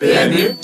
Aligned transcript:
PMU 0.00 0.54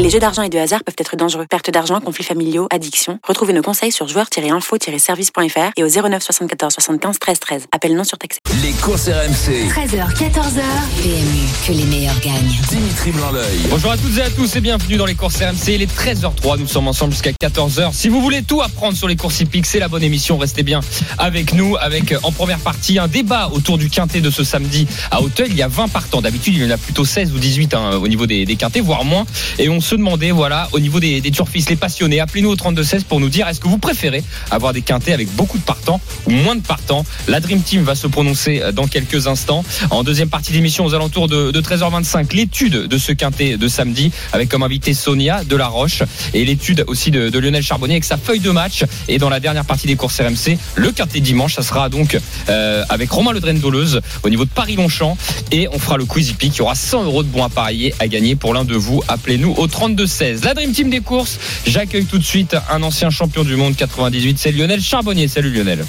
Les 0.00 0.10
jeux 0.10 0.18
d'argent 0.18 0.42
et 0.42 0.48
de 0.48 0.58
hasard 0.58 0.82
peuvent 0.84 0.96
être 0.98 1.16
dangereux. 1.16 1.46
Perte 1.48 1.70
d'argent, 1.70 2.00
conflits 2.00 2.24
familiaux, 2.24 2.66
addiction. 2.70 3.18
Retrouvez 3.26 3.52
nos 3.52 3.62
conseils 3.62 3.92
sur 3.92 4.08
joueurs-info-service.fr 4.08 5.72
et 5.76 5.84
au 5.84 5.88
09 5.88 6.22
74 6.22 6.74
75 6.74 7.18
13 7.18 7.40
13. 7.40 7.66
Appel 7.72 7.94
non 7.94 8.04
surtaxé. 8.04 8.40
Les 8.62 8.72
courses 8.72 9.08
RMC. 9.08 9.68
13h, 9.68 10.14
14h. 10.14 10.62
PMU, 11.02 11.48
que 11.66 11.72
les 11.72 11.84
meilleurs 11.84 12.18
gagnent. 12.20 12.52
Dimitri 12.68 13.12
Blanc-L'œil. 13.12 13.58
Bonjour 13.70 13.92
à 13.92 13.96
toutes 13.96 14.18
et 14.18 14.22
à 14.22 14.30
tous 14.30 14.56
et 14.56 14.60
bienvenue 14.60 14.96
dans 14.96 15.06
les 15.06 15.14
courses 15.14 15.36
RMC. 15.36 15.68
Il 15.68 15.82
est 15.82 15.98
13h03, 15.98 16.58
nous 16.58 16.66
sommes 16.66 16.88
ensemble 16.88 17.12
jusqu'à 17.12 17.30
14h. 17.30 17.92
Si 17.92 18.08
vous 18.08 18.20
voulez 18.20 18.42
tout 18.42 18.62
apprendre 18.62 18.96
sur 18.96 19.08
les 19.08 19.16
courses 19.16 19.40
hippiques, 19.40 19.66
c'est 19.66 19.78
la 19.80 19.88
bonne 19.88 20.02
émission. 20.02 20.36
Restez 20.36 20.62
bien 20.64 20.80
avec 21.18 21.54
nous, 21.54 21.76
avec 21.76 22.12
euh, 22.12 22.18
en 22.24 22.32
première 22.32 22.58
partie 22.58 22.98
un 22.98 23.08
débat 23.08 23.48
autour 23.52 23.78
du 23.78 23.90
quintet 23.90 24.20
de 24.20 24.30
ce 24.30 24.44
samedi 24.44 24.86
à 25.10 25.22
Auteuil. 25.22 25.48
Il 25.50 25.56
y 25.56 25.62
a 25.62 25.68
20 25.68 25.88
partants. 25.88 26.20
D'habitude, 26.20 26.54
il 26.56 26.62
y 26.62 26.66
en 26.66 26.70
a 26.70 26.78
plutôt 26.78 27.04
16 27.04 27.32
ou 27.32 27.38
18 27.38 27.74
hein, 27.74 27.90
au 28.02 28.08
niveau 28.08 28.26
des, 28.26 28.44
des 28.44 28.56
quintets, 28.56 28.80
voire 28.80 29.04
moins. 29.04 29.24
Et 29.58 29.68
on 29.68 29.73
se 29.80 29.94
demandait, 29.94 30.30
voilà, 30.30 30.68
au 30.72 30.80
niveau 30.80 31.00
des, 31.00 31.20
des 31.20 31.30
turfistes, 31.30 31.70
les 31.70 31.76
passionnés, 31.76 32.20
appelez-nous 32.20 32.50
au 32.50 32.56
32-16 32.56 33.04
pour 33.04 33.20
nous 33.20 33.28
dire 33.28 33.48
est-ce 33.48 33.60
que 33.60 33.68
vous 33.68 33.78
préférez 33.78 34.22
avoir 34.50 34.72
des 34.72 34.82
quintets 34.82 35.12
avec 35.12 35.28
beaucoup 35.34 35.58
de 35.58 35.62
partants 35.62 36.00
ou 36.26 36.30
moins 36.30 36.56
de 36.56 36.62
partants? 36.62 37.04
La 37.28 37.40
Dream 37.40 37.62
Team 37.62 37.82
va 37.82 37.94
se 37.94 38.06
prononcer 38.06 38.60
euh, 38.62 38.72
dans 38.72 38.86
quelques 38.86 39.26
instants. 39.26 39.64
En 39.90 40.02
deuxième 40.02 40.28
partie 40.28 40.52
d'émission, 40.52 40.84
aux 40.84 40.94
alentours 40.94 41.28
de, 41.28 41.50
de 41.50 41.60
13h25, 41.60 42.34
l'étude 42.34 42.86
de 42.86 42.98
ce 42.98 43.12
quintet 43.12 43.56
de 43.56 43.68
samedi 43.68 44.10
avec 44.32 44.48
comme 44.48 44.62
invité 44.62 44.94
Sonia 44.94 45.44
Delaroche 45.44 46.02
et 46.32 46.44
l'étude 46.44 46.84
aussi 46.86 47.10
de, 47.10 47.38
Lionel 47.38 47.62
Charbonnier 47.62 47.94
avec 47.94 48.04
sa 48.04 48.16
feuille 48.16 48.40
de 48.40 48.50
match. 48.50 48.84
Et 49.08 49.18
dans 49.18 49.28
la 49.28 49.40
dernière 49.40 49.64
partie 49.64 49.86
des 49.86 49.96
courses 49.96 50.20
RMC, 50.20 50.58
le 50.76 50.92
quintet 50.92 51.20
dimanche, 51.20 51.54
ça 51.54 51.62
sera 51.62 51.88
donc 51.88 52.18
euh, 52.48 52.84
avec 52.88 53.10
Romain 53.10 53.32
Ledren 53.32 53.58
Doleuse 53.58 54.00
au 54.22 54.30
niveau 54.30 54.44
de 54.44 54.50
Paris-Longchamp 54.50 55.16
et 55.50 55.68
on 55.72 55.78
fera 55.78 55.96
le 55.96 56.04
quiz 56.04 56.30
hippique. 56.30 56.56
Il 56.56 56.58
y 56.58 56.62
aura 56.62 56.74
100 56.74 57.04
euros 57.04 57.22
de 57.22 57.28
bons 57.28 57.44
à 57.44 57.48
parier 57.48 57.94
à 57.98 58.08
gagner 58.08 58.36
pour 58.36 58.54
l'un 58.54 58.64
de 58.64 58.74
vous. 58.74 59.02
Appelez-nous 59.08 59.52
au 59.56 59.63
32-16. 59.66 60.44
La 60.44 60.54
Dream 60.54 60.72
Team 60.72 60.90
des 60.90 61.00
courses, 61.00 61.38
j'accueille 61.66 62.06
tout 62.06 62.18
de 62.18 62.24
suite 62.24 62.56
un 62.70 62.82
ancien 62.82 63.10
champion 63.10 63.44
du 63.44 63.56
monde 63.56 63.76
98, 63.76 64.38
c'est 64.38 64.52
Lionel 64.52 64.80
Charbonnier. 64.80 65.28
Salut 65.28 65.50
Lionel. 65.50 65.84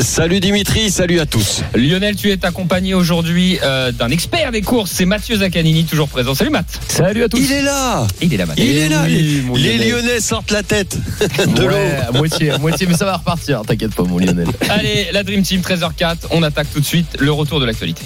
Salut 0.00 0.40
Dimitri, 0.40 0.90
salut 0.90 1.20
à 1.20 1.26
tous. 1.26 1.62
Lionel, 1.74 2.16
tu 2.16 2.30
es 2.30 2.44
accompagné 2.44 2.92
aujourd'hui 2.92 3.58
euh, 3.62 3.92
d'un 3.92 4.10
expert 4.10 4.52
des 4.52 4.60
courses, 4.60 4.90
c'est 4.90 5.06
Mathieu 5.06 5.36
Zaccanini, 5.36 5.84
toujours 5.84 6.08
présent. 6.08 6.34
Salut 6.34 6.50
Matt. 6.50 6.66
Salut 6.88 7.22
à 7.24 7.28
tous. 7.28 7.38
Il 7.38 7.50
est 7.50 7.62
là 7.62 8.06
Il 8.20 8.32
est 8.32 8.36
là, 8.36 8.46
Matt. 8.46 8.58
Il 8.58 8.76
est 8.76 8.88
là 8.88 9.02
oui, 9.06 9.42
mon 9.46 9.54
Les 9.54 9.78
Lionel. 9.78 9.88
Lyonnais 9.88 10.20
sortent 10.20 10.50
la 10.50 10.62
tête 10.62 10.98
de 11.56 11.62
l'eau. 11.64 11.76
À 12.08 12.12
moitié, 12.12 12.50
à 12.50 12.58
moitié, 12.58 12.86
mais 12.86 12.94
ça 12.94 13.06
va 13.06 13.16
repartir, 13.16 13.62
t'inquiète 13.66 13.94
pas, 13.94 14.02
mon 14.02 14.18
Lionel. 14.18 14.48
Allez, 14.68 15.08
la 15.12 15.22
Dream 15.22 15.42
Team 15.42 15.62
13h04, 15.62 16.16
on 16.30 16.42
attaque 16.42 16.68
tout 16.72 16.80
de 16.80 16.86
suite 16.86 17.16
le 17.18 17.32
retour 17.32 17.60
de 17.60 17.64
l'actualité. 17.64 18.02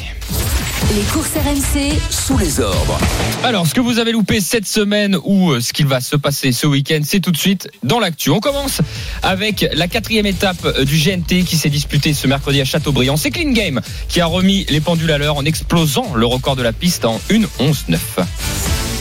Les 0.96 1.02
courses 1.02 1.34
RMC, 1.36 1.92
Sous 2.10 2.36
les 2.36 2.58
ordres. 2.58 2.98
Alors, 3.44 3.64
ce 3.64 3.74
que 3.74 3.80
vous 3.80 4.00
avez 4.00 4.10
loupé 4.10 4.40
cette 4.40 4.66
semaine 4.66 5.16
ou 5.22 5.52
euh, 5.52 5.60
ce 5.60 5.72
qu'il 5.72 5.86
va 5.86 6.00
se 6.00 6.16
passer 6.16 6.50
ce 6.50 6.66
week-end, 6.66 6.98
c'est 7.04 7.20
tout 7.20 7.30
de 7.30 7.36
suite 7.36 7.70
dans 7.84 8.00
l'actu. 8.00 8.30
On 8.30 8.40
commence 8.40 8.80
avec 9.22 9.68
la 9.72 9.86
quatrième 9.86 10.26
étape 10.26 10.64
euh, 10.64 10.84
du 10.84 10.96
GNT 10.96 11.44
qui 11.44 11.56
s'est 11.56 11.68
disputée 11.80 12.12
ce 12.12 12.26
mercredi 12.26 12.60
à 12.60 12.66
Châteaubriand. 12.66 13.16
C'est 13.16 13.30
Clean 13.30 13.52
Game 13.52 13.80
qui 14.06 14.20
a 14.20 14.26
remis 14.26 14.66
les 14.68 14.82
pendules 14.82 15.10
à 15.10 15.16
l'heure 15.16 15.38
en 15.38 15.46
explosant 15.46 16.12
le 16.14 16.26
record 16.26 16.54
de 16.54 16.62
la 16.62 16.74
piste 16.74 17.06
en 17.06 17.18
1.11.9. 17.30 17.96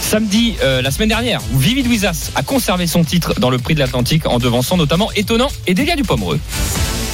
Samedi, 0.01 0.55
euh, 0.63 0.81
la 0.81 0.89
semaine 0.89 1.09
dernière, 1.09 1.41
Vivid 1.53 1.87
Wizas 1.87 2.31
a 2.35 2.41
conservé 2.41 2.87
son 2.87 3.03
titre 3.03 3.33
dans 3.37 3.49
le 3.49 3.57
prix 3.57 3.73
de 3.73 3.79
l'Atlantique 3.79 4.25
en 4.25 4.39
devançant 4.39 4.77
notamment 4.77 5.11
Étonnant 5.11 5.51
et 5.67 5.73
Delia 5.73 5.97
du 5.97 6.03
Pomereux. 6.03 6.39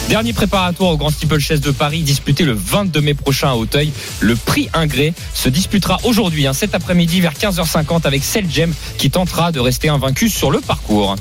Dernier 0.09 0.33
préparatoire 0.33 0.91
au 0.91 0.97
Grand 0.97 1.09
Steeplechase 1.09 1.61
de 1.61 1.71
Paris, 1.71 2.03
disputé 2.03 2.43
le 2.43 2.53
22 2.53 3.01
mai 3.01 3.13
prochain 3.15 3.49
à 3.49 3.55
Auteuil. 3.55 3.91
Le 4.19 4.35
prix 4.35 4.69
Ingré 4.73 5.15
se 5.33 5.49
disputera 5.49 5.97
aujourd'hui, 6.03 6.45
hein, 6.45 6.53
cet 6.53 6.75
après-midi 6.75 7.21
vers 7.21 7.33
15h50 7.33 8.05
avec 8.05 8.23
Selgem 8.23 8.71
qui 8.99 9.09
tentera 9.09 9.51
de 9.51 9.59
rester 9.59 9.89
invaincu 9.89 10.29
sur 10.29 10.51
le 10.51 10.61
parcours. 10.61 11.15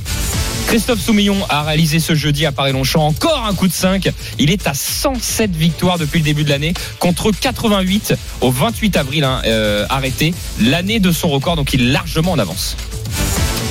Christophe 0.66 1.00
Soumillon 1.00 1.36
a 1.48 1.62
réalisé 1.62 1.98
ce 1.98 2.14
jeudi 2.14 2.44
à 2.44 2.52
Paris-Longchamp 2.52 3.06
encore 3.06 3.46
un 3.46 3.54
coup 3.54 3.68
de 3.68 3.72
5. 3.72 4.10
Il 4.38 4.50
est 4.50 4.66
à 4.66 4.75
107 4.75 5.56
victoires 5.56 5.98
depuis 5.98 6.19
le 6.19 6.25
début 6.25 6.44
de 6.44 6.50
l'année 6.50 6.75
contre 6.98 7.30
88 7.30 8.14
au 8.42 8.50
28 8.50 8.97
avril 8.98 9.25
hein, 9.25 9.41
euh, 9.47 9.86
arrêté. 9.88 10.34
L'année 10.60 11.00
de 11.00 11.10
son 11.10 11.28
record, 11.28 11.56
donc 11.56 11.72
il 11.72 11.80
est 11.80 11.92
largement 11.92 12.32
en 12.32 12.38
avance. 12.38 12.76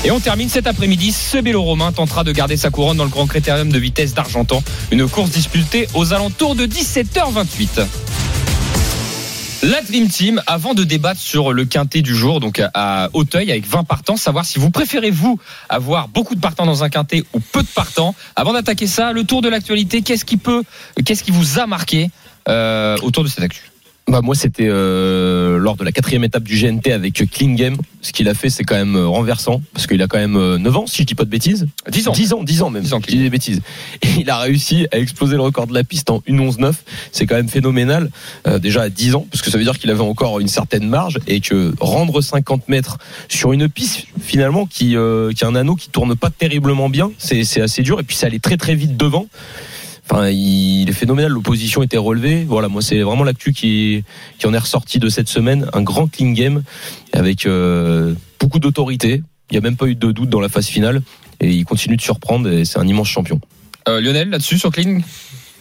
Et 0.05 0.11
on 0.11 0.19
termine 0.19 0.49
cet 0.49 0.67
après-midi. 0.67 1.13
Ce 1.13 1.55
Romain 1.55 1.93
tentera 1.93 2.25
de 2.25 2.33
garder 2.33 2.57
sa 2.57 2.69
couronne 2.69 2.97
dans 2.97 3.05
le 3.05 3.09
Grand 3.09 3.25
Critérium 3.25 3.71
de 3.71 3.79
vitesse 3.79 4.13
d'Argentan. 4.13 4.61
Une 4.91 5.07
course 5.07 5.29
disputée 5.29 5.87
aux 5.93 6.11
alentours 6.11 6.55
de 6.55 6.65
17h28. 6.65 7.85
La 9.63 9.81
Dream 9.81 10.09
Team, 10.09 10.41
avant 10.45 10.73
de 10.73 10.83
débattre 10.83 11.21
sur 11.21 11.53
le 11.53 11.63
quintet 11.63 12.01
du 12.01 12.13
jour, 12.13 12.41
donc 12.41 12.61
à 12.73 13.09
Auteuil 13.13 13.49
avec 13.49 13.65
20 13.65 13.85
partants, 13.85 14.17
savoir 14.17 14.43
si 14.43 14.59
vous 14.59 14.71
préférez 14.71 15.09
vous 15.09 15.39
avoir 15.69 16.09
beaucoup 16.09 16.35
de 16.35 16.41
partants 16.41 16.65
dans 16.65 16.83
un 16.83 16.89
quintet 16.89 17.23
ou 17.33 17.39
peu 17.39 17.61
de 17.61 17.67
partants. 17.67 18.13
Avant 18.35 18.51
d'attaquer 18.51 18.87
ça, 18.87 19.13
le 19.13 19.23
tour 19.23 19.41
de 19.41 19.47
l'actualité, 19.47 20.01
qu'est-ce 20.01 20.25
qui 20.25 20.35
peut, 20.35 20.63
qu'est-ce 21.05 21.23
qui 21.23 21.31
vous 21.31 21.59
a 21.59 21.65
marqué 21.65 22.09
euh, 22.49 22.97
autour 23.03 23.23
de 23.23 23.29
cette 23.29 23.43
actu? 23.43 23.72
Bah 24.07 24.19
moi 24.21 24.35
c'était 24.35 24.67
euh, 24.67 25.57
lors 25.57 25.77
de 25.77 25.83
la 25.85 25.93
quatrième 25.93 26.25
étape 26.25 26.43
du 26.43 26.59
GNT 26.59 26.91
avec 26.91 27.23
Clean 27.31 27.53
Game. 27.53 27.77
Ce 28.01 28.11
qu'il 28.11 28.27
a 28.27 28.33
fait 28.33 28.49
c'est 28.49 28.65
quand 28.65 28.75
même 28.75 28.97
euh, 28.97 29.07
renversant 29.07 29.61
parce 29.73 29.87
qu'il 29.87 30.01
a 30.01 30.07
quand 30.07 30.17
même 30.17 30.35
euh, 30.35 30.57
9 30.57 30.77
ans 30.77 30.87
si 30.87 31.03
je 31.03 31.07
dis 31.07 31.15
pas 31.15 31.23
de 31.23 31.29
bêtises. 31.29 31.67
10 31.89 32.09
ans. 32.09 32.11
10 32.11 32.33
ans, 32.33 32.43
10 32.43 32.61
ans 32.63 32.69
même. 32.69 32.83
10 32.83 32.93
ans, 32.93 32.99
je 33.01 33.07
dis 33.07 33.19
des 33.19 33.29
bêtises. 33.29 33.61
Et 34.01 34.09
il 34.19 34.29
a 34.29 34.39
réussi 34.39 34.87
à 34.91 34.99
exploser 34.99 35.37
le 35.37 35.41
record 35.41 35.67
de 35.67 35.73
la 35.73 35.85
piste 35.85 36.09
en 36.09 36.19
1.11.9. 36.27 36.73
C'est 37.13 37.25
quand 37.25 37.35
même 37.35 37.47
phénoménal. 37.47 38.09
Euh, 38.45 38.59
déjà 38.59 38.81
à 38.81 38.89
10 38.89 39.15
ans 39.15 39.25
parce 39.31 39.41
que 39.41 39.49
ça 39.49 39.57
veut 39.57 39.63
dire 39.63 39.79
qu'il 39.79 39.89
avait 39.89 40.01
encore 40.01 40.41
une 40.41 40.49
certaine 40.49 40.87
marge 40.87 41.19
et 41.27 41.39
que 41.39 41.73
rendre 41.79 42.19
50 42.19 42.67
mètres 42.67 42.97
sur 43.29 43.53
une 43.53 43.69
piste 43.69 44.07
finalement 44.19 44.65
qui 44.65 44.97
euh, 44.97 45.31
qui 45.31 45.45
a 45.45 45.47
un 45.47 45.55
anneau 45.55 45.75
qui 45.75 45.89
tourne 45.89 46.15
pas 46.15 46.29
terriblement 46.29 46.89
bien, 46.89 47.11
c'est 47.17 47.45
c'est 47.45 47.61
assez 47.61 47.83
dur 47.83 48.01
et 48.01 48.03
puis 48.03 48.17
ça 48.17 48.27
allait 48.27 48.39
très 48.39 48.57
très 48.57 48.75
vite 48.75 48.97
devant. 48.97 49.27
Enfin, 50.09 50.29
il 50.29 50.89
est 50.89 50.93
phénoménal. 50.93 51.31
L'opposition 51.31 51.81
était 51.81 51.97
relevée. 51.97 52.43
Voilà, 52.43 52.67
moi, 52.67 52.81
c'est 52.81 53.01
vraiment 53.01 53.23
l'actu 53.23 53.53
qui, 53.53 54.03
en 54.43 54.53
est 54.53 54.57
ressorti 54.57 54.99
de 54.99 55.09
cette 55.09 55.29
semaine. 55.29 55.69
Un 55.73 55.81
grand 55.81 56.07
clean 56.07 56.31
game 56.31 56.63
avec 57.13 57.45
euh, 57.45 58.13
beaucoup 58.39 58.59
d'autorité. 58.59 59.23
Il 59.49 59.53
n'y 59.53 59.57
a 59.57 59.61
même 59.61 59.77
pas 59.77 59.87
eu 59.87 59.95
de 59.95 60.11
doute 60.11 60.29
dans 60.29 60.41
la 60.41 60.49
phase 60.49 60.67
finale. 60.67 61.01
Et 61.39 61.49
il 61.49 61.65
continue 61.65 61.95
de 61.95 62.01
surprendre. 62.01 62.49
Et 62.49 62.65
c'est 62.65 62.79
un 62.79 62.87
immense 62.87 63.07
champion. 63.07 63.39
Euh, 63.87 64.01
Lionel, 64.01 64.29
là-dessus, 64.29 64.57
sur 64.57 64.71
Clean, 64.71 64.99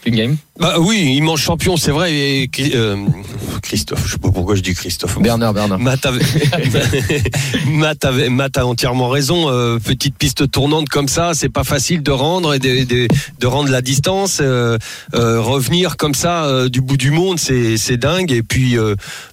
clean 0.02 0.14
Game 0.14 0.36
Bah 0.58 0.76
oui, 0.80 1.14
immense 1.16 1.40
champion, 1.40 1.76
c'est 1.76 1.90
vrai. 1.92 2.12
Et, 2.12 2.50
euh, 2.74 2.96
Christophe, 3.62 4.04
je 4.06 4.12
sais 4.12 4.18
pas 4.18 4.30
pourquoi 4.30 4.54
je 4.56 4.60
dis 4.60 4.74
Christophe. 4.74 5.18
Bernard, 5.20 5.54
Bernard. 5.54 5.78
Matt, 5.78 6.04
avait- 6.04 6.20
Matt, 7.66 8.04
avait- 8.04 8.28
Matt 8.28 8.58
a 8.58 8.66
entièrement 8.66 9.08
raison. 9.08 9.48
Euh, 9.48 9.78
petite 9.78 10.16
piste 10.16 10.50
tournante 10.50 10.88
comme 10.88 11.08
ça, 11.08 11.32
c'est 11.34 11.48
pas 11.48 11.64
facile 11.64 12.02
de 12.02 12.10
rendre 12.10 12.54
et 12.54 12.58
de, 12.58 12.84
de, 12.84 13.08
de 13.38 13.46
rendre 13.46 13.70
la 13.70 13.80
distance. 13.82 14.38
Euh, 14.40 14.76
revenir 15.12 15.96
comme 15.96 16.14
ça 16.14 16.68
du 16.68 16.80
bout 16.80 16.96
du 16.96 17.10
monde, 17.10 17.38
c'est 17.38 17.96
dingue. 17.96 18.32
Et 18.32 18.42
puis, 18.42 18.76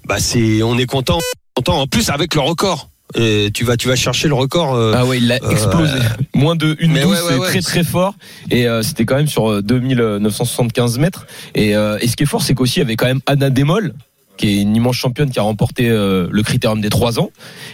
bah 0.05 0.17
c'est, 0.19 0.61
on 0.63 0.77
est 0.77 0.85
content, 0.85 1.19
content. 1.55 1.79
En 1.81 1.87
plus 1.87 2.09
avec 2.09 2.35
le 2.35 2.41
record. 2.41 2.89
Et 3.15 3.49
tu 3.53 3.63
vas, 3.65 3.75
tu 3.75 3.87
vas 3.87 3.95
chercher 3.95 4.27
le 4.27 4.35
record. 4.35 4.75
euh, 4.75 4.93
Ah 4.95 5.05
ouais, 5.05 5.17
il 5.17 5.31
a 5.31 5.35
Euh, 5.43 5.49
explosé. 5.49 5.97
Moins 6.35 6.55
de 6.55 6.77
1 6.79 6.87
mais 6.89 7.01
12, 7.01 7.09
ouais, 7.11 7.17
ouais, 7.17 7.17
c'est 7.33 7.39
ouais. 7.39 7.47
très 7.47 7.61
très 7.61 7.83
fort. 7.83 8.13
Et 8.51 8.67
euh, 8.67 8.83
c'était 8.83 9.05
quand 9.05 9.15
même 9.15 9.27
sur 9.27 9.49
euh, 9.49 9.61
2975 9.63 10.99
mètres. 10.99 11.25
Et, 11.55 11.75
euh, 11.75 11.97
et 12.01 12.07
ce 12.07 12.15
qui 12.15 12.23
est 12.23 12.27
fort, 12.27 12.41
c'est 12.43 12.53
qu'aussi 12.53 12.77
il 12.79 12.83
y 12.83 12.85
avait 12.85 12.95
quand 12.95 13.07
même 13.07 13.21
Anna 13.25 13.49
Demol 13.49 13.93
qui 14.39 14.47
est 14.47 14.61
une 14.61 14.75
immense 14.75 14.95
championne 14.95 15.29
qui 15.29 15.37
a 15.37 15.41
remporté 15.43 15.89
euh, 15.89 16.27
le 16.31 16.43
critérium 16.43 16.81
des 16.81 16.89
3 16.89 17.19
ans. 17.19 17.29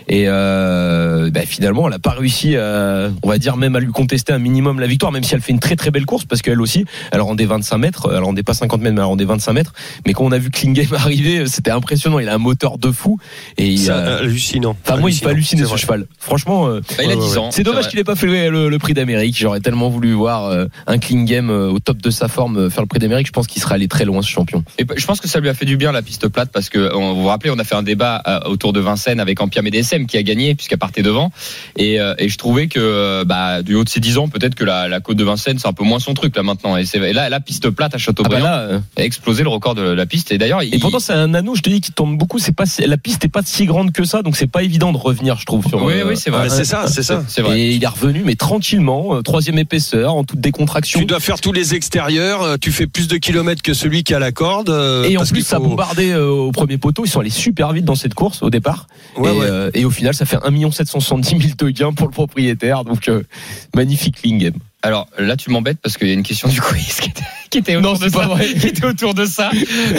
Et 0.08 0.24
euh, 0.28 1.30
bah, 1.30 1.42
finalement, 1.46 1.86
elle 1.86 1.94
n'a 1.94 2.00
pas 2.00 2.12
réussi, 2.12 2.58
à, 2.58 3.09
on 3.24 3.30
va 3.30 3.38
dire 3.38 3.56
même 3.56 3.76
à 3.76 3.80
lui 3.80 3.92
contester 3.92 4.34
un 4.34 4.40
minimum 4.40 4.80
la 4.80 4.88
victoire, 4.88 5.12
même 5.12 5.24
si 5.24 5.36
elle 5.36 5.42
fait 5.42 5.52
une 5.52 5.59
très 5.59 5.76
très 5.76 5.92
belle 5.92 6.06
course, 6.06 6.26
parce 6.26 6.42
qu'elle 6.42 6.59
aussi, 6.59 6.86
elle 7.12 7.22
rendait 7.22 7.46
25 7.46 7.78
mètres, 7.78 8.12
elle 8.14 8.24
rendait 8.24 8.44
pas 8.44 8.53
50 8.53 8.81
mètres, 8.81 8.96
mais 8.96 9.02
elle 9.02 9.06
rendait 9.08 9.26
25 9.26 9.53
mètres. 9.53 9.74
Mais 10.06 10.14
quand 10.14 10.26
on 10.26 10.31
a 10.31 10.38
vu 10.40 10.50
Klingame 10.50 10.94
arriver, 10.94 11.48
c'était 11.48 11.72
impressionnant. 11.72 12.20
Il 12.20 12.28
a 12.28 12.34
un 12.34 12.40
moteur 12.40 12.78
de 12.78 12.92
fou. 12.92 13.18
Et 13.58 13.78
c'est 13.78 13.92
hallucinant. 13.92 14.76
Enfin, 14.84 14.97
moi, 14.97 15.12
il 15.12 15.16
fait 15.16 15.28
halluciner 15.28 15.66
ce 15.66 15.76
cheval. 15.78 16.08
Franchement, 16.20 16.67
euh, 16.67 16.82
Bah, 16.97 17.03
Il 17.03 17.12
a 17.12 17.16
Ouais, 17.16 17.22
10 17.22 17.32
ouais, 17.32 17.38
ans. 17.38 17.52
c'est 17.52 17.64
dommage 17.64 17.88
qu'il 17.88 18.00
ait 18.00 18.03
pas 18.03 18.16
fait 18.16 18.50
le, 18.50 18.70
le 18.70 18.79
prix 18.79 18.94
d'Amérique. 18.94 19.38
J'aurais 19.38 19.59
tellement 19.59 19.90
voulu 19.90 20.14
voir 20.14 20.46
euh, 20.46 20.66
un 20.88 20.97
euh, 21.32 21.70
au 21.70 21.79
top 21.79 22.02
de 22.02 22.09
sa 22.09 22.28
forme 22.28 22.58
euh, 22.58 22.70
faire 22.70 22.82
le 22.82 22.88
prix 22.88 23.00
d'Amérique. 23.00 23.28
Je 23.28 23.32
pense 23.32 23.47
qu'il 23.47 23.62
serait 23.62 23.76
allé 23.76 23.88
très 23.88 24.06
loin 24.06 24.22
ce 24.22 24.29
champion. 24.29 24.64
Et 24.78 24.85
je 24.96 25.06
pense 25.06 25.20
que 25.20 25.28
ça 25.28 25.40
lui 25.40 25.50
a 25.50 25.53
fait 25.53 25.66
du 25.66 25.78
bien 25.78 25.91
la 25.91 26.02
piste 26.02 26.28
plate 26.28 26.50
parce 26.55 26.69
que 26.69 26.90
on- 26.96 27.13
vous 27.13 27.22
vous 27.23 27.28
rappelez 27.28 27.52
on 27.52 27.59
a 27.59 27.63
fait 27.66 27.75
un 27.75 27.84
débat 27.84 28.23
euh, 28.28 28.40
autour 28.49 28.72
de 28.73 28.79
Vincennes 28.79 29.19
avec 29.19 29.40
Ampiam 29.41 29.67
et 29.67 29.72
DSM 29.72 30.07
qui 30.07 30.17
a 30.17 30.23
gagné 30.23 30.55
puisqu'elle 30.55 30.79
partait 30.79 31.03
devant 31.03 31.31
et, 31.78 31.99
euh, 31.99 32.16
et 32.17 32.29
je 32.29 32.37
trouvais 32.37 32.67
que 32.67 32.79
euh, 32.79 33.23
bah, 33.25 33.61
du 33.61 33.75
haut 33.75 33.84
de 33.84 33.90
ses 33.90 33.99
10 33.99 34.17
ans 34.17 34.29
peut-être 34.29 34.55
que 34.55 34.63
la, 34.63 34.87
la 34.87 35.02
côte 35.02 35.17
de 35.17 35.23
Vincennes 35.23 35.59
c'est 35.59 35.67
un 35.67 35.73
peu 35.73 35.84
moins 35.84 35.99
son 35.99 36.13
truc 36.13 36.35
là 36.35 36.41
maintenant 36.43 36.78
et, 36.78 36.85
là 37.13 37.29
la 37.29 37.40
piste 37.41 37.69
plate 37.69 37.93
à 37.93 37.96
Ah 37.96 37.97
bah 37.97 37.99
Châteaubriand 37.99 38.46
là, 38.46 38.59
euh, 38.61 38.79
a 38.97 39.03
explosé 39.03 39.43
le 39.43 39.49
record 39.49 39.75
de 39.75 39.81
la 39.84 40.05
piste 40.05 40.31
et 40.31 40.37
d'ailleurs 40.37 40.61
et 40.61 40.69
il- 40.72 40.79
pourtant 40.79 40.99
c'est 40.99 41.13
un 41.13 41.34
anneau. 41.34 41.55
Je 41.55 41.61
te 41.61 41.69
dis 41.69 41.81
qui 41.81 41.91
tourne 41.91 42.17
beaucoup. 42.17 42.40
C'est 42.40 42.55
pas 42.55 42.66
si- 42.66 42.81
la 42.87 42.97
piste 42.97 43.25
est 43.25 43.29
pas 43.29 43.41
si 43.43 43.66
grande 43.66 43.91
que 43.91 44.05
ça, 44.05 44.22
donc 44.22 44.37
c'est 44.37 44.47
pas 44.49 44.63
évident 44.63 44.93
de 44.93 44.97
revenir, 44.97 45.37
je 45.37 45.46
trouve. 45.46 45.66
Sur, 45.67 45.84
Oui, 45.84 45.96
euh, 45.96 46.05
oui, 46.07 46.16
c'est 46.16 46.29
vrai. 46.29 46.43
Ouais, 46.43 46.49
c'est 46.49 46.63
ça, 46.63 46.87
c'est 46.87 47.03
ça. 47.03 47.23
c'est 47.28 47.41
vrai 47.41 47.59
Et 47.59 47.72
il 47.73 47.84
est 47.84 47.87
revenu, 47.87 48.22
mais 48.25 48.35
tranquillement, 48.35 49.16
euh, 49.17 49.22
troisième 49.22 49.57
épaisseur, 49.59 50.16
en 50.16 50.23
toute 50.23 50.40
décontraction. 50.40 50.99
Tu 50.99 51.05
dois 51.05 51.19
faire 51.19 51.41
tous 51.41 51.52
les 51.52 51.75
extérieurs, 51.75 52.41
euh, 52.43 52.55
tu 52.59 52.72
fais 52.72 52.87
plus 52.87 53.07
de 53.09 53.17
kilomètres 53.17 53.61
que 53.61 53.73
celui 53.73 54.03
qui 54.03 54.13
a 54.13 54.19
la 54.19 54.31
corde. 54.31 54.69
euh, 54.69 55.03
Et 55.09 55.17
en 55.17 55.25
plus, 55.25 55.46
ça 55.46 55.59
bombardait 55.59 56.11
euh, 56.13 56.45
au 56.46 56.52
premier 56.52 56.78
poteau. 56.78 57.06
Ils 57.06 57.09
sont 57.09 57.20
allés 57.20 57.30
super 57.30 57.74
vite 57.74 57.86
dans 57.86 57.96
cette 57.96 58.14
course 58.14 58.42
au 58.44 58.50
départ. 58.50 58.88
Ouais, 59.18 59.34
et, 59.34 59.40
ouais. 59.40 59.46
euh, 59.50 59.72
et 59.74 59.86
au 59.86 59.90
final, 59.92 60.14
ça 60.14 60.26
fait 60.26 60.38
1 60.44 60.72
770 60.72 61.30
000 61.30 61.53
de 61.58 61.70
gains 61.70 61.94
pour 61.94 62.08
le 62.08 62.12
propriétaire. 62.12 62.84
Donc, 62.84 63.08
euh, 63.09 63.24
magnifique 63.76 64.22
clean 64.22 64.38
game. 64.38 64.53
Alors 64.85 65.08
là, 65.17 65.35
tu 65.35 65.49
m'embêtes 65.49 65.79
parce 65.82 65.97
qu'il 65.97 66.08
y 66.08 66.11
a 66.11 66.14
une 66.14 66.22
question 66.22 66.47
du 66.47 66.61
quiz 66.61 66.93
qui 67.02 67.09
était, 67.09 67.23
qui 67.49 67.58
était 67.58 67.76
autour 67.76 67.93
Non, 67.93 67.97
de 67.99 68.09
ça. 68.09 68.20
vrai. 68.28 68.46
Qui 68.59 68.67
était 68.67 68.85
autour 68.85 69.14
de 69.16 69.26
ça. 69.26 69.49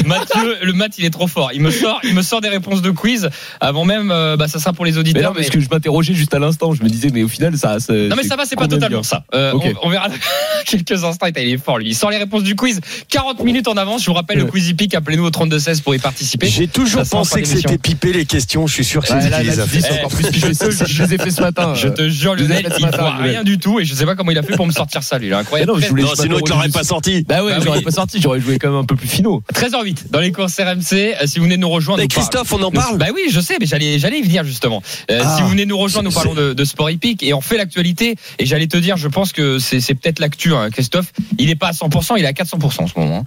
Mathieu, 0.04 0.56
le 0.62 0.72
mat, 0.72 0.96
il 0.98 1.04
est 1.04 1.10
trop 1.10 1.26
fort. 1.26 1.50
Il 1.54 1.60
me 1.60 1.70
sort, 1.70 1.98
il 2.04 2.14
me 2.14 2.22
sort 2.22 2.40
des 2.40 2.48
réponses 2.48 2.82
de 2.82 2.90
quiz 2.90 3.28
avant 3.60 3.84
même. 3.84 4.10
euh, 4.12 4.36
bah, 4.36 4.46
ça 4.46 4.58
sera 4.60 4.72
pour 4.72 4.84
les 4.84 4.92
Mais 4.92 4.98
auditeurs. 4.98 5.30
non, 5.30 5.34
parce 5.34 5.50
que 5.50 5.58
je 5.58 5.68
m'interrogeais 5.68 6.14
juste 6.14 6.34
à 6.34 6.38
l'instant. 6.38 6.72
Je 6.72 6.82
me 6.84 6.88
disais, 6.88 7.08
mais 7.12 7.22
au 7.24 7.28
final, 7.28 7.56
ça. 7.56 7.80
ça 7.80 7.92
Non 7.92 8.14
mais 8.16 8.22
ça 8.22 8.36
va, 8.36 8.44
c'est 8.44 8.54
pas 8.56 8.68
totalement 8.68 9.02
ça. 9.02 9.24
Euh, 9.34 9.52
Ok. 9.52 9.64
on, 9.82 9.88
on 9.88 9.90
verra 9.90 10.08
dans 10.08 10.14
quelques 10.66 11.02
instants. 11.04 11.26
Il 11.36 11.38
est 11.52 11.58
fort 11.58 11.78
lui. 11.78 11.88
Il 11.88 11.94
sort 11.94 12.10
les 12.10 12.18
réponses 12.18 12.42
du 12.44 12.54
quiz. 12.54 12.80
40 13.08 13.42
minutes 13.44 13.66
en 13.68 13.76
avance. 13.76 14.02
Je 14.02 14.06
vous 14.06 14.14
rappelle 14.14 14.38
le 14.38 14.44
quiz 14.44 14.68
hippique. 14.68 14.94
Appelez-nous 14.94 15.24
au 15.24 15.30
32 15.30 15.58
16 15.58 15.80
pour 15.80 15.94
y 15.94 15.98
participer. 15.98 16.46
J'ai 16.46 16.68
toujours 16.68 17.04
Ça 17.04 17.10
pensé 17.10 17.42
que 17.42 17.48
c'était 17.48 17.78
pipé 17.78 18.12
les 18.12 18.24
questions. 18.24 18.66
Je 18.66 18.74
suis 18.74 18.84
sûr 18.84 19.02
que 19.02 19.08
c'est 19.08 19.30
là, 19.30 19.42
les 19.42 19.58
a 19.60 19.66
fait. 19.66 19.80
je, 19.80 20.76
je- 20.76 20.84
je 20.86 21.02
les 21.02 21.14
ai 21.14 21.18
fait 21.18 21.30
ce 21.30 21.40
matin. 21.40 21.74
Je 21.74 21.88
te 21.88 22.08
jure, 22.08 22.36
je 22.38 22.44
les 22.44 22.50
ai 22.58 22.62
Lionel, 22.62 22.72
il 22.78 22.84
Lionel. 22.86 23.22
rien 23.30 23.44
du 23.44 23.58
tout 23.58 23.80
et 23.80 23.84
je 23.84 23.94
sais 23.94 24.04
pas 24.06 24.14
comment 24.14 24.30
il 24.30 24.38
a 24.38 24.42
fait 24.42 24.54
pour 24.54 24.66
me 24.66 24.72
sortir 24.76 25.02
ça. 25.02 25.19
Lui, 25.19 25.26
il 25.26 25.28
est 25.28 25.34
Mais 25.34 25.40
incroyable. 25.40 25.73
non, 25.73 25.78
je 25.81 25.87
voulais 25.88 26.02
Non, 26.02 26.14
sinon 26.14 26.38
il 26.44 26.49
l'aurait 26.50 26.69
pas 26.69 26.84
sorti. 26.84 27.25
Bah 27.28 27.43
ouais, 27.44 27.52
Bah 27.52 27.58
j'aurais 27.64 27.78
oui. 27.78 27.84
pas 27.84 27.90
sorti, 27.90 28.20
j'aurais 28.20 28.40
joué 28.40 28.58
quand 28.58 28.69
même 28.70 28.78
un 28.78 28.84
peu 28.84 28.96
plus 28.96 29.08
finaux. 29.08 29.43
13h08 29.55 30.11
dans 30.11 30.20
les 30.20 30.32
courses 30.32 30.58
RMC. 30.58 30.93
euh, 31.20 31.26
Si 31.26 31.38
vous 31.38 31.44
venez 31.46 31.56
nous 31.56 31.69
rejoindre, 31.69 32.02
parlons- 32.06 32.08
Christophe, 32.08 32.52
on 32.52 32.62
en 32.62 32.70
parle 32.70 32.99
Bah 32.99 33.06
oui, 33.14 33.23
je 33.31 33.40
sais, 33.40 33.56
mais 33.61 33.67
j'allais, 33.67 33.99
j'allais 33.99 34.19
y 34.19 34.23
venir 34.23 34.44
justement. 34.44 34.82
Euh, 35.11 35.20
Ah. 35.25 35.37
si 35.37 35.43
vous 35.43 35.49
venez 35.49 35.67
nous 35.67 35.78
rejoindre, 35.78 36.08
nous 36.08 36.14
parlons 36.14 36.34
de, 36.34 36.52
de 36.52 36.64
sport 36.64 36.90
hippique 36.90 37.23
et 37.23 37.32
on 37.34 37.40
fait 37.40 37.56
l'actualité. 37.56 38.17
Et 38.38 38.46
j'allais 38.46 38.67
te 38.67 38.76
dire, 38.76 38.96
je 38.96 39.08
pense 39.08 39.32
que 39.32 39.58
c'est, 39.58 39.81
peut-être 39.94 40.19
l'actu, 40.20 40.55
hein, 40.55 40.70
Christophe. 40.70 41.12
Il 41.38 41.50
est 41.50 41.55
pas 41.56 41.69
à 41.69 41.73
100%, 41.73 42.17
il 42.17 42.25
est 42.25 42.28
à 42.28 42.32
400% 42.32 42.82
en 42.82 42.87
ce 42.87 42.93
moment. 42.99 43.19
Hein. 43.19 43.25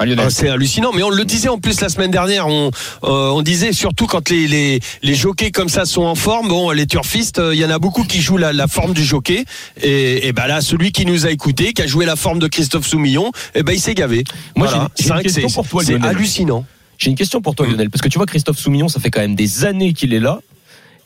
Lionel 0.00 0.20
Ah, 0.26 0.30
c'est 0.30 0.48
hallucinant, 0.48 0.90
mais 0.92 1.02
on 1.02 1.10
le 1.10 1.24
disait 1.24 1.48
en 1.48 1.58
plus 1.58 1.80
la 1.80 1.88
semaine 1.88 2.10
dernière. 2.10 2.48
On, 2.48 2.70
euh, 3.04 3.28
on 3.30 3.42
disait 3.42 3.72
surtout 3.72 4.06
quand 4.06 4.28
les, 4.30 4.48
les, 4.48 4.80
les 5.02 5.14
jockeys 5.14 5.52
comme 5.52 5.68
ça 5.68 5.84
sont 5.84 6.02
en 6.02 6.14
forme. 6.16 6.48
Bon, 6.48 6.70
les 6.72 6.86
turfistes, 6.86 7.38
euh, 7.38 7.54
il 7.54 7.60
y 7.60 7.64
en 7.64 7.70
a 7.70 7.78
beaucoup 7.78 8.02
qui 8.04 8.20
jouent 8.20 8.36
la, 8.38 8.52
la 8.52 8.66
forme 8.66 8.92
du 8.92 9.04
jockey. 9.04 9.44
Et, 9.82 10.26
et 10.26 10.32
ben 10.32 10.46
là, 10.46 10.60
celui 10.60 10.90
qui 10.92 11.06
nous 11.06 11.26
a 11.26 11.30
écouté, 11.30 11.72
qui 11.72 11.82
a 11.82 11.86
joué 11.86 12.06
la 12.06 12.16
forme 12.16 12.38
de 12.40 12.48
Christophe 12.48 12.86
Soumillon, 12.86 13.30
et 13.54 13.62
ben 13.62 13.72
il 13.72 13.80
s'est 13.80 13.94
gavé. 13.94 14.24
Moi, 14.56 14.66
Voilà. 14.68 14.88
j'ai- 14.98 15.10
une 15.10 15.22
question 15.22 15.48
pour 15.48 15.68
toi, 15.68 15.84
C'est 15.84 16.02
hallucinant. 16.04 16.64
J'ai 16.98 17.10
une 17.10 17.16
question 17.16 17.40
pour 17.40 17.54
toi, 17.54 17.66
Mm. 17.66 17.70
Lionel, 17.70 17.90
parce 17.90 18.02
que 18.02 18.08
tu 18.08 18.18
vois, 18.18 18.26
Christophe 18.26 18.58
Soumillon, 18.58 18.88
ça 18.88 19.00
fait 19.00 19.10
quand 19.10 19.20
même 19.20 19.34
des 19.36 19.64
années 19.64 19.92
qu'il 19.92 20.12
est 20.12 20.20
là. 20.20 20.40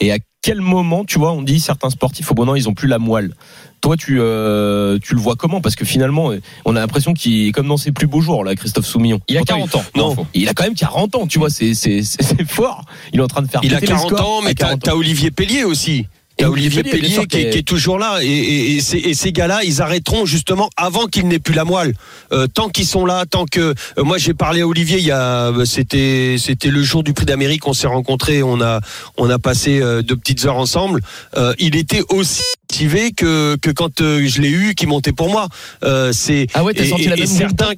Et 0.00 0.12
à 0.12 0.18
quel 0.42 0.60
moment, 0.60 1.04
tu 1.04 1.18
vois, 1.18 1.32
on 1.32 1.42
dit 1.42 1.60
certains 1.60 1.90
sportifs 1.90 2.30
au 2.30 2.34
bon 2.34 2.48
an, 2.48 2.54
ils 2.54 2.68
ont 2.68 2.74
plus 2.74 2.88
la 2.88 2.98
moelle. 2.98 3.34
Toi, 3.80 3.96
tu, 3.96 4.18
euh, 4.20 4.98
tu 5.00 5.14
le 5.14 5.20
vois 5.20 5.36
comment? 5.36 5.60
Parce 5.60 5.76
que 5.76 5.84
finalement, 5.84 6.32
on 6.64 6.76
a 6.76 6.80
l'impression 6.80 7.14
qu'il 7.14 7.46
est 7.48 7.52
comme 7.52 7.68
dans 7.68 7.76
ses 7.76 7.92
plus 7.92 8.06
beaux 8.06 8.20
jours, 8.20 8.44
là, 8.44 8.54
Christophe 8.56 8.86
Soumillon. 8.86 9.20
Il 9.28 9.36
a 9.36 9.40
Pourtant, 9.40 9.56
40 9.56 9.74
ans. 9.76 9.84
Non. 9.96 10.26
Il, 10.34 10.48
a 10.48 10.54
quand 10.54 10.64
même 10.64 10.74
40 10.74 11.14
ans, 11.14 11.26
tu 11.26 11.38
vois, 11.38 11.50
c'est, 11.50 11.74
c'est, 11.74 12.02
c'est, 12.02 12.22
c'est 12.22 12.48
fort. 12.48 12.84
Il 13.12 13.20
est 13.20 13.22
en 13.22 13.28
train 13.28 13.42
de 13.42 13.48
faire 13.48 13.60
Il 13.62 13.74
a 13.74 13.80
péter 13.80 13.92
les 13.92 13.98
40 13.98 14.08
scores 14.08 14.28
ans, 14.28 14.42
mais 14.42 14.50
à 14.50 14.54
t'as 14.54 14.64
40 14.66 14.74
ans. 14.74 14.78
t'as 14.90 14.94
Olivier 14.94 15.30
Pellier 15.30 15.64
aussi. 15.64 16.06
Et 16.40 16.44
T'as 16.44 16.50
Olivier 16.50 16.80
Olivier 16.80 17.00
Pellier, 17.00 17.26
qui, 17.26 17.36
est- 17.58 17.62
toujours 17.66 17.98
là. 17.98 18.20
Et, 18.22 18.26
et- 18.26 19.08
et 19.08 19.14
ces, 19.14 19.32
gars-là, 19.32 19.64
ils 19.64 19.82
arrêteront 19.82 20.24
justement 20.24 20.70
avant 20.76 21.06
qu'ils 21.06 21.26
n'aient 21.26 21.40
plus 21.40 21.52
la 21.54 21.64
moelle. 21.64 21.94
Euh, 22.32 22.46
tant 22.46 22.68
qu'ils 22.68 22.86
sont 22.86 23.04
là, 23.04 23.24
tant 23.26 23.44
que 23.44 23.60
euh, 23.60 23.74
moi 24.04 24.18
j'ai 24.18 24.34
parlé 24.34 24.60
à 24.60 24.66
Olivier, 24.68 24.98
il 24.98 25.04
y 25.04 25.10
a 25.10 25.48
euh, 25.48 25.64
c'était 25.64 26.36
c'était 26.38 26.70
le 26.70 26.80
jour 26.82 27.02
du 27.02 27.12
Prix 27.12 27.26
d'Amérique, 27.26 27.66
on 27.66 27.72
s'est 27.72 27.88
rencontrés, 27.88 28.42
on 28.44 28.60
a 28.60 28.80
on 29.16 29.28
a 29.28 29.38
passé 29.40 29.80
euh, 29.80 30.02
deux 30.02 30.16
petites 30.16 30.44
heures 30.44 30.58
ensemble. 30.58 31.00
Euh, 31.36 31.54
il 31.58 31.74
était 31.74 32.02
aussi 32.08 32.42
motivé 32.70 33.10
que 33.10 33.56
que 33.60 33.70
quand 33.70 33.98
je 34.00 34.40
l'ai 34.40 34.50
eu, 34.50 34.74
qui 34.76 34.86
montait 34.86 35.12
pour 35.12 35.30
moi. 35.30 35.48
Euh, 35.82 36.12
c'est 36.12 36.46
Ah 36.54 36.62
ouais, 36.62 36.72
t'as 36.72 36.84
senti 36.86 37.08
la 37.08 37.16
même 37.16 37.26
certains. 37.26 37.72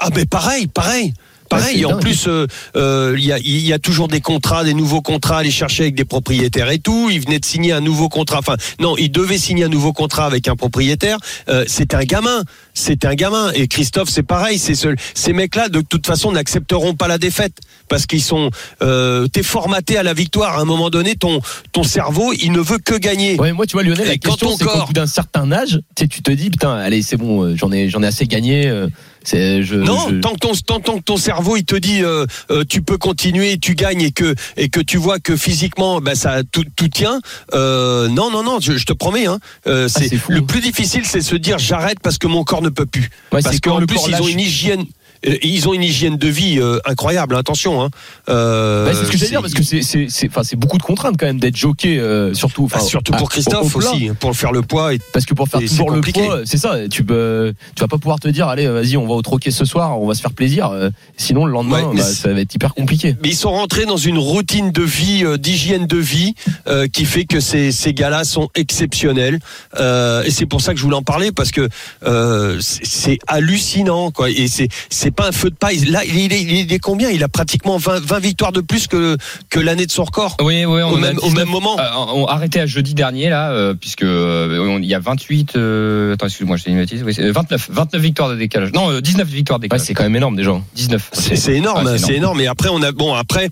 Ah 0.00 0.10
ben 0.10 0.26
pareil, 0.26 0.66
pareil. 0.66 1.14
Pareil, 1.58 1.84
en 1.86 1.90
dingue. 1.90 2.00
plus, 2.00 2.26
euh, 2.26 2.46
euh, 2.76 3.14
il 3.16 3.24
y, 3.24 3.32
a, 3.32 3.38
il 3.38 3.66
y 3.66 3.72
a 3.72 3.78
toujours 3.78 4.08
des 4.08 4.20
contrats, 4.20 4.64
des 4.64 4.74
nouveaux 4.74 5.02
contrats 5.02 5.36
à 5.36 5.40
aller 5.40 5.50
chercher 5.50 5.84
avec 5.84 5.94
des 5.94 6.04
propriétaires 6.04 6.70
et 6.70 6.78
tout. 6.78 7.08
Il 7.10 7.20
venait 7.20 7.38
de 7.38 7.44
signer 7.44 7.72
un 7.72 7.80
nouveau 7.80 8.08
contrat. 8.08 8.38
Enfin, 8.38 8.56
non, 8.80 8.96
il 8.96 9.10
devait 9.10 9.38
signer 9.38 9.64
un 9.64 9.68
nouveau 9.68 9.92
contrat 9.92 10.26
avec 10.26 10.48
un 10.48 10.56
propriétaire. 10.56 11.18
Euh, 11.48 11.64
c'est 11.66 11.94
un 11.94 12.04
gamin. 12.04 12.42
C'est 12.74 13.04
un 13.04 13.14
gamin. 13.14 13.52
Et 13.54 13.68
Christophe, 13.68 14.08
c'est 14.10 14.22
pareil. 14.24 14.58
C'est 14.58 14.74
ce, 14.74 14.88
ces 15.14 15.32
mecs-là, 15.32 15.68
de 15.68 15.80
toute 15.80 16.06
façon, 16.06 16.32
n'accepteront 16.32 16.94
pas 16.94 17.06
la 17.08 17.18
défaite 17.18 17.56
parce 17.88 18.06
qu'ils 18.06 18.22
sont. 18.22 18.50
Euh, 18.82 19.26
T'es 19.28 19.42
formaté 19.44 19.96
à 19.96 20.02
la 20.02 20.12
victoire. 20.12 20.58
À 20.58 20.60
un 20.62 20.64
moment 20.64 20.90
donné, 20.90 21.14
ton 21.14 21.40
ton 21.72 21.84
cerveau, 21.84 22.32
il 22.32 22.52
ne 22.52 22.60
veut 22.60 22.78
que 22.78 22.94
gagner. 22.96 23.38
Ouais, 23.38 23.52
moi, 23.52 23.66
tu 23.66 23.74
vois, 23.74 23.82
Lionel, 23.84 24.06
la 24.08 24.14
Et 24.14 24.18
question, 24.18 24.56
c'est 24.56 24.64
qu'au 24.64 24.70
corps- 24.70 24.86
bout 24.88 24.92
d'un 24.92 25.06
certain 25.06 25.50
âge, 25.52 25.80
tu 25.96 26.04
sais, 26.04 26.08
tu 26.08 26.22
te 26.22 26.30
dis, 26.32 26.50
putain, 26.50 26.74
allez, 26.74 27.02
c'est 27.02 27.16
bon, 27.16 27.42
euh, 27.44 27.54
j'en 27.56 27.70
ai, 27.72 27.88
j'en 27.88 28.02
ai 28.02 28.06
assez 28.08 28.26
gagné. 28.26 28.66
euh, 28.68 28.88
je, 29.26 29.76
Non, 29.76 30.08
je- 30.10 30.16
tant 30.16 30.32
que 30.34 30.38
ton 30.38 30.52
tant, 30.54 30.80
tant 30.80 30.98
que 30.98 31.02
ton 31.02 31.16
cerveau 31.16 31.56
il 31.56 31.64
te 31.64 31.74
dit 31.76 32.02
euh, 32.02 32.26
euh, 32.50 32.62
tu 32.68 32.82
peux 32.82 32.98
continuer, 32.98 33.56
tu 33.56 33.74
gagnes 33.74 34.02
et 34.02 34.10
que 34.12 34.34
et 34.58 34.68
que 34.68 34.80
tu 34.80 34.98
vois 34.98 35.18
que 35.18 35.34
physiquement 35.34 36.02
ben 36.02 36.14
ça 36.14 36.42
tout, 36.52 36.64
tout 36.76 36.88
tient. 36.88 37.20
Euh, 37.54 38.08
non 38.08 38.30
non 38.30 38.42
non, 38.42 38.58
je, 38.60 38.76
je 38.76 38.84
te 38.84 38.92
promets. 38.92 39.24
Hein, 39.24 39.38
Ah, 39.66 39.88
c'est 39.88 40.10
le 40.28 40.40
hein. 40.40 40.42
plus 40.42 40.60
difficile, 40.60 41.06
c'est 41.06 41.22
se 41.22 41.36
dire 41.36 41.56
j'arrête 41.58 42.00
parce 42.02 42.18
que 42.18 42.26
mon 42.26 42.44
corps 42.44 42.60
ne 42.64 42.70
peut 42.70 42.86
plus. 42.86 43.08
Ouais, 43.32 43.42
parce 43.42 43.60
qu'en 43.60 43.84
plus 43.86 44.00
ils 44.08 44.20
ont 44.20 44.28
une 44.28 44.40
hygiène. 44.40 44.84
Euh, 45.26 45.36
Ils 45.42 45.68
ont 45.68 45.74
une 45.74 45.82
hygiène 45.82 46.16
de 46.16 46.28
vie 46.28 46.58
euh, 46.60 46.78
incroyable, 46.84 47.36
attention. 47.36 47.82
Hein. 47.82 47.90
Euh, 48.28 48.86
Bah, 48.86 48.92
c'est 48.94 49.06
ce 49.06 49.10
que 49.10 49.18
j'allais 49.18 49.30
dire 49.30 49.40
parce 49.42 49.54
que 49.54 49.62
c'est 49.62 49.82
c'est 49.82 50.06
c'est 50.08 50.28
enfin 50.28 50.42
c'est 50.42 50.56
beaucoup 50.56 50.78
de 50.78 50.82
contraintes 50.82 51.16
quand 51.18 51.26
même 51.26 51.40
d'être 51.40 51.56
jockey 51.56 51.98
euh, 51.98 52.34
surtout 52.34 52.68
Ah, 52.72 52.80
surtout 52.80 53.12
pour 53.12 53.28
Christophe 53.30 53.74
aussi, 53.76 54.10
pour 54.20 54.34
faire 54.36 54.52
le 54.52 54.62
poids. 54.62 54.94
Et... 54.94 55.00
parce 55.12 55.24
que 55.26 55.34
pour 55.34 55.48
faire 55.48 55.60
toujours 55.60 55.90
le 55.90 56.00
poids 56.00 56.40
c'est 56.44 56.58
ça 56.58 56.76
tu 56.88 57.04
peux 57.04 57.52
tu 57.74 57.80
vas 57.80 57.88
pas 57.88 57.98
pouvoir 57.98 58.18
te 58.20 58.28
dire 58.28 58.48
allez 58.48 58.66
vas-y 58.68 58.96
on 58.96 59.06
va 59.06 59.14
au 59.14 59.22
troquet 59.22 59.50
ce 59.50 59.64
soir 59.64 60.00
on 60.00 60.06
va 60.06 60.14
se 60.14 60.20
faire 60.20 60.32
plaisir 60.32 60.68
euh, 60.70 60.90
sinon 61.16 61.46
le 61.46 61.52
lendemain 61.52 61.82
Ouais, 61.88 61.96
bah, 61.96 62.02
ça 62.02 62.32
va 62.32 62.40
être 62.40 62.54
hyper 62.54 62.74
compliqué 62.74 63.16
Mais 63.22 63.30
ils 63.30 63.36
sont 63.36 63.50
rentrés 63.50 63.84
dans 63.84 63.96
une 63.96 64.18
routine 64.18 64.70
de 64.70 64.82
vie, 64.82 65.22
euh, 65.24 65.36
d'hygiène 65.36 65.86
de 65.86 65.96
vie, 65.96 66.34
euh, 66.68 66.86
qui 66.86 67.04
fait 67.04 67.24
que 67.24 67.40
ces, 67.40 67.72
ces 67.72 67.92
gars-là 67.94 68.24
sont 68.24 68.48
exceptionnels. 68.54 69.38
Euh, 69.80 70.22
et 70.24 70.30
c'est 70.30 70.46
pour 70.46 70.60
ça 70.60 70.72
que 70.72 70.78
je 70.78 70.84
voulais 70.84 70.96
en 70.96 71.02
parler 71.02 71.32
parce 71.32 71.50
que 71.50 71.68
euh, 72.06 72.58
c'est 72.60 72.84
c'est 72.84 73.18
hallucinant, 73.26 74.10
quoi. 74.10 74.30
Et 74.30 74.46
c'est 74.48 74.68
c'est 74.88 75.10
pas 75.14 75.28
un 75.28 75.32
feu 75.32 75.50
de 75.50 75.54
paille. 75.54 75.78
Là, 75.86 76.04
il 76.04 76.32
est, 76.32 76.42
il 76.42 76.72
est 76.72 76.78
combien? 76.78 77.08
Il 77.10 77.22
a 77.24 77.28
pratiquement 77.28 77.76
20, 77.78 78.00
20 78.04 78.18
victoires 78.18 78.52
de 78.52 78.60
plus 78.60 78.86
que 78.86 79.16
que 79.50 79.60
l'année 79.60 79.86
de 79.86 79.90
son 79.90 80.04
record. 80.04 80.36
Oui, 80.42 80.64
oui, 80.64 80.82
on 80.82 80.90
Au 80.92 80.96
même, 80.96 81.16
au 81.18 81.22
19, 81.28 81.34
même 81.34 81.48
moment. 81.48 81.78
euh, 81.78 81.82
on 82.14 82.26
a 82.26 82.32
arrêté 82.32 82.60
à 82.60 82.66
jeudi 82.66 82.94
dernier 82.94 83.28
là, 83.30 83.50
euh, 83.52 83.74
puisque 83.74 84.02
euh, 84.02 84.58
on- 84.58 84.78
il 84.78 84.86
y 84.86 84.94
a 84.94 84.98
28. 84.98 85.56
Euh, 85.56 86.14
attends, 86.14 86.26
excuse-moi, 86.26 86.56
je 86.56 86.64
t'ai 86.64 86.70
une 86.70 86.78
bêtise. 86.78 87.02
Oui, 87.04 87.14
c'est 87.14 87.30
29, 87.30 87.68
29 87.70 88.00
victoires 88.02 88.28
de 88.30 88.36
décalage. 88.36 88.72
Non, 88.72 88.90
euh, 88.90 89.00
19 89.00 89.28
victoires 89.28 89.58
de 89.58 89.64
ouais, 89.64 89.68
décalage. 89.68 89.86
c'est 89.86 89.94
quand 89.94 90.02
même 90.04 90.16
énorme 90.16 90.36
déjà 90.36 90.52
19. 90.74 91.10
C'est 91.12 91.36
c'est 91.36 91.54
énorme, 91.54 91.86
Ouais, 91.86 91.98
c'est 91.98 92.06
c'est 92.06 92.14
énorme. 92.14 92.40
Et 92.40 92.46
après, 92.46 92.68
on 92.70 92.82
a 92.82 92.92
bon 92.92 93.14
après. 93.14 93.48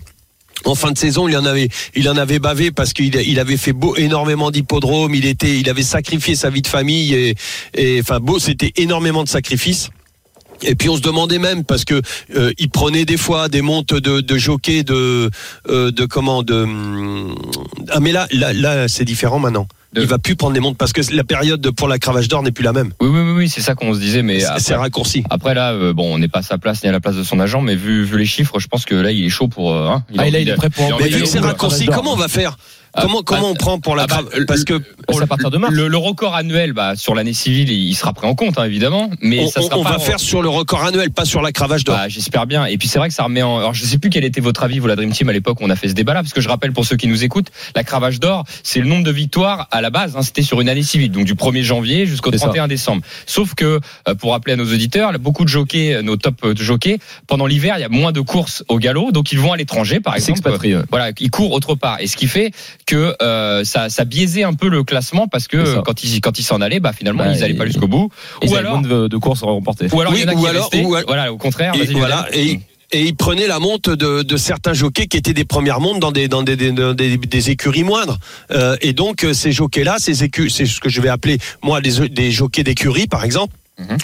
En 0.65 0.75
fin 0.75 0.91
de 0.91 0.97
saison, 0.97 1.27
il 1.27 1.35
en 1.35 1.43
avait, 1.45 1.67
il 1.93 2.07
en 2.07 2.15
avait 2.15 2.39
bavé 2.39 2.71
parce 2.71 2.93
qu'il 2.93 3.13
il 3.15 3.39
avait 3.39 3.57
fait 3.57 3.73
beau, 3.73 3.95
énormément 3.97 4.49
d'hippodromes. 4.49 5.13
Il 5.13 5.25
était, 5.25 5.59
il 5.59 5.69
avait 5.69 5.83
sacrifié 5.83 6.35
sa 6.35 6.49
vie 6.49 6.61
de 6.61 6.67
famille 6.67 7.13
et, 7.13 7.35
et 7.73 7.99
enfin 7.99 8.19
beau, 8.21 8.39
c'était 8.39 8.71
énormément 8.77 9.23
de 9.23 9.29
sacrifices. 9.29 9.89
Et 10.61 10.75
puis 10.75 10.87
on 10.89 10.95
se 10.95 11.01
demandait 11.01 11.39
même 11.39 11.63
parce 11.63 11.83
que 11.83 12.01
euh, 12.35 12.51
il 12.57 12.69
prenait 12.69 13.05
des 13.05 13.17
fois 13.17 13.49
des 13.49 13.61
montes 13.61 13.93
de, 13.93 14.21
de 14.21 14.37
jockey 14.37 14.83
de 14.83 15.29
euh, 15.69 15.91
de 15.91 16.05
comment 16.05 16.43
de 16.43 16.53
hum, 16.55 17.35
ah 17.89 17.99
mais 17.99 18.11
là 18.11 18.27
là, 18.31 18.53
là 18.53 18.87
c'est 18.87 19.05
différent 19.05 19.39
maintenant. 19.39 19.67
De- 19.93 20.01
Il 20.01 20.07
va 20.07 20.17
plus 20.17 20.35
prendre 20.35 20.53
des 20.53 20.59
montes 20.59 20.77
parce 20.77 20.91
que 20.91 21.01
la 21.13 21.23
période 21.23 21.61
de- 21.61 21.69
pour 21.69 21.87
la 21.87 21.99
cravache 21.99 22.27
d'or 22.27 22.41
n'est 22.41 22.51
plus 22.51 22.63
la 22.63 22.73
même. 22.73 22.91
Oui, 22.99 23.09
oui, 23.11 23.19
oui, 23.19 23.31
oui, 23.37 23.49
c'est 23.49 23.61
ça 23.61 23.75
qu'on 23.75 23.93
se 23.93 23.99
disait, 23.99 24.23
mais 24.23 24.39
C'est- 24.57 24.73
raccourci. 24.73 25.23
après, 25.29 25.53
là, 25.53 25.71
euh, 25.73 25.93
bon, 25.93 26.15
on 26.15 26.17
n'est 26.17 26.27
pas 26.27 26.39
à 26.39 26.41
sa 26.41 26.57
place 26.57 26.81
ni 26.81 26.89
à 26.89 26.91
la 26.91 26.99
place 26.99 27.15
de 27.15 27.21
son 27.23 27.39
agent, 27.39 27.61
mais 27.61 27.75
vu, 27.75 28.03
vu 28.03 28.17
les 28.17 28.25
chiffres, 28.25 28.57
je 28.59 28.67
pense 28.67 28.85
que 28.85 28.95
là, 28.95 29.11
il 29.11 29.23
est 29.23 29.29
chaud 29.29 29.47
pour. 29.49 29.71
euh, 29.71 29.89
hein, 29.89 30.03
Ah, 30.17 30.23
a 30.23 30.27
et 30.27 30.31
là, 30.31 30.39
il 30.39 30.49
est 30.49 30.55
prêt 30.55 30.71
pour 30.71 30.87
il 30.99 31.03
Mais 31.03 31.09
vu 31.09 31.21
que 31.21 31.27
c'est 31.27 31.37
raccourci, 31.39 31.85
comment 31.85 32.13
on 32.13 32.17
va 32.17 32.27
faire? 32.27 32.57
Ah, 32.95 33.01
Comment 33.01 33.23
comment 33.23 33.47
ah, 33.47 33.51
on 33.51 33.55
prend 33.55 33.79
pour 33.79 33.95
la 33.95 34.03
ah 34.09 34.21
bah, 34.21 34.43
Parce 34.47 34.63
que 34.63 34.81
à 35.21 35.27
partir 35.27 35.49
de 35.49 35.57
mars 35.57 35.73
Le, 35.73 35.87
le 35.87 35.97
record 35.97 36.35
annuel, 36.35 36.73
bah, 36.73 36.95
sur 36.95 37.15
l'année 37.15 37.33
civile, 37.33 37.71
il 37.71 37.83
il 37.89 37.95
sera 37.95 38.13
pris 38.13 38.27
en 38.27 38.35
compte, 38.35 38.57
hein, 38.59 38.65
évidemment, 38.65 39.09
mais 39.21 39.41
on, 39.43 39.47
ça 39.47 39.61
sera 39.61 39.77
on 39.77 39.83
pas 39.83 39.91
va 39.91 39.95
en- 39.97 39.99
faire 39.99 40.19
sur 40.19 40.41
le 40.41 40.49
record 40.49 40.83
annuel, 40.83 41.11
pas 41.11 41.25
sur 41.25 41.41
la 41.41 41.51
cravache 41.51 41.83
d'or. 41.83 41.95
Bah, 41.95 42.07
j'espère 42.07 42.45
bien. 42.45 42.65
Et 42.65 42.77
puis 42.77 42.87
c'est 42.87 42.99
vrai 42.99 43.07
que 43.07 43.13
ça 43.15 43.23
remet 43.23 43.41
en. 43.41 43.57
Alors 43.57 43.73
je 43.73 43.83
sais 43.83 43.97
plus 43.97 44.09
quel 44.09 44.23
était 44.23 44.41
votre 44.41 44.63
avis, 44.63 44.79
vous 44.79 44.87
la 44.87 44.95
Dream 44.95 45.11
Team 45.11 45.29
à 45.29 45.33
l'époque 45.33 45.59
où 45.61 45.63
on 45.63 45.69
a 45.69 45.75
fait 45.75 45.87
ce 45.87 45.93
débat-là, 45.93 46.21
parce 46.21 46.33
que 46.33 46.41
je 46.41 46.49
rappelle 46.49 46.71
pour 46.71 46.85
ceux 46.85 46.95
qui 46.95 47.07
nous 47.07 47.23
écoutent, 47.23 47.47
la 47.75 47.83
cravache 47.83 48.19
d'or, 48.19 48.45
c'est 48.63 48.79
le 48.79 48.87
nombre 48.87 49.03
de 49.03 49.11
victoires 49.11 49.67
à 49.71 49.81
la 49.81 49.89
base. 49.89 50.15
Hein, 50.15 50.21
C'était 50.21 50.43
sur 50.43 50.61
une 50.61 50.69
année 50.69 50.83
civile, 50.83 51.11
donc 51.11 51.25
du 51.25 51.33
1er 51.35 51.63
janvier 51.63 52.05
jusqu'au 52.05 52.31
C'est 52.31 52.37
ça. 52.37 52.45
31 52.47 52.67
décembre. 52.67 53.01
Sauf 53.25 53.55
que 53.55 53.79
euh, 54.07 54.15
pour 54.15 54.31
rappeler 54.31 54.53
à 54.53 54.55
nos 54.57 54.65
auditeurs, 54.71 55.11
beaucoup 55.19 55.43
de 55.43 55.49
jockeys, 55.49 55.95
euh, 55.95 56.01
nos 56.01 56.17
top 56.17 56.35
euh, 56.43 56.55
jockeys, 56.55 56.99
pendant 57.27 57.45
l'hiver, 57.47 57.75
il 57.77 57.81
y 57.81 57.85
a 57.85 57.89
moins 57.89 58.11
de 58.11 58.21
courses 58.21 58.63
au 58.67 58.77
galop, 58.77 59.11
donc 59.11 59.31
ils 59.31 59.39
vont 59.39 59.51
à 59.51 59.57
l'étranger, 59.57 59.99
par 59.99 60.15
exemple. 60.15 60.39
Voilà, 60.89 61.11
ils 61.19 61.31
courent 61.31 61.51
autre 61.51 61.75
part. 61.75 61.99
Et 61.99 62.07
ce 62.07 62.15
qui 62.15 62.27
fait 62.27 62.51
que 62.85 63.15
euh, 63.21 63.63
ça, 63.63 63.89
ça 63.89 64.05
biaisait 64.05 64.43
un 64.43 64.53
peu 64.53 64.67
le 64.69 64.83
classement 64.83 65.27
parce 65.27 65.47
que 65.47 65.79
quand 65.81 66.03
ils 66.03 66.21
quand 66.21 66.37
ils 66.39 66.43
s'en 66.43 66.61
allaient, 66.61 66.79
bah 66.79 66.93
finalement 66.93 67.23
Bah, 67.25 67.31
ils 67.35 67.43
allaient 67.43 67.53
pas 67.53 67.65
jusqu'au 67.65 67.87
bout. 67.87 68.09
Ils 68.41 68.49
Ou 68.49 68.55
alors, 68.55 68.79
moins 68.79 68.87
de, 68.87 69.07
de 69.07 69.17
courses 69.17 69.43
à 69.43 69.47
remporter 69.47 69.87
ou 69.91 70.01
alors 70.01 70.13
Oui, 70.13 70.19
il 70.21 70.25
y 70.25 70.29
en 70.29 70.31
a 70.31 70.35
ou 70.35 70.41
qui 70.41 70.47
alors- 70.47 70.61
restaient. 70.69 70.85
ou 70.85 70.95
alors- 70.95 71.07
voilà, 71.07 71.31
au 71.33 71.37
contraire. 71.37 71.73
Et 71.75 71.85
voilà, 71.93 72.27
et, 72.33 72.59
et 72.91 73.01
il 73.05 73.15
prenait 73.15 73.47
la 73.47 73.59
monte 73.59 73.89
de, 73.89 74.21
de 74.21 74.37
certains 74.37 74.73
jockeys 74.73 75.07
qui 75.07 75.17
étaient 75.17 75.33
des 75.33 75.45
premières 75.45 75.79
montes 75.79 75.99
dans 75.99 76.11
des, 76.11 76.27
dans 76.27 76.43
des, 76.43 76.55
des, 76.55 76.71
dans 76.71 76.93
des- 76.93 77.17
des 77.17 77.49
écuries 77.49 77.83
moindres. 77.83 78.19
Euh, 78.51 78.75
et 78.81 78.93
donc, 78.93 79.23
euh, 79.23 79.33
ces 79.33 79.51
jockeys-là, 79.51 79.95
ces 79.99 80.23
écu- 80.23 80.49
c'est 80.49 80.65
ce 80.67 80.79
que 80.79 80.89
je 80.89 81.01
vais 81.01 81.09
appeler, 81.09 81.39
moi, 81.63 81.81
des, 81.81 82.07
des 82.09 82.31
jockeys 82.31 82.63
d'écurie, 82.63 83.07
par 83.07 83.23
exemple, 83.23 83.55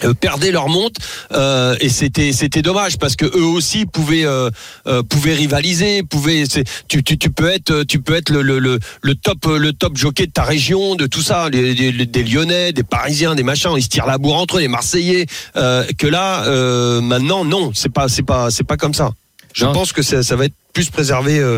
Euh, 0.03 0.15
perdaient 0.15 0.49
leur 0.51 0.67
monte 0.67 0.95
euh, 1.31 1.75
et 1.79 1.89
c'était 1.89 2.31
c'était 2.33 2.63
dommage 2.63 2.97
parce 2.97 3.15
que 3.15 3.25
eux 3.25 3.45
aussi 3.45 3.85
pouvaient 3.85 4.25
euh, 4.25 4.49
euh, 4.87 5.03
pouvaient 5.03 5.35
rivaliser 5.35 6.01
pouvaient 6.01 6.45
tu, 6.87 7.03
tu, 7.03 7.19
tu 7.19 7.29
peux 7.29 7.47
être 7.47 7.83
tu 7.83 7.99
peux 8.01 8.15
être 8.15 8.31
le, 8.31 8.41
le, 8.41 8.57
le, 8.57 8.79
le 9.03 9.15
top 9.15 9.45
le 9.45 9.71
top 9.71 9.95
jockey 9.95 10.25
de 10.25 10.31
ta 10.31 10.41
région 10.41 10.95
de 10.95 11.05
tout 11.05 11.21
ça 11.21 11.51
des 11.51 12.23
Lyonnais 12.23 12.73
des 12.73 12.81
Parisiens 12.81 13.35
des 13.35 13.43
machins 13.43 13.73
ils 13.77 13.83
se 13.83 13.89
tirent 13.89 14.07
la 14.07 14.17
bourre 14.17 14.37
entre 14.37 14.57
eux 14.57 14.61
les 14.61 14.67
Marseillais 14.67 15.27
euh, 15.55 15.85
que 15.99 16.07
là 16.07 16.45
euh, 16.47 16.99
maintenant 16.99 17.45
non 17.45 17.71
c'est 17.75 17.93
pas 17.93 18.07
c'est 18.07 18.23
pas 18.23 18.49
c'est 18.49 18.63
pas 18.65 18.75
comme 18.75 18.95
ça 18.95 19.11
je 19.53 19.65
Non. 19.65 19.73
pense 19.73 19.91
que 19.93 20.01
ça, 20.01 20.21
ça 20.23 20.35
va 20.35 20.45
être 20.45 20.53
plus 20.71 20.91
préservé 20.91 21.39
euh, 21.39 21.57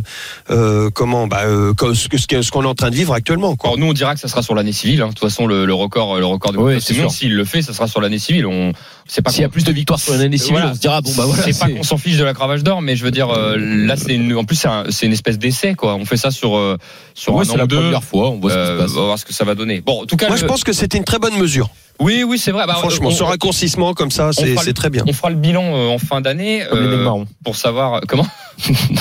euh, 0.49 0.89
comment 0.89 1.27
bah 1.27 1.41
euh, 1.45 1.73
ce 1.93 2.49
qu'on 2.49 2.63
est 2.63 2.67
en 2.67 2.73
train 2.73 2.89
de 2.89 2.95
vivre 2.95 3.13
actuellement 3.13 3.55
quoi. 3.57 3.69
Alors 3.71 3.77
nous 3.79 3.87
on 3.87 3.93
dira 3.93 4.13
que 4.15 4.19
ça 4.21 4.29
sera 4.29 4.41
sur 4.41 4.55
l'année 4.55 4.71
civile. 4.71 5.01
hein. 5.01 5.07
De 5.09 5.13
toute 5.13 5.19
façon 5.19 5.47
le, 5.47 5.65
le 5.65 5.73
record 5.73 6.17
le 6.17 6.25
record 6.25 6.53
de 6.53 6.57
Oui, 6.57 6.79
s'il 6.81 7.35
le 7.35 7.45
fait, 7.45 7.61
ça 7.61 7.73
sera 7.73 7.87
sur 7.89 7.99
l'année 7.99 8.19
civile. 8.19 8.45
On 8.45 8.71
c'est 9.07 9.21
pas 9.21 9.31
S'il 9.31 9.41
y 9.41 9.45
a 9.45 9.49
plus 9.49 9.65
de 9.65 9.71
victoires 9.73 9.99
sur 9.99 10.13
l'année 10.15 10.37
civile, 10.37 10.53
Voilà. 10.53 10.71
on 10.71 10.75
se 10.75 10.79
dira 10.79 11.01
bon 11.01 11.11
bah 11.17 11.25
voilà. 11.25 11.43
c'est 11.43 11.59
pas 11.59 11.67
qu'on 11.69 11.83
s'en 11.83 11.97
fiche 11.97 12.17
de 12.17 12.23
la 12.23 12.33
cravache 12.33 12.63
d'or, 12.63 12.81
mais 12.81 12.95
je 12.95 13.03
veux 13.03 13.11
dire 13.11 13.29
euh, 13.29 13.57
là 13.57 13.95
c'est 13.97 14.15
une, 14.15 14.33
en 14.35 14.45
plus 14.45 14.55
c'est 14.55 14.69
un- 14.69 14.85
c'est 14.89 15.05
une 15.05 15.11
espèce 15.13 15.37
d'essai 15.37 15.73
quoi. 15.75 15.95
On 15.95 16.05
fait 16.05 16.17
ça 16.17 16.31
sur 16.31 16.55
euh, 16.57 16.77
sur 17.13 17.35
Ouais, 17.35 17.41
un 17.41 17.43
c'est 17.43 17.51
an 17.51 17.57
la 17.57 17.63
ou 17.65 17.67
deux. 17.67 17.75
première 17.81 18.03
fois, 18.03 18.29
on 18.29 18.39
voit 18.39 18.51
ce 18.51 18.55
qui 18.57 18.65
se 18.65 18.77
passe. 18.81 18.91
on 18.95 18.99
va 19.01 19.05
voir 19.07 19.19
ce 19.19 19.25
que 19.25 19.33
ça 19.33 19.43
va 19.43 19.55
donner. 19.55 19.81
Bon, 19.81 20.01
en 20.03 20.05
tout 20.05 20.15
cas, 20.15 20.27
Moi 20.27 20.37
le- 20.37 20.41
je 20.41 20.45
pense 20.45 20.63
que 20.63 20.71
c'était 20.73 20.97
une 20.97 21.03
très 21.03 21.19
bonne 21.19 21.37
mesure. 21.37 21.69
Oui, 22.01 22.23
oui, 22.23 22.37
c'est 22.37 22.51
vrai. 22.51 22.65
Bah, 22.67 22.75
Franchement, 22.79 23.09
on- 23.09 23.11
ce 23.11 23.23
raccourcissement 23.23 23.93
comme 23.93 24.11
ça, 24.11 24.31
c'est 24.33 24.73
très 24.73 24.89
bien. 24.89 25.03
On 25.07 25.13
fera 25.13 25.29
le 25.29 25.35
bilan 25.35 25.63
euh, 25.63 25.87
en 25.87 25.97
fin 25.97 26.21
d'année 26.21 26.63
Comme 26.69 26.79
les 26.79 26.87
euh, 26.97 27.23
pour 27.43 27.55
savoir 27.55 28.01
comment. 28.07 28.25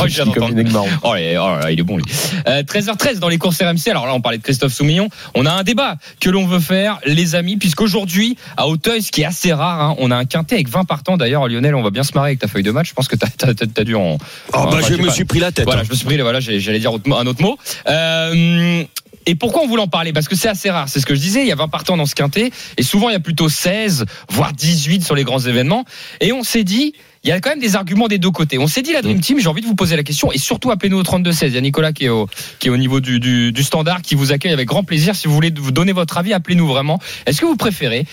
Oh, 0.00 0.06
je 0.06 0.14
viens 0.14 0.24
Comme 0.24 0.34
d'entendre. 0.34 0.48
les 0.56 0.64
mecs 0.64 0.72
marrons. 0.72 0.88
Oh, 1.02 1.12
il 1.16 1.22
est, 1.22 1.36
oh 1.38 1.54
il 1.70 1.78
est 1.78 1.82
bon 1.82 1.98
lui. 1.98 2.04
Euh, 2.48 2.62
13h13 2.62 3.18
dans 3.18 3.28
les 3.28 3.36
courses 3.36 3.60
RMC. 3.60 3.90
Alors 3.90 4.06
là, 4.06 4.14
on 4.14 4.20
parlait 4.22 4.38
de 4.38 4.42
Christophe 4.42 4.72
Soumillon. 4.72 5.08
On 5.34 5.44
a 5.44 5.50
un 5.52 5.62
débat 5.64 5.96
que 6.20 6.30
l'on 6.30 6.46
veut 6.46 6.60
faire, 6.60 6.98
les 7.04 7.34
amis, 7.34 7.56
puisqu'aujourd'hui 7.58 8.36
à 8.56 8.68
Auteuil, 8.68 9.02
ce 9.02 9.12
qui 9.12 9.20
est 9.20 9.26
assez 9.26 9.52
rare, 9.52 9.80
hein, 9.82 9.94
on 9.98 10.10
a 10.10 10.16
un 10.16 10.24
quintet 10.24 10.54
avec 10.54 10.68
20 10.70 10.84
partants. 10.84 11.18
D'ailleurs, 11.18 11.46
Lionel, 11.46 11.74
on 11.74 11.82
va 11.82 11.90
bien 11.90 12.04
se 12.04 12.12
marrer 12.14 12.28
avec 12.28 12.38
ta 12.38 12.48
feuille 12.48 12.62
de 12.62 12.70
match. 12.70 12.88
Je 12.88 12.94
pense 12.94 13.08
que 13.08 13.16
t'as 13.16 13.26
as, 13.48 13.84
dû 13.84 13.94
en. 13.96 14.14
Oh, 14.14 14.18
bah, 14.52 14.64
enfin, 14.68 14.80
je 14.88 14.94
me 14.94 15.06
pas. 15.08 15.12
suis 15.12 15.24
pris 15.26 15.40
la 15.40 15.52
tête. 15.52 15.66
Voilà, 15.66 15.82
hein. 15.82 15.84
je 15.84 15.90
me 15.90 15.96
suis 15.96 16.06
pris, 16.06 16.16
voilà, 16.18 16.40
j'ai- 16.40 16.60
j'allais 16.60 16.78
dire 16.78 16.92
un 16.92 17.26
autre 17.26 17.42
mot. 17.42 17.58
Euh, 17.86 18.84
et 19.26 19.34
pourquoi 19.34 19.62
on 19.62 19.66
voulait 19.66 19.82
en 19.82 19.88
parler? 19.88 20.12
Parce 20.12 20.28
que 20.28 20.34
c'est 20.34 20.48
assez 20.48 20.70
rare. 20.70 20.88
C'est 20.88 21.00
ce 21.00 21.06
que 21.06 21.14
je 21.14 21.20
disais. 21.20 21.42
Il 21.42 21.46
y 21.46 21.52
a 21.52 21.56
20 21.56 21.68
partants 21.68 21.96
dans 21.96 22.06
ce 22.06 22.14
quintet. 22.14 22.50
Et 22.76 22.82
souvent, 22.82 23.10
il 23.10 23.12
y 23.12 23.16
a 23.16 23.20
plutôt 23.20 23.48
16, 23.48 24.06
voire 24.30 24.52
18 24.52 25.04
sur 25.04 25.14
les 25.14 25.24
grands 25.24 25.40
événements. 25.40 25.84
Et 26.20 26.32
on 26.32 26.42
s'est 26.42 26.64
dit, 26.64 26.94
il 27.22 27.28
y 27.28 27.32
a 27.32 27.40
quand 27.40 27.50
même 27.50 27.60
des 27.60 27.76
arguments 27.76 28.08
des 28.08 28.18
deux 28.18 28.30
côtés. 28.30 28.58
On 28.58 28.66
s'est 28.66 28.82
dit, 28.82 28.92
la 28.92 29.02
Dream 29.02 29.20
Team, 29.20 29.38
j'ai 29.38 29.48
envie 29.48 29.60
de 29.60 29.66
vous 29.66 29.74
poser 29.74 29.94
la 29.96 30.02
question. 30.02 30.32
Et 30.32 30.38
surtout, 30.38 30.70
appelez-nous 30.70 30.98
au 30.98 31.02
32-16. 31.02 31.48
Il 31.48 31.54
y 31.54 31.58
a 31.58 31.60
Nicolas 31.60 31.92
qui 31.92 32.06
est 32.06 32.08
au, 32.08 32.28
qui 32.58 32.68
est 32.68 32.70
au 32.70 32.78
niveau 32.78 33.00
du, 33.00 33.20
du, 33.20 33.52
du 33.52 33.62
standard, 33.62 34.00
qui 34.00 34.14
vous 34.14 34.32
accueille 34.32 34.52
avec 34.52 34.66
grand 34.66 34.84
plaisir. 34.84 35.14
Si 35.14 35.28
vous 35.28 35.34
voulez 35.34 35.52
vous 35.54 35.70
donner 35.72 35.92
votre 35.92 36.16
avis, 36.16 36.32
appelez-nous 36.32 36.66
vraiment. 36.66 36.98
Est-ce 37.26 37.40
que 37.42 37.46
vous 37.46 37.56
préférez 37.56 38.06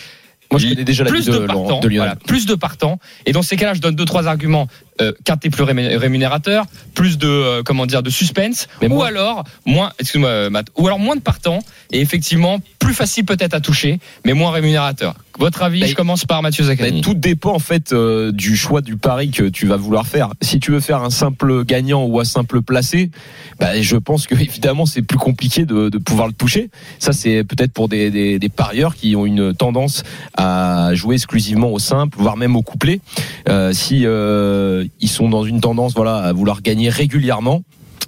Moi, 0.51 0.59
je 0.59 0.67
connais 0.67 0.83
déjà 0.83 1.05
la 1.05 1.09
plus 1.09 1.25
de, 1.25 1.31
de 1.31 1.45
partants, 1.45 1.79
de 1.79 1.87
Lionel. 1.87 1.97
voilà, 1.97 2.15
plus 2.15 2.45
de 2.45 2.55
partants? 2.55 2.99
Et 3.25 3.31
dans 3.31 3.41
ces 3.43 3.55
cas-là, 3.55 3.73
je 3.73 3.79
donne 3.79 3.95
deux 3.95 4.05
trois 4.05 4.27
arguments. 4.27 4.67
Euh, 4.99 5.11
quintet 5.25 5.51
plus 5.51 5.63
rému- 5.63 5.95
rémunérateur, 5.95 6.65
plus 6.95 7.19
de 7.19 7.27
euh, 7.27 7.61
comment 7.63 7.85
dire 7.85 8.01
de 8.01 8.09
suspense, 8.09 8.67
Mais 8.81 8.87
ou 8.87 9.03
alors 9.03 9.43
moins, 9.65 9.91
excuse-moi 9.99 10.29
euh, 10.29 10.49
Matt, 10.49 10.67
ou 10.75 10.87
alors 10.87 10.97
moins 10.97 11.15
de 11.15 11.21
partants 11.21 11.59
et 11.91 12.01
effectivement 12.01 12.59
plus 12.79 12.95
facile 12.95 13.23
peut-être 13.23 13.53
à 13.53 13.59
toucher, 13.61 13.99
mais 14.25 14.33
moins 14.33 14.49
rémunérateur. 14.49 15.13
Votre 15.37 15.61
avis 15.61 15.85
Je 15.85 15.93
commence 15.95 16.25
par 16.25 16.41
Mathieu 16.41 16.63
Zaccani. 16.63 17.01
tout 17.01 17.13
dépend 17.13 17.53
en 17.53 17.59
fait 17.59 17.93
euh, 17.93 18.31
du 18.31 18.57
choix 18.57 18.81
du 18.81 18.97
pari 18.97 19.29
que 19.29 19.43
tu 19.43 19.67
vas 19.67 19.77
vouloir 19.77 20.07
faire. 20.07 20.29
Si 20.41 20.59
tu 20.59 20.71
veux 20.71 20.79
faire 20.79 21.03
un 21.03 21.11
simple 21.11 21.63
gagnant 21.63 22.03
ou 22.05 22.19
un 22.19 22.25
simple 22.25 22.63
placé, 22.63 23.11
bah, 23.59 23.79
je 23.79 23.97
pense 23.97 24.25
que 24.25 24.33
évidemment 24.41 24.87
c'est 24.87 25.03
plus 25.03 25.19
compliqué 25.19 25.65
de, 25.65 25.89
de 25.89 25.97
pouvoir 25.99 26.25
le 26.27 26.33
toucher. 26.33 26.71
Ça 26.97 27.13
c'est 27.13 27.43
peut-être 27.43 27.71
pour 27.71 27.87
des, 27.87 28.09
des, 28.09 28.39
des 28.39 28.49
parieurs 28.49 28.95
qui 28.95 29.15
ont 29.15 29.27
une 29.27 29.53
tendance 29.53 30.01
à 30.35 30.89
jouer 30.95 31.13
exclusivement 31.15 31.69
au 31.71 31.77
simple, 31.77 32.17
voire 32.19 32.35
même 32.35 32.55
au 32.55 32.63
couplet. 32.63 32.99
Euh, 33.47 33.73
si 33.73 34.01
euh, 34.05 34.85
ils 34.99 35.09
sont 35.09 35.29
dans 35.29 35.43
une 35.43 35.61
tendance 35.61 35.93
voilà 35.93 36.17
à 36.17 36.33
vouloir 36.33 36.61
gagner 36.61 36.89
régulièrement. 36.89 37.63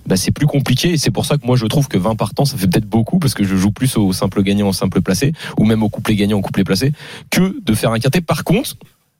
Bah 0.06 0.16
c'est 0.18 0.32
plus 0.32 0.48
compliqué 0.48 0.98
c'est 0.98 1.12
pour 1.12 1.26
ça 1.26 1.38
que 1.38 1.46
moi 1.46 1.56
je 1.56 1.66
trouve 1.68 1.88
que 1.88 1.98
20 1.98 2.16
partants 2.16 2.46
ça 2.46 2.58
fait 2.58 2.68
peut-être 2.68 2.88
beaucoup 2.90 3.20
parce 3.20 3.34
que 3.36 3.44
je 3.44 3.56
joue 3.56 3.70
plus 3.72 3.96
au 3.98 4.12
simple 4.14 4.42
gagnant 4.42 4.70
au 4.70 4.74
simple 4.74 5.02
placé 5.02 5.34
ou 5.60 5.66
même 5.66 5.84
au 5.84 5.90
couplet 5.90 6.16
gagnant 6.16 6.38
au 6.38 6.42
couplet 6.42 6.64
placé 6.64 6.94
que 7.30 7.56
de 7.64 7.74
faire 7.76 7.92
un 7.92 8.00
quintet 8.00 8.22
par 8.22 8.44
contre 8.44 8.76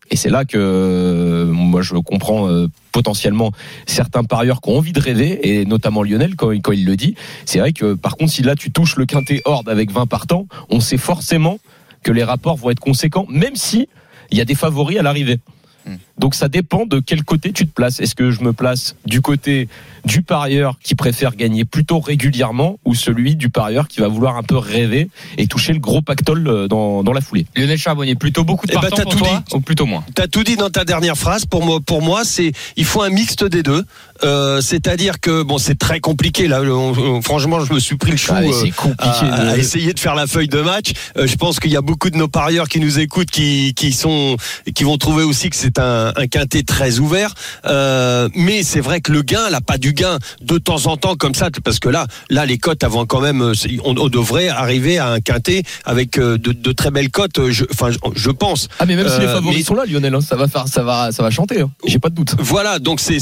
et 0.10 0.16
c'est 0.16 0.30
là 0.30 0.46
que 0.46 1.50
moi 1.52 1.82
je 1.84 1.94
comprends 1.96 2.48
euh, 2.48 2.68
potentiellement 2.92 3.52
certains 3.86 4.24
parieurs 4.24 4.62
qui 4.62 4.70
ont 4.72 4.78
envie 4.78 4.94
de 4.94 5.00
rêver, 5.00 5.40
et 5.60 5.66
notamment 5.66 6.02
Lionel 6.02 6.36
quand, 6.36 6.52
il- 6.52 6.86
le 6.86 6.96
dit. 6.96 7.14
C'est 7.46 7.60
vrai 7.60 7.74
que 7.74 7.94
par 7.94 8.16
contre 8.18 8.32
si 8.32 8.42
là 8.42 8.56
tu 8.56 8.72
touches 8.72 8.96
le 8.96 9.06
quintet 9.06 9.42
horde 9.46 9.70
avec 9.70 9.92
20 9.92 10.08
partants, 10.08 10.48
on 10.72 10.80
sait 10.80 10.98
forcément 10.98 11.60
que 12.02 12.12
les 12.12 12.24
rapports 12.24 12.58
vont 12.58 12.72
être 12.72 12.80
conséquents, 12.80 13.28
même 13.30 13.56
si 13.56 13.88
il 14.32 14.38
y 14.40 14.42
a 14.42 14.46
des 14.46 14.56
favoris 14.56 14.98
à 14.98 15.04
l'arrivée. 15.04 15.38
Donc 16.20 16.36
ça 16.36 16.48
dépend 16.50 16.86
de 16.86 17.00
quel 17.00 17.24
côté 17.24 17.52
tu 17.54 17.66
te 17.66 17.72
places. 17.74 18.00
Est-ce 18.00 18.14
que 18.14 18.30
je 18.30 18.42
me 18.42 18.54
place 18.54 18.96
du 19.06 19.22
côté 19.22 19.68
du 20.06 20.22
parieur 20.22 20.78
qui 20.84 20.96
préfère 20.96 21.36
gagner 21.36 21.66
plutôt 21.66 22.00
régulièrement 22.00 22.78
ou 22.86 22.94
celui 22.96 23.36
du 23.36 23.50
parieur 23.50 23.88
qui 23.88 24.00
va 24.02 24.08
vouloir 24.08 24.36
un 24.38 24.44
peu 24.44 24.58
rêver 24.58 25.10
et 25.38 25.48
toucher 25.48 25.74
le 25.74 25.80
gros 25.80 26.02
pactole 26.02 26.48
euh, 26.48 26.68
dans, 26.68 27.04
dans 27.04 27.14
la 27.14 27.22
foulée? 27.22 27.46
Lionel 27.56 27.78
Charbonnier, 27.78 28.16
plutôt 28.16 28.44
beaucoup 28.44 28.66
de 28.68 28.72
Eh 28.72 28.76
ben, 28.76 28.82
partants 28.82 28.98
t'as 28.98 29.04
pour 29.04 29.12
tout 29.14 29.20
toi 29.20 29.44
ou 29.54 29.60
plutôt 29.62 29.86
moins? 29.86 30.04
T'as 30.16 30.28
tout 30.28 30.44
dit 30.44 30.56
dans 30.56 30.70
ta 30.70 30.86
dernière 30.86 31.18
phrase. 31.18 31.46
Pour 31.46 31.66
moi, 31.66 31.80
pour 31.86 32.02
moi, 32.02 32.24
c'est 32.26 32.52
il 32.78 32.86
faut 32.86 33.02
un 33.02 33.10
mixte 33.10 33.44
des 33.46 33.64
deux. 33.64 33.84
Euh, 34.24 34.60
C'est-à-dire 34.62 35.20
que 35.22 35.44
bon, 35.44 35.58
c'est 35.58 35.80
très 35.80 36.00
compliqué 36.02 36.48
là. 36.50 36.62
on- 36.62 36.92
on- 36.98 37.22
franchement, 37.22 37.64
je 37.64 37.74
me 37.74 37.80
suis 37.80 37.96
pris 37.96 38.12
le 38.12 38.18
chou. 38.18 38.34
Ah, 38.36 38.42
euh, 38.42 38.72
à, 39.00 39.50
à 39.52 39.58
essayer 39.58 39.94
de 39.94 40.00
faire 40.00 40.16
la 40.16 40.28
feuille 40.28 40.50
de 40.50 40.60
match. 40.62 40.92
Euh, 41.18 41.28
je 41.28 41.36
pense 41.36 41.60
qu'il 41.60 41.72
y 41.72 41.78
a 41.78 41.82
beaucoup 41.82 42.10
de 42.10 42.18
nos 42.18 42.28
parieurs 42.28 42.68
qui 42.68 42.80
nous 42.82 43.00
écoutent, 43.00 43.32
qui, 43.32 43.74
qui 43.76 43.94
sont, 43.94 44.36
qui 44.76 44.84
vont 44.84 44.98
trouver 44.98 45.24
aussi 45.24 45.50
que 45.50 45.56
c'est 45.56 45.80
un, 45.80 46.09
un 46.16 46.28
quintet 46.28 46.64
très 46.64 47.00
ouvert. 47.00 47.34
Euh, 47.66 48.30
mais 48.36 48.64
c'est 48.64 48.80
vrai 48.82 49.02
que 49.02 49.12
le 49.12 49.22
gain, 49.22 49.50
là, 49.50 49.62
pas 49.62 49.78
du 49.78 49.94
gain 49.94 50.18
de 50.42 50.58
temps 50.58 50.88
en 50.88 50.98
temps 50.98 51.16
comme 51.16 51.36
ça, 51.36 51.50
parce 51.64 51.80
que 51.80 51.90
là, 51.90 52.08
là, 52.30 52.46
les 52.46 52.58
cotes 52.58 52.84
avant 52.84 53.06
quand 53.06 53.22
même, 53.22 53.42
euh, 53.42 53.54
on, 53.84 53.96
on 53.98 54.08
devrait 54.10 54.48
arriver 54.50 54.98
à 54.98 55.10
un 55.10 55.20
quintet 55.20 55.64
avec 55.86 56.18
euh, 56.18 56.38
de, 56.38 56.52
de 56.52 56.72
très 56.72 56.92
belles 56.92 57.12
cotes. 57.12 57.50
je- 57.50 57.66
Enfin, 57.72 57.90
je, 58.16 58.30
pense. 58.32 58.68
Ah 58.80 58.86
mais 58.86 58.96
même 58.96 59.08
si 59.10 59.20
les 59.20 59.28
favoris 59.28 59.58
mais- 59.60 59.64
sont 59.64 59.74
là, 59.76 59.84
Lionel, 59.86 60.16
hein, 60.16 60.22
ça 60.22 60.36
va 60.36 60.48
faire, 60.48 60.68
ça 60.68 60.84
va, 60.84 61.12
ça 61.12 61.24
va 61.24 61.30
chanter. 61.30 61.62
hein. 61.62 61.70
J'ai 61.86 62.00
pas 62.00 62.10
de 62.10 62.16
doute. 62.16 62.36
Voilà, 62.40 62.80
donc 62.80 63.00
c'est 63.00 63.20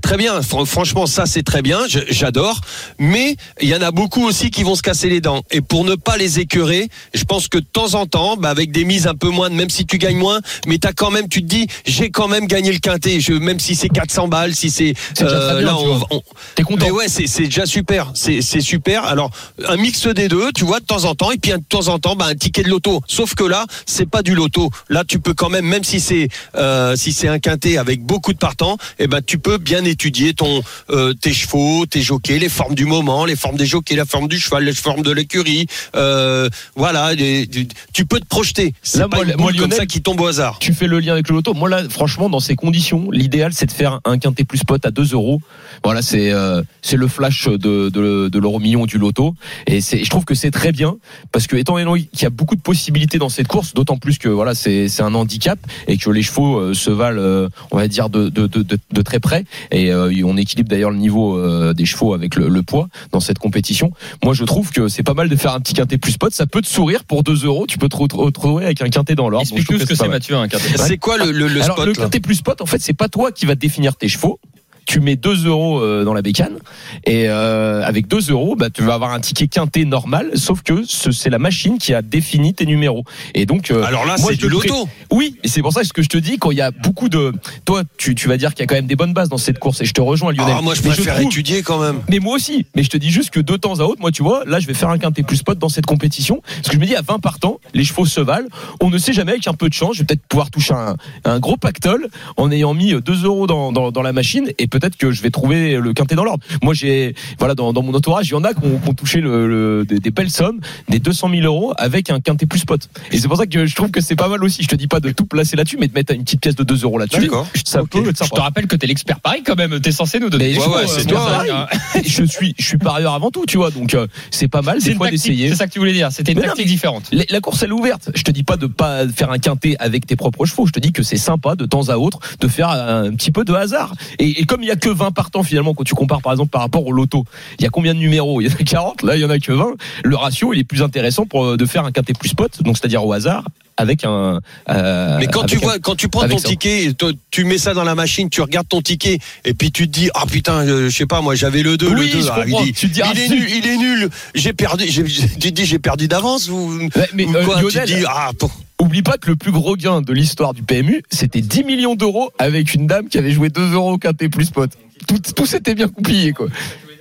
très 0.00 0.16
bien. 0.16 0.40
Fr- 0.40 0.66
Franchement, 0.66 1.06
ça 1.06 1.26
c'est 1.26 1.42
très 1.42 1.62
bien. 1.62 1.80
J'adore. 2.08 2.60
Mais 2.98 3.36
il 3.60 3.68
y 3.68 3.74
en 3.74 3.82
a 3.82 3.90
beaucoup 3.90 4.24
aussi 4.26 4.50
qui 4.50 4.62
vont 4.62 4.74
se 4.74 4.82
casser 4.82 5.08
les 5.08 5.20
dents. 5.20 5.42
Et 5.50 5.60
pour 5.60 5.84
ne 5.84 5.94
pas 5.94 6.16
les 6.16 6.38
écœurer, 6.40 6.88
je 7.14 7.24
pense 7.24 7.48
que 7.48 7.58
de 7.58 7.64
temps 7.64 7.94
en 7.94 8.06
temps, 8.06 8.36
bah, 8.36 8.50
avec 8.50 8.70
des 8.72 8.84
mises 8.84 9.06
un 9.06 9.14
peu 9.14 9.28
moins, 9.28 9.48
même 9.48 9.70
si 9.70 9.86
tu 9.86 9.98
gagnes 9.98 10.18
moins, 10.18 10.40
mais 10.66 10.78
t'as 10.78 10.92
quand 10.92 11.10
même, 11.10 11.28
tu 11.28 11.40
te 11.42 11.46
dis, 11.46 11.66
j'ai 11.86 12.10
quand 12.10 12.28
même 12.28 12.29
gagné 12.46 12.72
le 12.72 12.78
quintet. 12.78 13.20
Je, 13.20 13.32
même 13.32 13.58
si 13.60 13.74
c'est 13.74 13.88
400 13.88 14.28
balles, 14.28 14.54
si 14.54 14.70
c'est 14.70 14.94
bien, 15.18 15.60
là, 15.60 15.76
on- 15.76 16.22
T'es 16.54 16.62
content 16.62 16.84
mais 16.86 16.90
ouais, 16.90 17.08
c'est 17.08 17.26
c'est 17.26 17.44
déjà 17.44 17.66
super. 17.66 18.12
C'est 18.14 18.40
c'est 18.42 18.60
super. 18.60 19.04
Alors, 19.04 19.30
un 19.68 19.76
mix 19.76 20.06
des 20.06 20.28
deux, 20.28 20.52
tu 20.52 20.64
vois, 20.64 20.80
de 20.80 20.84
temps 20.84 21.04
en 21.04 21.14
temps, 21.14 21.30
et 21.30 21.38
puis 21.38 21.52
de 21.52 21.58
temps 21.68 21.88
en 21.88 21.98
temps, 21.98 22.16
bah, 22.16 22.26
un 22.26 22.34
ticket 22.34 22.62
de 22.62 22.68
loto. 22.68 23.00
Sauf 23.06 23.34
que 23.34 23.44
là, 23.44 23.66
c'est 23.86 24.08
pas 24.08 24.22
du 24.22 24.34
loto. 24.34 24.70
Là, 24.88 25.04
tu 25.06 25.18
peux 25.18 25.34
quand 25.34 25.48
même, 25.48 25.66
même 25.66 25.84
si 25.84 26.00
c'est 26.00 26.28
euh, 26.54 26.96
si 26.96 27.12
c'est 27.12 27.28
un 27.28 27.38
quintet 27.38 27.76
avec 27.76 28.02
beaucoup 28.02 28.32
de 28.32 28.38
partants, 28.38 28.76
et 28.98 29.06
ben 29.06 29.20
tu 29.24 29.38
peux 29.38 29.58
bien 29.58 29.84
étudier 29.84 30.34
ton 30.34 30.62
euh, 30.90 31.12
tes 31.14 31.32
chevaux, 31.32 31.86
tes 31.86 32.02
jockeys, 32.02 32.38
les 32.38 32.48
formes 32.48 32.74
du 32.74 32.84
moment, 32.86 33.24
les 33.24 33.36
formes 33.36 33.56
des 33.56 33.66
jockeys, 33.66 33.96
la 33.96 34.04
forme 34.06 34.28
du 34.28 34.38
cheval, 34.38 34.64
les 34.64 34.72
formes 34.74 35.02
de 35.02 35.10
l'écurie. 35.10 35.66
Euh, 35.96 36.48
voilà, 36.76 37.12
tu- 37.16 38.06
peux 38.06 38.18
te 38.18 38.26
projeter. 38.26 38.72
C'est 38.82 38.98
Là, 38.98 39.08
pas 39.08 39.18
moi, 39.18 39.24
une 39.26 39.36
moi, 39.36 39.52
boule 39.52 39.60
comme 39.60 39.72
ça 39.72 39.86
qui 39.86 40.02
tombe 40.02 40.20
au 40.20 40.26
hasard. 40.26 40.58
Tu 40.58 40.72
fais 40.74 40.86
le 40.88 40.98
lien 40.98 41.12
avec 41.12 41.28
le 41.28 41.36
loto. 41.36 41.54
Moi 41.54 41.68
là, 41.68 41.82
franchement, 41.88 42.19
dans 42.28 42.40
ces 42.40 42.56
conditions, 42.56 43.10
l'idéal 43.10 43.52
c'est 43.52 43.66
de 43.66 43.72
faire 43.72 44.00
un 44.04 44.18
quintet 44.18 44.44
plus 44.44 44.58
spot 44.58 44.84
à 44.84 44.90
2 44.90 45.12
euros. 45.14 45.40
Voilà, 45.84 46.02
c'est 46.02 46.32
euh, 46.32 46.62
c'est 46.82 46.96
le 46.96 47.08
flash 47.08 47.48
de, 47.48 47.88
de, 47.88 48.28
de 48.28 48.38
l'euro 48.38 48.58
million 48.58 48.84
du 48.86 48.98
loto. 48.98 49.34
Et 49.66 49.80
c'est, 49.80 50.04
je 50.04 50.10
trouve 50.10 50.24
que 50.24 50.34
c'est 50.34 50.50
très 50.50 50.72
bien 50.72 50.96
parce 51.32 51.46
que 51.46 51.56
étant 51.56 51.78
donné 51.78 52.02
qu'il 52.12 52.22
y 52.22 52.26
a 52.26 52.30
beaucoup 52.30 52.56
de 52.56 52.60
possibilités 52.60 53.18
dans 53.18 53.28
cette 53.28 53.48
course, 53.48 53.72
d'autant 53.74 53.96
plus 53.96 54.18
que 54.18 54.28
voilà, 54.28 54.54
c'est 54.54 54.88
c'est 54.88 55.02
un 55.02 55.14
handicap 55.14 55.58
et 55.88 55.96
que 55.96 56.10
les 56.10 56.22
chevaux 56.22 56.58
euh, 56.58 56.74
se 56.74 56.90
valent, 56.90 57.20
euh, 57.20 57.48
on 57.70 57.76
va 57.76 57.88
dire 57.88 58.10
de 58.10 58.28
de, 58.28 58.46
de, 58.46 58.62
de, 58.62 58.78
de 58.92 59.02
très 59.02 59.20
près. 59.20 59.44
Et 59.70 59.90
euh, 59.92 60.12
on 60.24 60.36
équilibre 60.36 60.68
d'ailleurs 60.68 60.90
le 60.90 60.98
niveau 60.98 61.38
euh, 61.38 61.72
des 61.72 61.86
chevaux 61.86 62.12
avec 62.14 62.34
le, 62.36 62.48
le 62.48 62.62
poids 62.62 62.88
dans 63.12 63.20
cette 63.20 63.38
compétition. 63.38 63.92
Moi, 64.24 64.34
je 64.34 64.44
trouve 64.44 64.70
que 64.72 64.88
c'est 64.88 65.02
pas 65.02 65.14
mal 65.14 65.28
de 65.28 65.36
faire 65.36 65.54
un 65.54 65.60
petit 65.60 65.74
quintet 65.74 65.98
plus 65.98 66.12
spot. 66.12 66.32
Ça 66.32 66.46
peut 66.46 66.60
te 66.62 66.66
sourire 66.66 67.04
pour 67.04 67.22
2 67.22 67.44
euros. 67.46 67.66
Tu 67.68 67.78
peux 67.78 67.88
te 67.88 67.96
re- 67.96 68.14
retrouver 68.14 68.64
avec 68.64 68.82
un 68.82 68.88
quintet 68.88 69.14
dans 69.14 69.30
je 69.30 69.40
Explique-nous 69.40 69.78
ce 69.78 69.84
que 69.86 69.94
c'est. 69.94 70.08
Mathieu 70.08 70.34
un 70.36 70.48
quintet. 70.48 70.76
C'est 70.76 70.98
quoi 70.98 71.16
le, 71.18 71.30
le, 71.30 71.46
le 71.48 71.62
Alors 71.62 71.76
spot 71.76 71.86
là 72.00 72.06
quintet 72.06 72.20
plus 72.20 72.36
spot, 72.36 72.60
en 72.60 72.66
fait, 72.66 72.80
c'est 72.80 72.94
pas 72.94 73.08
toi 73.08 73.32
qui 73.32 73.46
va 73.46 73.54
définir 73.54 73.96
tes 73.96 74.08
chevaux. 74.08 74.40
Tu 74.86 75.00
mets 75.00 75.16
2 75.16 75.46
euros 75.46 75.80
euh, 75.80 76.04
dans 76.04 76.14
la 76.14 76.22
bécane 76.22 76.58
et 77.06 77.28
euh, 77.28 77.82
avec 77.84 78.08
2 78.08 78.30
euros, 78.30 78.56
bah, 78.56 78.70
tu 78.70 78.82
vas 78.82 78.94
avoir 78.94 79.12
un 79.12 79.20
ticket 79.20 79.46
quinté 79.48 79.84
normal, 79.84 80.30
sauf 80.34 80.62
que 80.62 80.82
ce- 80.84 81.10
c'est 81.12 81.30
la 81.30 81.38
machine 81.38 81.78
qui 81.78 81.94
a 81.94 82.02
défini 82.02 82.54
tes 82.54 82.66
numéros. 82.66 83.04
Et 83.34 83.46
donc, 83.46 83.70
euh, 83.70 83.82
Alors 83.84 84.04
là, 84.06 84.16
moi, 84.18 84.30
c'est 84.32 84.36
du 84.38 84.48
loto. 84.48 84.88
Oui, 85.12 85.36
et 85.44 85.48
c'est 85.48 85.62
pour 85.62 85.72
ça 85.72 85.80
que 85.82 85.86
ce 85.86 85.92
que 85.92 86.02
je 86.02 86.08
te 86.08 86.18
dis, 86.18 86.38
quand 86.38 86.50
il 86.50 86.58
y 86.58 86.60
a 86.62 86.70
beaucoup 86.70 87.08
de, 87.08 87.32
toi, 87.64 87.82
tu, 87.96 88.14
tu 88.14 88.28
vas 88.28 88.36
dire 88.36 88.50
qu'il 88.54 88.60
y 88.60 88.64
a 88.64 88.66
quand 88.66 88.74
même 88.74 88.86
des 88.86 88.96
bonnes 88.96 89.12
bases 89.12 89.28
dans 89.28 89.38
cette 89.38 89.58
course, 89.58 89.80
et 89.80 89.84
je 89.84 89.92
te 89.92 90.00
rejoins, 90.00 90.32
Lionel. 90.32 90.54
Ah, 90.58 90.62
moi, 90.62 90.74
je 90.74 90.82
préfère 90.82 91.14
trouve- 91.14 91.26
étudier 91.26 91.62
quand 91.62 91.78
même. 91.80 92.00
mais 92.08 92.18
moi 92.18 92.34
aussi. 92.34 92.66
Mais 92.74 92.82
je 92.82 92.90
te 92.90 92.96
dis 92.96 93.10
juste 93.10 93.30
que 93.30 93.40
de 93.40 93.56
temps 93.56 93.78
à 93.80 93.84
autre, 93.84 94.00
moi, 94.00 94.10
tu 94.10 94.22
vois, 94.22 94.44
là, 94.46 94.60
je 94.60 94.66
vais 94.66 94.74
faire 94.74 94.88
un 94.90 94.98
quintet 94.98 95.22
plus 95.22 95.36
spot 95.36 95.58
dans 95.58 95.68
cette 95.68 95.86
compétition. 95.86 96.42
Parce 96.56 96.68
que 96.68 96.74
je 96.74 96.80
me 96.80 96.86
dis, 96.86 96.96
à 96.96 97.02
20 97.02 97.18
partants, 97.20 97.58
les 97.74 97.84
chevaux 97.84 98.06
se 98.06 98.20
valent. 98.20 98.48
On 98.80 98.90
ne 98.90 98.98
sait 98.98 99.12
jamais, 99.12 99.32
avec 99.32 99.46
un 99.46 99.54
peu 99.54 99.68
de 99.68 99.74
chance, 99.74 99.94
je 99.94 100.00
vais 100.00 100.06
peut-être 100.06 100.26
pouvoir 100.26 100.50
toucher 100.50 100.74
un, 100.74 100.96
un 101.24 101.38
gros 101.38 101.56
pactole 101.56 102.08
en 102.36 102.50
ayant 102.50 102.74
mis 102.74 102.94
2 103.00 103.24
euros 103.24 103.46
dans, 103.46 103.72
dans, 103.72 103.90
dans 103.92 104.02
la 104.02 104.12
machine. 104.12 104.50
Et 104.58 104.66
peut-être 104.70 104.96
que 104.96 105.10
je 105.10 105.22
vais 105.22 105.30
trouver 105.30 105.76
le 105.76 105.92
quintet 105.92 106.14
dans 106.14 106.24
l'ordre. 106.24 106.44
Moi, 106.62 106.74
j'ai, 106.74 107.14
voilà, 107.38 107.54
dans, 107.54 107.72
dans 107.72 107.82
mon 107.82 107.94
entourage, 107.94 108.28
il 108.28 108.32
y 108.32 108.34
en 108.34 108.44
a 108.44 108.54
qui 108.54 108.64
ont, 108.64 108.78
qui 108.78 108.88
ont 108.88 108.94
touché 108.94 109.20
le, 109.20 109.46
le- 109.48 109.84
des, 109.84 109.98
des 110.00 110.10
belles 110.10 110.30
sommes, 110.30 110.60
des 110.88 110.98
200 110.98 111.28
000 111.30 111.42
euros 111.42 111.72
avec 111.76 112.10
un 112.10 112.20
quintet 112.20 112.46
plus 112.46 112.60
spot. 112.60 112.88
Et 113.12 113.18
c'est 113.18 113.28
pour 113.28 113.36
ça 113.36 113.46
que 113.46 113.66
je 113.66 113.74
trouve 113.74 113.90
que 113.90 114.00
c'est 114.00 114.16
pas 114.16 114.28
mal 114.28 114.42
aussi. 114.44 114.62
Je 114.62 114.68
te 114.68 114.76
dis 114.76 114.86
pas 114.86 115.00
de 115.00 115.10
tout 115.10 115.26
placer 115.26 115.56
là-dessus, 115.56 115.76
mais 115.78 115.88
de 115.88 115.92
mettre 115.92 116.14
une 116.14 116.24
petite 116.24 116.40
pièce 116.40 116.54
de 116.56 116.62
2 116.64 116.82
euros 116.84 116.98
là-dessus. 116.98 117.20
D'accord. 117.22 117.46
Ça 117.64 117.82
Ok. 117.82 117.90
peut 117.90 118.08
être 118.08 118.24
Je 118.24 118.30
te 118.30 118.40
rappelle 118.40 118.66
que 118.66 118.76
t'es 118.76 118.86
l'expert 118.86 119.20
Paris 119.20 119.42
quand 119.44 119.56
même. 119.56 119.80
T'es 119.80 119.92
censé 119.92 120.18
nous 120.20 120.30
donner. 120.30 120.56
Ouais, 120.56 120.66
ouais, 120.66 120.82
euh, 120.84 120.86
c'est 120.86 121.04
toi, 121.06 121.42
hein. 121.50 121.66
je 122.06 122.24
suis, 122.24 122.54
je 122.58 122.64
suis 122.64 122.78
parieur 122.78 123.14
avant 123.14 123.30
tout, 123.30 123.44
tu 123.46 123.56
vois. 123.56 123.70
Donc 123.70 123.94
euh, 123.94 124.06
c'est 124.30 124.48
pas 124.48 124.62
mal 124.62 124.78
C'est 124.80 124.90
des 124.90 124.96
fois 124.96 125.10
d'essayer. 125.10 125.48
C'est 125.50 125.56
ça 125.56 125.66
que 125.66 125.72
tu 125.72 125.78
voulais 125.78 125.92
dire. 125.92 126.10
C'était 126.12 126.32
une 126.32 126.40
Mais 126.40 126.46
tactique 126.46 126.66
différente. 126.66 127.08
La, 127.12 127.24
la 127.28 127.40
course 127.40 127.62
elle 127.62 127.70
est 127.70 127.72
ouverte. 127.72 128.10
Je 128.14 128.22
te 128.22 128.30
dis 128.30 128.42
pas 128.44 128.56
de 128.56 128.66
pas 128.66 129.06
faire 129.08 129.30
un 129.30 129.38
quintet 129.38 129.76
avec 129.78 130.06
tes 130.06 130.16
propres 130.16 130.44
chevaux. 130.46 130.66
Je 130.66 130.72
te 130.72 130.80
dis 130.80 130.92
que 130.92 131.02
c'est 131.02 131.16
sympa 131.16 131.54
de 131.56 131.64
temps 131.66 131.88
à 131.88 131.96
autre 131.96 132.18
de 132.40 132.48
faire 132.48 132.68
un 132.70 133.10
petit 133.12 133.30
peu 133.30 133.44
de 133.44 133.52
hasard. 133.52 133.94
Et, 134.18 134.40
et 134.40 134.44
comme 134.44 134.59
il 134.62 134.68
y 134.68 134.70
a 134.70 134.76
que 134.76 134.88
20 134.88 135.10
partants 135.12 135.42
finalement 135.42 135.74
quand 135.74 135.84
tu 135.84 135.94
compares 135.94 136.22
par 136.22 136.32
exemple 136.32 136.50
par 136.50 136.60
rapport 136.62 136.86
au 136.86 136.92
loto, 136.92 137.24
il 137.58 137.64
y 137.64 137.66
a 137.66 137.70
combien 137.70 137.94
de 137.94 137.98
numéros? 137.98 138.40
Il 138.40 138.48
y 138.48 138.50
en 138.50 138.54
a 138.54 138.64
40. 138.64 139.02
Là 139.02 139.16
il 139.16 139.20
y 139.22 139.24
en 139.24 139.30
a 139.30 139.38
que 139.38 139.52
20. 139.52 139.72
Le 140.04 140.16
ratio 140.16 140.52
il 140.52 140.60
est 140.60 140.64
plus 140.64 140.82
intéressant 140.82 141.26
pour 141.26 141.44
euh, 141.44 141.56
de 141.56 141.66
faire 141.66 141.84
un 141.84 141.92
quintet 141.92 142.12
plus 142.14 142.30
spot. 142.30 142.62
Donc 142.62 142.76
c'est-à-dire 142.78 143.04
au 143.04 143.12
hasard 143.12 143.44
avec 143.76 144.04
un. 144.04 144.40
euh, 144.68 145.16
Mais 145.18 145.26
quand 145.26 145.44
tu 145.46 145.56
un- 145.56 145.60
vois, 145.60 145.78
quand 145.78 145.94
tu 145.94 146.08
prends 146.10 146.28
ton 146.28 146.36
ça. 146.36 146.48
ticket, 146.50 146.92
tu 147.30 147.44
mets 147.44 147.56
ça 147.56 147.72
dans 147.72 147.84
la 147.84 147.94
machine, 147.94 148.28
tu 148.28 148.42
regardes 148.42 148.68
ton 148.68 148.82
ticket, 148.82 149.18
et 149.46 149.54
puis 149.54 149.72
tu 149.72 149.88
te 149.88 149.92
dis, 149.98 150.10
ah 150.12 150.24
putain, 150.30 150.66
euh, 150.66 150.90
je 150.90 150.94
sais 150.96 151.06
pas, 151.06 151.22
moi 151.22 151.34
j'avais 151.34 151.62
le 151.62 151.78
2, 151.78 151.88
Oui, 151.88 152.08
le 152.08 152.12
2. 152.12 152.20
je 152.20 152.28
ah, 152.30 152.44
il, 152.46 152.72
Tu 152.74 152.88
dis, 152.88 153.00
ah, 153.00 153.10
il 153.14 153.18
est 153.20 153.28
zut. 153.28 153.38
nul, 153.40 153.48
il 153.50 153.66
est 153.66 153.76
nul, 153.78 154.10
j'ai 154.34 154.52
perdu, 154.52 154.84
tu 154.86 155.02
te 155.04 155.48
dis, 155.48 155.64
j'ai 155.64 155.78
perdu 155.78 156.08
d'avance 156.08 156.50
ou, 156.50 156.78
mais, 157.14 157.24
ou 157.24 157.34
euh, 157.34 157.44
quoi, 157.46 157.60
tu 157.60 157.78
te 157.78 157.86
dis, 157.86 158.04
ah, 158.06 158.32
bon. 158.38 158.50
Oublie 158.80 159.02
pas 159.02 159.18
que 159.18 159.28
le 159.28 159.36
plus 159.36 159.52
gros 159.52 159.76
gain 159.76 160.00
de 160.00 160.12
l'histoire 160.12 160.54
du 160.54 160.62
PMU, 160.62 161.02
c'était 161.10 161.42
10 161.42 161.64
millions 161.64 161.96
d'euros 161.96 162.30
avec 162.38 162.72
une 162.72 162.86
dame 162.86 163.08
qui 163.08 163.18
avait 163.18 163.30
joué 163.30 163.50
2 163.50 163.74
euros 163.74 163.92
au 163.92 163.98
quintet 163.98 164.30
plus 164.30 164.46
spot. 164.46 164.70
Tout, 165.06 165.18
tout 165.18 165.44
s'était 165.44 165.74
bien 165.74 165.86
goupillé, 165.86 166.32
quoi. 166.32 166.46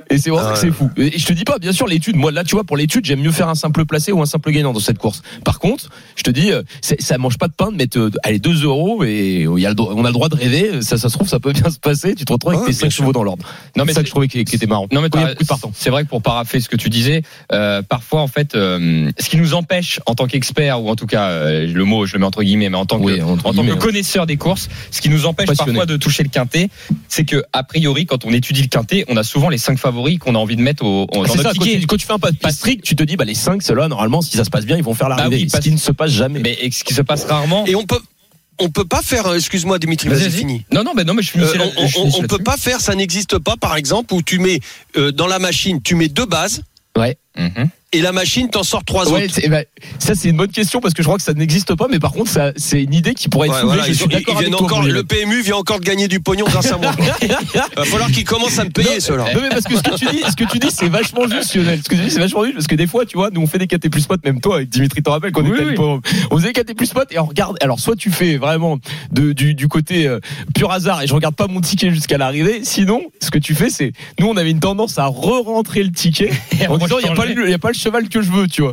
Et 0.09 0.17
c'est 0.17 0.29
pour 0.29 0.39
ça 0.39 0.49
Ah 0.49 0.53
que 0.53 0.59
c'est 0.59 0.71
fou. 0.71 0.89
Et 0.97 1.17
je 1.17 1.25
te 1.25 1.33
dis 1.33 1.43
pas, 1.43 1.59
bien 1.59 1.71
sûr, 1.71 1.87
l'étude. 1.87 2.15
Moi, 2.15 2.31
là, 2.31 2.43
tu 2.43 2.55
vois, 2.55 2.63
pour 2.63 2.77
l'étude, 2.77 3.05
j'aime 3.05 3.21
mieux 3.21 3.31
faire 3.31 3.49
un 3.49 3.55
simple 3.55 3.85
placé 3.85 4.11
ou 4.11 4.21
un 4.21 4.25
simple 4.25 4.51
gagnant 4.51 4.73
dans 4.73 4.79
cette 4.79 4.97
course. 4.97 5.21
Par 5.43 5.59
contre, 5.59 5.89
je 6.15 6.23
te 6.23 6.29
dis, 6.31 6.51
euh, 6.51 6.63
ça 6.81 7.17
mange 7.17 7.37
pas 7.37 7.47
de 7.47 7.53
pain 7.53 7.71
de 7.71 7.77
mettre, 7.77 7.97
euh, 7.99 8.11
allez, 8.23 8.39
2 8.39 8.63
euros 8.63 9.03
et 9.03 9.45
on 9.47 9.55
a 9.57 9.69
le 9.69 10.11
droit 10.11 10.29
de 10.29 10.35
rêver. 10.35 10.81
Ça, 10.81 10.97
ça 10.97 11.09
se 11.09 11.13
trouve, 11.15 11.27
ça 11.27 11.39
peut 11.39 11.51
bien 11.53 11.69
se 11.69 11.79
passer. 11.79 12.15
Tu 12.15 12.25
te 12.25 12.33
retrouves 12.33 12.53
avec 12.53 12.61
Ouais, 12.61 12.67
tes 12.67 12.71
bien 12.73 12.81
5 12.87 12.91
sûr. 12.91 13.03
chevaux 13.03 13.13
dans 13.13 13.23
l'ordre. 13.23 13.45
Non, 13.75 13.85
mais 13.85 13.93
ça 13.93 14.01
que 14.01 14.07
je 14.07 14.11
trouvais 14.11 14.27
qui, 14.27 14.39
était 14.39 14.65
marrant. 14.67 14.87
Non 14.91 15.01
mais 15.01 15.09
c'est 15.73 15.89
vrai 15.89 16.03
que 16.03 16.09
pour 16.09 16.21
parapher 16.21 16.59
ce 16.59 16.69
que 16.69 16.75
tu 16.75 16.89
disais, 16.89 17.21
euh, 17.51 17.81
parfois 17.81 18.21
en 18.21 18.27
fait, 18.27 18.55
euh, 18.55 19.09
ce 19.19 19.29
qui 19.29 19.37
nous 19.37 19.53
empêche 19.53 19.99
en 20.05 20.15
tant 20.15 20.25
qu'expert 20.27 20.81
ou 20.81 20.89
en 20.89 20.95
tout 20.95 21.05
cas 21.05 21.27
euh, 21.29 21.67
le 21.67 21.83
mot 21.85 22.05
je 22.05 22.13
le 22.13 22.19
mets 22.19 22.25
entre 22.25 22.43
guillemets, 22.43 22.69
mais 22.69 22.77
en 22.77 22.85
tant 22.85 22.97
que 22.99 23.03
Oui, 23.05 23.21
en 23.21 23.37
tant 23.37 23.53
que 23.53 23.73
connaisseur 23.75 24.25
des 24.25 24.37
courses, 24.37 24.69
ce 24.91 25.01
qui 25.01 25.09
nous 25.09 25.25
empêche 25.25 25.47
Passionné. 25.47 25.73
parfois 25.73 25.85
de 25.85 25.97
toucher 25.97 26.23
le 26.23 26.29
quintet, 26.29 26.69
c'est 27.07 27.25
que 27.25 27.43
a 27.53 27.63
priori 27.63 28.05
quand 28.05 28.25
on 28.25 28.31
étudie 28.31 28.61
le 28.63 28.67
quintet, 28.67 29.05
on 29.07 29.17
a 29.17 29.23
souvent 29.23 29.49
les 29.49 29.57
cinq 29.57 29.77
favoris 29.77 29.98
qu'on 30.19 30.35
a 30.35 30.37
envie 30.37 30.55
de 30.55 30.61
mettre 30.61 30.83
au, 30.85 31.03
au- 31.03 31.05
dans 31.07 31.21
notre 31.21 31.41
ça, 31.41 31.51
quand 31.57 31.63
tu, 31.65 31.85
quand 31.87 31.97
tu 31.97 32.05
fais 32.05 32.13
un 32.13 32.19
pas, 32.19 32.31
pas 32.31 32.51
strict, 32.51 32.83
tu 32.83 32.95
te 32.95 33.03
dis, 33.03 33.15
bah, 33.17 33.25
les 33.25 33.33
5, 33.35 33.61
ceux-là, 33.61 33.87
normalement, 33.87 34.21
si 34.21 34.37
ça 34.37 34.43
se 34.43 34.49
passe 34.49 34.65
bien, 34.65 34.77
ils 34.77 34.83
vont 34.83 34.93
faire 34.93 35.09
l'arrivée. 35.09 35.29
Bah 35.37 35.41
oui, 35.43 35.49
ce 35.49 35.59
qui 35.59 35.71
ne 35.71 35.77
se 35.77 35.91
passe 35.91 36.11
jamais. 36.11 36.39
Mais 36.39 36.57
ce 36.71 36.83
qui 36.83 36.93
se 36.93 37.01
passe 37.01 37.25
rarement. 37.25 37.65
Et 37.65 37.75
on 37.75 37.85
peut, 37.85 37.99
on 38.59 38.69
peut 38.69 38.85
pas 38.85 39.01
faire, 39.01 39.27
euh, 39.27 39.35
excuse-moi 39.35 39.79
Dimitri, 39.79 40.09
Vas-y, 40.09 40.29
fini. 40.31 40.65
Non 40.73 40.83
non 40.83 40.91
mais 40.95 41.03
non 41.03 41.13
mais 41.13 41.21
je 41.21 41.29
Euh, 41.29 41.45
finissais 41.45 41.57
là- 41.57 41.65
on, 41.77 41.87
je 41.87 41.97
on- 41.99 42.11
on 42.23 42.27
peut 42.27 42.39
pas 42.39 42.57
faire, 42.57 42.81
ça 42.81 42.93
n'existe 42.95 43.37
pas, 43.39 43.55
par 43.55 43.75
exemple, 43.77 44.13
où 44.13 44.21
tu 44.21 44.39
mets 44.39 44.59
euh, 44.97 45.11
dans 45.11 45.27
la 45.27 45.39
machine, 45.39 45.81
tu 45.81 45.95
mets 45.95 46.09
deux 46.09 46.25
bases 46.25 46.61
Mhm. 47.39 47.69
et 47.93 48.01
la 48.01 48.11
machine 48.11 48.49
t'en 48.49 48.61
sort 48.63 48.83
trois 48.83 49.09
Ouais, 49.11 49.23
autres. 49.25 49.33
c'est- 49.33 49.49
bah, 49.49 49.61
ça 49.97 50.13
c'est 50.13 50.29
une 50.29 50.37
bonne 50.37 50.51
question 50.51 50.79
parce 50.81 50.93
que 50.93 51.01
je 51.01 51.07
crois 51.07 51.17
que 51.17 51.23
ça 51.23 51.33
n'existe 51.33 51.73
pas, 51.75 51.87
mais 51.89 51.97
par 51.99 52.11
contre 52.11 52.29
ça, 52.29 52.51
c'est 52.55 52.83
une 52.83 52.93
idée 52.93 53.13
qui 53.15 53.29
pourrait 53.29 53.47
être 53.47 53.55
Ouais, 53.55 53.61
soulevée. 53.61 53.75
voilà, 53.77 53.87
je 53.87 53.91
ils, 53.93 53.95
suis 53.95 54.05
ils 54.05 54.11
d'accord 54.11 54.35
avec 54.37 54.47
viennent 54.47 54.57
toi, 54.57 54.67
encore, 54.67 54.79
Bruno. 54.81 54.93
le 54.93 55.03
PMU 55.03 55.41
vient 55.41 55.55
encore 55.55 55.79
de 55.79 55.85
gagner 55.85 56.07
du 56.07 56.19
pognon 56.19 56.45
grâce 56.45 56.71
à 56.71 56.77
moi. 56.77 56.91
Va 57.77 57.85
falloir 57.85 58.11
qu'ils 58.11 58.25
commencent 58.25 58.59
à 58.59 58.65
me 58.65 58.69
payer, 58.69 58.99
ceux-là. 58.99 59.25
Non 59.33 59.41
mais 59.41 59.49
parce 59.49 59.63
que 59.63 59.75
ce 59.75 59.81
que 59.81 59.95
tu 59.97 60.05
dis, 60.05 60.21
ce 60.29 60.35
que 60.35 60.43
tu 60.43 60.59
dis, 60.59 60.69
c'est 60.71 60.87
vachement 60.89 61.27
juste, 61.27 61.55
Lionel. 61.55 61.79
Ce 61.83 61.89
que 61.89 61.95
tu 61.95 62.01
dis, 62.01 62.11
c'est 62.11 62.19
vachement 62.19 62.43
juste 62.43 62.55
parce 62.55 62.67
que 62.67 62.75
des 62.75 62.87
fois, 62.87 63.05
tu 63.05 63.17
vois, 63.17 63.29
nous 63.31 63.41
on 63.41 63.47
fait 63.47 63.57
des 63.57 63.67
KT 63.67 63.89
plus 63.89 64.01
spot, 64.01 64.23
même 64.23 64.39
toi 64.41 64.57
avec 64.57 64.69
Dimitri, 64.69 65.01
t'en 65.01 65.11
rappelles 65.11 65.31
qu'on 65.31 65.43
Oui, 65.45 65.57
était 65.59 65.79
oui. 65.79 65.99
on 66.31 66.37
faisait 66.37 66.51
des 66.51 66.61
KT 66.61 66.75
plus 66.75 66.85
spot 66.87 67.07
et 67.11 67.19
on 67.19 67.25
regarde. 67.25 67.57
Alors 67.61 67.79
soit 67.79 67.95
tu 67.95 68.11
fais 68.11 68.37
vraiment 68.37 68.77
de, 69.11 69.33
du, 69.33 69.55
du 69.55 69.67
côté 69.67 70.07
euh, 70.07 70.19
pur 70.53 70.71
hasard 70.71 71.01
et 71.01 71.07
je 71.07 71.13
regarde 71.13 71.35
pas 71.35 71.47
mon 71.47 71.61
ticket 71.61 71.89
jusqu'à 71.91 72.17
l'arrivée. 72.17 72.61
Sinon, 72.63 73.01
ce 73.21 73.31
que 73.31 73.39
tu 73.39 73.55
fais, 73.55 73.69
c'est 73.69 73.93
nous 74.19 74.27
on 74.27 74.37
avait 74.37 74.51
une 74.51 74.59
tendance 74.59 74.97
à 74.99 75.05
re-rentrer 75.07 75.83
le 75.83 75.91
ticket 75.91 76.29
en 76.67 76.77
disant 76.77 76.97
il 76.99 77.05
y 77.07 77.09
a 77.09 77.13
pas 77.15 77.25
le, 77.25 77.28
il 77.45 77.49
y 77.49 77.53
a 77.53 77.57
pas 77.59 77.69
le 77.69 77.73
cheval 77.77 78.09
que 78.09 78.21
je 78.21 78.31
veux, 78.31 78.47
tu 78.47 78.61
vois. 78.61 78.71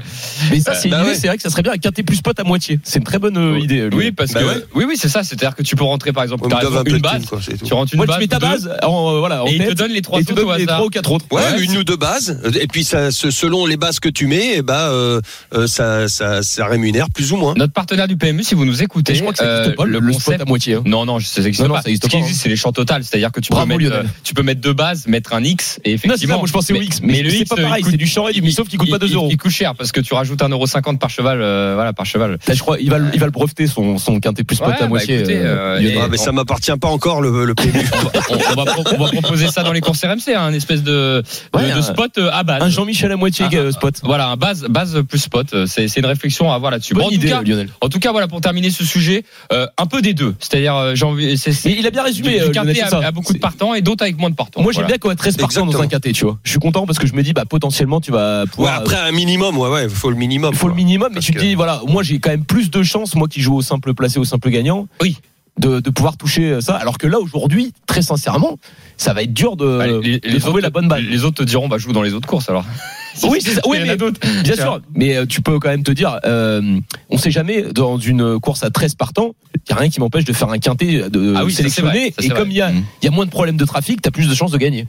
Mais 0.50 0.60
ça 0.60 0.74
c'est 0.74 0.88
bah 0.88 0.96
une 0.98 1.02
idée, 1.04 1.12
ouais. 1.12 1.18
c'est 1.18 1.26
vrai 1.28 1.36
que 1.36 1.42
ça 1.42 1.50
serait 1.50 1.62
bien 1.62 1.72
un 1.72 1.76
KT 1.78 2.02
plus 2.04 2.16
spot 2.16 2.38
à 2.38 2.44
moitié. 2.44 2.78
C'est 2.84 2.98
une 2.98 3.04
très 3.04 3.18
bonne 3.18 3.36
euh, 3.36 3.58
idée. 3.58 3.84
Oui 3.84 3.90
Lionel. 3.90 4.14
parce 4.14 4.32
Bah 4.32 4.40
que 4.40 4.46
ouais. 4.46 4.64
oui 4.74 4.84
oui 4.88 4.94
c'est 4.96 5.08
ça, 5.08 5.22
c'est-à-dire 5.22 5.54
que 5.54 5.62
tu 5.62 5.76
peux 5.76 5.84
rentrer 5.84 6.12
par 6.12 6.22
exemple 6.24 6.46
raison, 6.52 6.82
une 6.84 6.98
base, 6.98 7.26
quoi, 7.26 7.40
c'est 7.42 7.62
tu 7.62 7.72
rentres 7.74 7.92
une 7.94 7.98
Moi, 7.98 8.06
base, 8.06 8.16
tu 8.16 8.20
mets 8.22 8.28
ta 8.28 8.38
base 8.38 8.70
en, 8.82 9.14
euh, 9.14 9.18
voilà, 9.18 9.42
en 9.44 9.46
et 9.46 9.52
il 9.54 9.58
te 9.58 9.64
tête, 9.68 9.78
donne 9.78 9.92
les 9.92 10.02
trois 10.02 10.18
et 10.18 10.22
il 10.22 10.26
te 10.26 10.32
autres 10.32 10.44
donne 10.46 10.58
les 10.58 10.66
trois 10.66 10.84
ou 10.86 10.90
quatre 10.90 11.12
autres. 11.12 11.26
Ouais, 11.30 11.42
Ouais, 11.42 11.62
une 11.62 11.70
c'est- 11.72 11.76
ou 11.78 11.84
deux 11.84 11.96
bases, 11.96 12.40
et 12.60 12.66
puis 12.66 12.84
ça, 12.84 13.10
selon 13.10 13.66
les 13.66 13.76
bases 13.76 14.00
que 14.00 14.08
tu 14.08 14.26
mets, 14.26 14.60
euh, 14.90 15.20
euh, 15.54 15.66
ça, 15.66 16.08
ça, 16.08 16.42
ça 16.42 16.66
rémunère 16.66 17.10
plus 17.10 17.32
ou 17.32 17.36
moins. 17.36 17.54
Notre 17.56 17.72
partenaire 17.72 18.08
du 18.08 18.16
PMU, 18.16 18.42
si 18.42 18.54
vous 18.54 18.64
nous 18.64 18.82
écoutez, 18.82 19.14
je 19.14 19.20
crois 19.20 19.32
que 19.32 19.42
euh, 19.42 19.74
pas, 19.74 19.84
le, 19.84 19.98
le 20.00 20.12
spot 20.12 20.24
concept- 20.34 20.42
à 20.42 20.44
moitié. 20.44 20.74
hein. 20.74 20.82
Non, 20.86 21.04
non, 21.04 21.18
ça 21.20 21.42
n'existe 21.42 21.66
pas. 21.68 21.82
Ce 21.82 21.90
qui 21.90 21.98
pas, 22.08 22.18
existe, 22.18 22.42
c'est 22.42 22.48
les 22.48 22.56
champs 22.56 22.72
totales. 22.72 23.04
C'est-à-dire 23.04 23.32
que 23.32 23.40
tu 23.40 23.50
peux, 23.50 23.64
mettre, 23.64 23.80
Lionel. 23.80 23.92
euh, 24.06 24.08
tu 24.24 24.34
peux 24.34 24.42
mettre 24.42 24.60
deux 24.60 24.72
bases, 24.72 25.06
mettre 25.06 25.32
un 25.34 25.42
X, 25.42 25.78
et 25.84 25.92
Non, 25.94 25.98
c'est 25.98 26.06
effectivement. 26.06 26.46
je 26.46 26.52
pensais 26.52 26.72
au 26.72 26.80
X, 26.82 27.00
mais, 27.02 27.22
le 27.22 27.30
c'est 27.30 27.38
X, 27.40 27.48
pas 27.48 27.56
euh, 27.60 27.62
pareil, 27.64 27.84
c'est 27.88 27.96
du 27.96 28.06
champ 28.06 28.28
du 28.46 28.52
sauf 28.52 28.68
qu'il 28.68 28.78
coûte 28.78 28.90
pas 28.90 28.98
2 28.98 29.06
il- 29.08 29.14
euros. 29.14 29.28
Il 29.30 29.36
coûte 29.36 29.50
cher 29.50 29.74
parce 29.74 29.92
que 29.92 30.00
tu 30.00 30.14
rajoutes 30.14 30.40
1,50€ 30.42 30.98
par 30.98 31.10
cheval, 31.10 31.40
euh, 31.40 31.72
voilà, 31.74 31.92
par 31.92 32.06
cheval. 32.06 32.38
Là, 32.46 32.54
je 32.54 32.60
crois 32.60 32.78
il 32.80 32.90
va, 32.90 32.98
le- 32.98 33.10
il 33.14 33.20
va 33.20 33.26
le 33.26 33.32
breveter 33.32 33.66
son, 33.66 33.98
son 33.98 34.20
quintet 34.20 34.44
plus 34.44 34.56
spot 34.56 34.68
Ouais, 34.68 34.74
à 34.76 34.80
bah, 34.80 34.88
moitié. 34.88 35.18
écoutez, 35.18 35.36
euh, 35.38 35.76
euh, 35.76 35.80
et- 35.80 35.98
Ah, 36.00 36.08
mais 36.10 36.16
ça 36.16 36.32
m'appartient 36.32 36.72
pas 36.80 36.88
encore 36.88 37.20
le, 37.20 37.44
le 37.44 37.54
PMU. 37.54 37.72
on, 38.30 38.34
on 38.34 38.64
va, 38.64 38.64
pro- 38.70 38.84
on 38.98 39.02
va 39.04 39.10
proposer 39.10 39.48
ça 39.48 39.62
dans 39.62 39.72
les 39.72 39.80
courses 39.80 40.04
RMC, 40.04 40.34
hein, 40.34 40.42
un 40.46 40.52
espèce 40.52 40.82
de, 40.82 41.22
de, 41.52 41.58
Ouais, 41.58 41.66
de 41.72 41.78
un- 41.78 41.82
spot 41.82 42.18
euh, 42.18 42.30
à 42.32 42.42
base. 42.42 42.62
un 42.62 42.68
Jean-Michel 42.68 43.12
à 43.12 43.16
moitié 43.16 43.46
Ah, 43.52 43.72
spot. 43.72 43.94
Voilà, 44.04 44.28
un 44.28 44.36
base, 44.36 44.66
base 44.68 45.02
plus 45.08 45.18
spot. 45.18 45.66
C'est, 45.66 45.88
c'est 45.88 46.00
une 46.00 46.06
réflexion 46.06 46.50
à 46.52 46.54
avoir 46.54 46.70
là-dessus. 46.70 46.94
Bonne 46.94 47.04
Bon, 47.04 47.08
en, 47.08 47.12
idée, 47.12 47.28
tout 47.28 47.34
cas, 47.34 47.42
Lionel. 47.42 47.68
en 47.80 47.88
tout 47.88 47.98
cas, 47.98 48.12
voilà, 48.12 48.28
pour 48.28 48.40
terminer 48.40 48.70
ce 48.70 48.84
sujet, 48.84 49.24
euh, 49.52 49.66
un 49.78 49.86
peu 49.86 50.02
des 50.02 50.14
deux. 50.14 50.34
C'est-à-dire, 50.38 50.94
j'ai 50.94 51.04
envie, 51.04 51.26
Mais 51.64 51.76
il 51.78 51.86
a 51.86 51.90
bien 51.90 52.02
résumé. 52.02 52.40
euh, 52.40 52.50
quintet 52.50 52.82
à 52.82 53.10
beaucoup 53.10 53.32
de 53.32 53.38
partants 53.38 53.74
et 53.74 53.80
d'autres 53.82 54.02
avec 54.04 54.18
moins 54.18 54.30
de 54.30 54.34
partants. 54.34 54.62
Moi, 54.62 54.72
j'aime 54.72 54.86
bien 54.86 54.98
qu'on 54.98 55.10
ait 55.10 55.14
13 55.16 55.36
partants 55.36 55.66
dans 55.66 55.80
un 55.80 55.86
quintet, 55.88 56.12
tu 56.12 56.24
vois. 56.24 56.38
Je 56.44 56.50
suis 56.50 56.58
content 56.60 56.86
parce 56.86 56.98
que 56.98 57.06
je 57.06 57.14
me 57.14 57.22
dis, 57.22 57.32
bah, 57.32 57.44
potentiellement, 57.48 58.00
tu 58.00 58.10
vas 58.12 58.25
Ouais, 58.42 58.46
pouvoir. 58.50 58.74
après 58.76 58.96
un 58.96 59.12
minimum, 59.12 59.56
ouais, 59.58 59.68
ouais, 59.68 59.84
il 59.84 59.90
faut 59.90 60.10
le 60.10 60.16
minimum. 60.16 60.54
faut 60.54 60.68
le 60.68 60.74
minimum, 60.74 61.08
mais 61.10 61.14
Parce 61.14 61.26
tu 61.26 61.32
te 61.32 61.38
que- 61.38 61.42
dis, 61.42 61.54
voilà, 61.54 61.80
moi, 61.86 62.02
j'ai 62.02 62.18
quand 62.18 62.30
même 62.30 62.44
plus 62.44 62.70
de 62.70 62.82
chances, 62.82 63.14
moi 63.14 63.28
qui 63.28 63.40
joue 63.40 63.54
au 63.56 63.62
simple 63.62 63.94
placé, 63.94 64.18
au 64.18 64.24
simple 64.24 64.50
gagnant. 64.50 64.88
Oui. 65.00 65.16
De, 65.58 65.80
de 65.80 65.88
pouvoir 65.88 66.18
toucher 66.18 66.60
ça. 66.60 66.74
Alors 66.76 66.98
que 66.98 67.06
là, 67.06 67.18
aujourd'hui, 67.18 67.72
très 67.86 68.02
sincèrement, 68.02 68.58
ça 68.98 69.14
va 69.14 69.22
être 69.22 69.32
dur 69.32 69.56
de, 69.56 69.78
Bah, 69.78 69.86
les, 69.86 70.20
de 70.20 70.28
les 70.28 70.38
trouver 70.38 70.56
autres, 70.56 70.62
la 70.64 70.68
bonne 70.70 70.86
balle. 70.86 71.06
Les 71.06 71.24
autres 71.24 71.36
te 71.42 71.48
diront, 71.48 71.66
bah, 71.66 71.78
joue 71.78 71.94
dans 71.94 72.02
les 72.02 72.12
autres 72.12 72.28
courses 72.28 72.50
alors. 72.50 72.64
Oui, 73.22 73.38
c'est 73.40 73.54
ça. 73.54 73.62
Oui, 73.66 73.78
Il 73.80 73.80
y 73.80 73.84
en 73.84 73.86
a 73.88 73.92
mais- 73.92 73.96
d'autres. 73.96 74.20
Bien 74.44 74.54
sûr, 74.54 74.82
mais 74.94 75.16
euh, 75.16 75.24
tu 75.24 75.40
peux 75.40 75.58
quand 75.58 75.70
même 75.70 75.82
te 75.82 75.90
dire, 75.92 76.18
euh, 76.26 76.60
on 77.08 77.16
sait 77.16 77.30
jamais 77.30 77.62
dans 77.62 77.96
une 77.96 78.38
course 78.38 78.62
à 78.62 78.68
13 78.68 78.94
partants, 78.96 79.30
il 79.54 79.70
y 79.70 79.72
a 79.72 79.76
rien 79.76 79.88
qui 79.88 80.00
m'empêche 80.00 80.26
de 80.26 80.34
faire 80.34 80.50
un 80.50 80.58
quintet 80.58 81.08
de 81.08 81.32
Ah 81.34 81.42
oui, 81.46 81.50
sélectionner 81.54 81.88
vrai, 82.10 82.14
ça, 82.18 82.26
et 82.26 82.28
comme 82.28 82.50
il 82.50 82.58
y 82.58 82.60
a 82.60 82.70
il 82.70 83.04
y 83.04 83.08
a 83.08 83.10
moins 83.10 83.24
de 83.24 83.30
problèmes 83.30 83.56
de 83.56 83.64
trafic, 83.64 84.02
tu 84.02 84.08
as 84.08 84.10
plus 84.12 84.28
de 84.28 84.34
chances 84.34 84.50
de 84.50 84.58
gagner. 84.58 84.86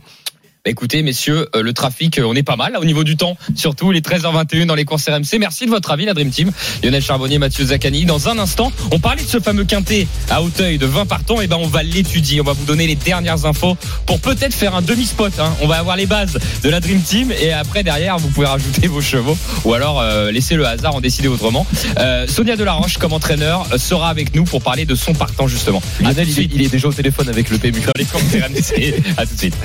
Bah, 0.67 0.71
écoutez, 0.71 1.01
messieurs, 1.01 1.47
euh, 1.55 1.61
le 1.61 1.71
trafic, 1.71 2.19
euh, 2.19 2.25
on 2.27 2.33
est 2.33 2.43
pas 2.43 2.57
mal 2.57 2.73
là, 2.73 2.81
au 2.81 2.83
niveau 2.83 3.05
du 3.05 3.15
temps, 3.15 3.37
surtout 3.55 3.93
les 3.93 4.01
13h21 4.01 4.65
dans 4.65 4.75
les 4.75 4.83
courses 4.83 5.07
RMC. 5.07 5.39
Merci 5.39 5.65
de 5.65 5.69
votre 5.69 5.91
avis, 5.91 6.03
la 6.03 6.13
Dream 6.13 6.29
Team. 6.29 6.51
Lionel 6.83 7.01
Charbonnier, 7.01 7.39
Mathieu 7.39 7.63
Zaccani. 7.67 8.03
Dans 8.03 8.27
un 8.27 8.37
instant, 8.37 8.73
on 8.91 8.99
parlait 8.99 9.23
de 9.23 9.29
ce 9.29 9.39
fameux 9.39 9.63
quintet 9.63 10.07
à 10.29 10.41
Hauteuil 10.41 10.77
de 10.77 10.85
20 10.85 11.05
partants. 11.05 11.39
Et 11.39 11.47
ben, 11.47 11.55
on 11.57 11.67
va 11.67 11.83
l'étudier. 11.83 12.41
On 12.41 12.43
va 12.43 12.51
vous 12.51 12.65
donner 12.65 12.85
les 12.85 12.95
dernières 12.95 13.45
infos 13.45 13.77
pour 14.05 14.19
peut-être 14.19 14.53
faire 14.53 14.75
un 14.75 14.81
demi-spot. 14.81 15.31
hein. 15.39 15.55
On 15.61 15.67
va 15.67 15.77
avoir 15.77 15.95
les 15.95 16.05
bases 16.05 16.37
de 16.61 16.69
la 16.69 16.81
Dream 16.81 16.99
Team 17.01 17.31
et 17.31 17.53
après, 17.53 17.83
derrière, 17.83 18.17
vous 18.17 18.27
pouvez 18.27 18.47
rajouter 18.47 18.87
vos 18.87 18.99
chevaux 18.99 19.37
ou 19.63 19.73
alors 19.73 20.01
euh, 20.01 20.31
laisser 20.31 20.55
le 20.55 20.67
hasard 20.67 20.95
en 20.95 20.99
décider 20.99 21.29
autrement. 21.29 21.65
Euh, 21.97 22.27
Sonia 22.27 22.57
Delaroche, 22.57 22.97
comme 22.97 23.13
entraîneur, 23.13 23.65
sera 23.77 24.09
avec 24.09 24.35
nous 24.35 24.43
pour 24.43 24.61
parler 24.61 24.83
de 24.83 24.95
son 24.95 25.13
partant 25.13 25.47
justement. 25.47 25.81
Lionel, 26.01 26.27
il 26.27 26.53
il 26.53 26.61
est 26.61 26.69
déjà 26.69 26.89
au 26.89 26.93
téléphone 26.93 27.29
avec 27.29 27.49
le 27.51 27.57
PMU. 27.57 27.79
dans 27.79 27.93
les 27.97 28.03
courses 28.03 28.23
RMC. 28.33 28.95
À 29.17 29.25
tout 29.25 29.33
de 29.33 29.39
suite. 29.39 29.55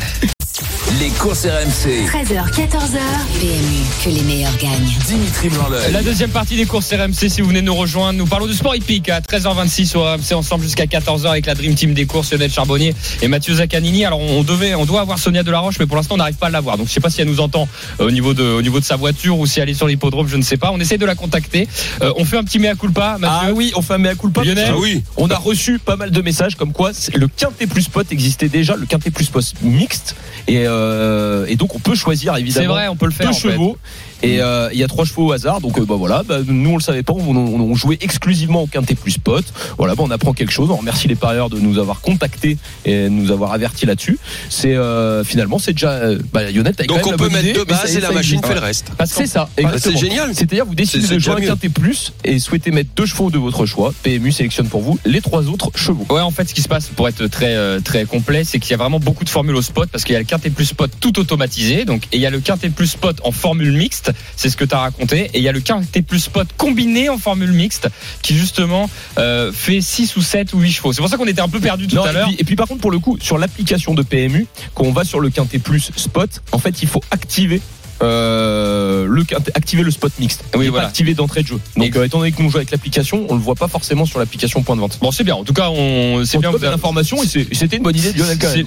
Les 1.00 1.08
courses 1.08 1.46
RMC. 1.46 2.06
13h, 2.06 2.52
14h. 2.52 2.98
PMU, 3.40 3.82
que 4.04 4.10
les 4.10 4.20
meilleurs 4.22 4.56
gagnent. 4.58 4.92
Dimitri 5.06 5.48
Blanc-L'œil. 5.48 5.92
La 5.92 6.02
deuxième 6.02 6.28
partie 6.28 6.56
des 6.56 6.66
courses 6.66 6.92
RMC, 6.92 7.30
si 7.30 7.40
vous 7.40 7.48
venez 7.48 7.62
nous 7.62 7.74
rejoindre, 7.74 8.18
nous 8.18 8.26
parlons 8.26 8.46
du 8.46 8.52
sport 8.52 8.76
hippique 8.76 9.08
à 9.08 9.20
13h26 9.20 9.86
sur 9.86 10.02
RMC 10.02 10.34
ensemble 10.34 10.64
jusqu'à 10.64 10.84
14h 10.84 11.26
avec 11.26 11.46
la 11.46 11.54
Dream 11.54 11.74
Team 11.74 11.94
des 11.94 12.04
courses, 12.04 12.32
Lionel 12.32 12.50
Charbonnier 12.50 12.94
et 13.22 13.28
Mathieu 13.28 13.54
Zaccanini. 13.54 14.04
Alors 14.04 14.20
on 14.20 14.42
devait, 14.42 14.74
on 14.74 14.84
doit 14.84 15.00
avoir 15.00 15.18
Sonia 15.18 15.42
Delaroche, 15.42 15.78
mais 15.78 15.86
pour 15.86 15.96
l'instant 15.96 16.16
on 16.16 16.18
n'arrive 16.18 16.36
pas 16.36 16.48
à 16.48 16.50
l'avoir. 16.50 16.76
Donc 16.76 16.88
je 16.88 16.92
sais 16.92 17.00
pas 17.00 17.08
si 17.10 17.22
elle 17.22 17.28
nous 17.28 17.40
entend 17.40 17.66
euh, 18.00 18.08
au 18.08 18.10
niveau 18.10 18.34
de, 18.34 18.42
au 18.42 18.60
niveau 18.60 18.78
de 18.78 18.84
sa 18.84 18.96
voiture 18.96 19.38
ou 19.38 19.46
si 19.46 19.58
elle 19.60 19.70
est 19.70 19.74
sur 19.74 19.86
l'hippodrome, 19.86 20.28
je 20.28 20.36
ne 20.36 20.42
sais 20.42 20.58
pas. 20.58 20.70
On 20.70 20.80
essaie 20.80 20.98
de 20.98 21.06
la 21.06 21.14
contacter. 21.14 21.66
Euh, 22.02 22.12
on 22.16 22.26
fait 22.26 22.36
un 22.36 22.44
petit 22.44 22.58
mea 22.58 22.74
culpa, 22.74 23.16
Mathieu. 23.18 23.48
Ah 23.48 23.52
oui, 23.54 23.72
on 23.74 23.80
fait 23.80 23.94
un 23.94 23.98
mea 23.98 24.14
culpa. 24.14 24.44
Lionel 24.44 24.68
Ah 24.68 24.76
oui. 24.78 25.02
On 25.16 25.30
a 25.30 25.38
reçu 25.38 25.78
pas 25.78 25.96
mal 25.96 26.10
de 26.10 26.20
messages 26.20 26.56
comme 26.56 26.72
quoi 26.72 26.90
le 27.14 27.26
quintet 27.26 27.66
plus 27.66 27.88
pot 27.88 28.06
existait 28.12 28.50
déjà, 28.50 28.76
le 28.76 28.84
quintet 28.84 29.10
plus 29.10 29.30
pot 29.30 29.40
mixte, 29.62 30.14
et, 30.48 30.64
euh, 30.66 31.46
et 31.48 31.56
donc 31.56 31.74
on 31.74 31.78
peut 31.78 31.94
choisir 31.94 32.34
C'est 32.34 32.40
évidemment 32.40 32.74
vrai, 32.74 32.88
on 32.88 32.96
peut 32.96 33.06
le 33.06 33.12
faire. 33.12 33.26
deux 33.26 33.32
en 33.32 33.34
fait. 33.74 33.78
Et 34.22 34.40
euh, 34.40 34.68
il 34.72 34.78
y 34.78 34.84
a 34.84 34.88
trois 34.88 35.04
chevaux 35.04 35.28
au 35.28 35.32
hasard, 35.32 35.60
donc 35.60 35.78
euh, 35.78 35.84
bah 35.84 35.96
voilà, 35.96 36.22
bah, 36.22 36.38
nous 36.46 36.70
on 36.70 36.76
le 36.76 36.82
savait 36.82 37.02
pas, 37.02 37.12
on, 37.12 37.36
on, 37.36 37.60
on 37.60 37.74
jouait 37.74 37.98
exclusivement 38.00 38.62
au 38.62 38.66
quintet 38.66 38.94
plus 38.94 39.18
pot. 39.18 39.44
Voilà, 39.78 39.94
bah, 39.94 40.02
on 40.06 40.10
apprend 40.10 40.32
quelque 40.32 40.52
chose. 40.52 40.70
On 40.70 40.76
remercie 40.76 41.08
les 41.08 41.14
parieurs 41.14 41.50
de 41.50 41.58
nous 41.58 41.78
avoir 41.78 42.00
contactés 42.00 42.56
et 42.84 43.04
de 43.04 43.08
nous 43.08 43.30
avoir 43.30 43.52
avertis 43.52 43.86
là-dessus. 43.86 44.18
C'est 44.48 44.74
euh, 44.74 45.24
finalement 45.24 45.58
c'est 45.58 45.72
déjà, 45.72 45.92
euh, 45.92 46.18
bah, 46.32 46.50
Lionel, 46.50 46.74
t'as 46.74 46.84
Donc 46.84 47.06
on 47.06 47.16
peut 47.16 47.28
mettre 47.28 47.44
idée, 47.44 47.52
deux 47.52 47.64
bases 47.64 47.96
et 47.96 48.00
la 48.00 48.12
machine 48.12 48.40
fait 48.42 48.54
le 48.54 48.60
reste. 48.60 48.92
C'est 49.06 49.26
ça, 49.26 49.48
exactement. 49.56 49.94
c'est 49.94 50.00
génial. 50.00 50.34
C'est-à-dire 50.34 50.64
vous 50.64 50.74
décidez 50.74 51.06
de 51.06 51.18
jouer 51.18 51.34
un 51.34 51.40
quintet 51.40 51.68
plus 51.68 52.12
et 52.24 52.38
souhaitez 52.38 52.70
mettre 52.70 52.90
deux 52.96 53.06
chevaux 53.06 53.30
de 53.30 53.38
votre 53.38 53.66
choix. 53.66 53.92
PMU 54.02 54.32
sélectionne 54.32 54.68
pour 54.68 54.80
vous 54.82 54.98
les 55.04 55.20
trois 55.20 55.48
autres 55.48 55.70
chevaux. 55.74 56.06
Ouais, 56.10 56.20
en 56.20 56.30
fait, 56.30 56.48
ce 56.48 56.54
qui 56.54 56.62
se 56.62 56.68
passe, 56.68 56.86
pour 56.86 57.08
être 57.08 57.26
très 57.26 57.54
euh, 57.54 57.80
très 57.80 58.04
complet, 58.04 58.44
c'est 58.44 58.58
qu'il 58.58 58.70
y 58.70 58.74
a 58.74 58.78
vraiment 58.78 59.00
beaucoup 59.00 59.24
de 59.24 59.30
formules 59.30 59.56
au 59.56 59.62
spot 59.62 59.88
parce 59.90 60.04
qu'il 60.04 60.12
y 60.12 60.16
a 60.16 60.20
le 60.20 60.24
quintet 60.24 60.50
plus 60.50 60.66
spot 60.66 60.90
tout 61.00 61.18
automatisé, 61.18 61.84
donc 61.84 62.04
et 62.12 62.16
il 62.16 62.20
y 62.20 62.26
a 62.26 62.30
le 62.30 62.40
quintet 62.40 62.70
plus 62.70 62.86
spot 62.86 63.20
en 63.24 63.32
formule 63.32 63.72
mixte, 63.72 64.11
c'est 64.36 64.50
ce 64.50 64.56
que 64.56 64.64
tu 64.64 64.74
as 64.74 64.78
raconté, 64.80 65.30
et 65.34 65.38
il 65.38 65.42
y 65.42 65.48
a 65.48 65.52
le 65.52 65.60
quintet 65.60 66.02
plus 66.02 66.20
spot 66.20 66.48
combiné 66.56 67.08
en 67.08 67.18
formule 67.18 67.52
mixte 67.52 67.88
qui 68.22 68.36
justement 68.36 68.88
euh, 69.18 69.52
fait 69.52 69.80
6 69.80 70.16
ou 70.16 70.22
7 70.22 70.52
ou 70.54 70.58
8 70.60 70.70
chevaux. 70.72 70.92
C'est 70.92 71.00
pour 71.00 71.10
ça 71.10 71.16
qu'on 71.16 71.26
était 71.26 71.40
un 71.40 71.48
peu 71.48 71.60
perdu 71.60 71.86
tout 71.86 71.96
Non, 71.96 72.04
à 72.04 72.12
l'heure. 72.12 72.28
et 72.38 72.44
puis 72.44 72.56
par 72.56 72.68
contre 72.68 72.80
pour 72.80 72.90
le 72.90 72.98
coup 72.98 73.18
sur 73.20 73.38
l'application 73.38 73.94
de 73.94 74.02
PMU 74.02 74.46
quand 74.74 74.84
on 74.84 74.92
va 74.92 75.04
sur 75.04 75.20
le 75.20 75.30
quintet 75.30 75.58
plus 75.58 75.90
spot 75.96 76.42
en 76.52 76.58
fait 76.58 76.82
il 76.82 76.88
faut 76.88 77.02
activer 77.10 77.60
euh, 78.02 79.06
le 79.08 79.22
activer 79.54 79.82
le 79.82 79.90
spot 79.90 80.12
mixte 80.18 80.44
Oui, 80.54 80.64
Il 80.64 80.66
est 80.66 80.70
voilà. 80.70 80.84
pas 80.84 80.88
activé 80.88 81.14
d'entrée 81.14 81.42
de 81.42 81.46
jeu 81.48 81.58
donc 81.76 81.96
euh, 81.96 82.04
étant 82.04 82.18
donné 82.18 82.32
que 82.32 82.42
nous 82.42 82.50
jouons 82.50 82.56
avec 82.58 82.70
l'application 82.70 83.26
on 83.28 83.34
le 83.34 83.40
voit 83.40 83.54
pas 83.54 83.68
forcément 83.68 84.04
sur 84.06 84.18
l'application 84.18 84.62
point 84.62 84.76
de 84.76 84.80
vente 84.80 84.98
Bon, 85.00 85.10
c'est 85.10 85.24
bien. 85.24 85.34
En 85.36 85.44
tout 85.44 85.52
cas, 85.54 85.70
on 85.70 86.22
c'est 86.24 86.38
bien. 86.38 86.50
que 86.52 86.56
vous 86.56 86.62
avez- 86.64 86.72
l'information 86.72 87.22
et 87.22 87.26
c'est- 87.26 87.46
c'était 87.52 87.76
une 87.76 87.82
bonne 87.82 87.96
idée. 87.96 88.12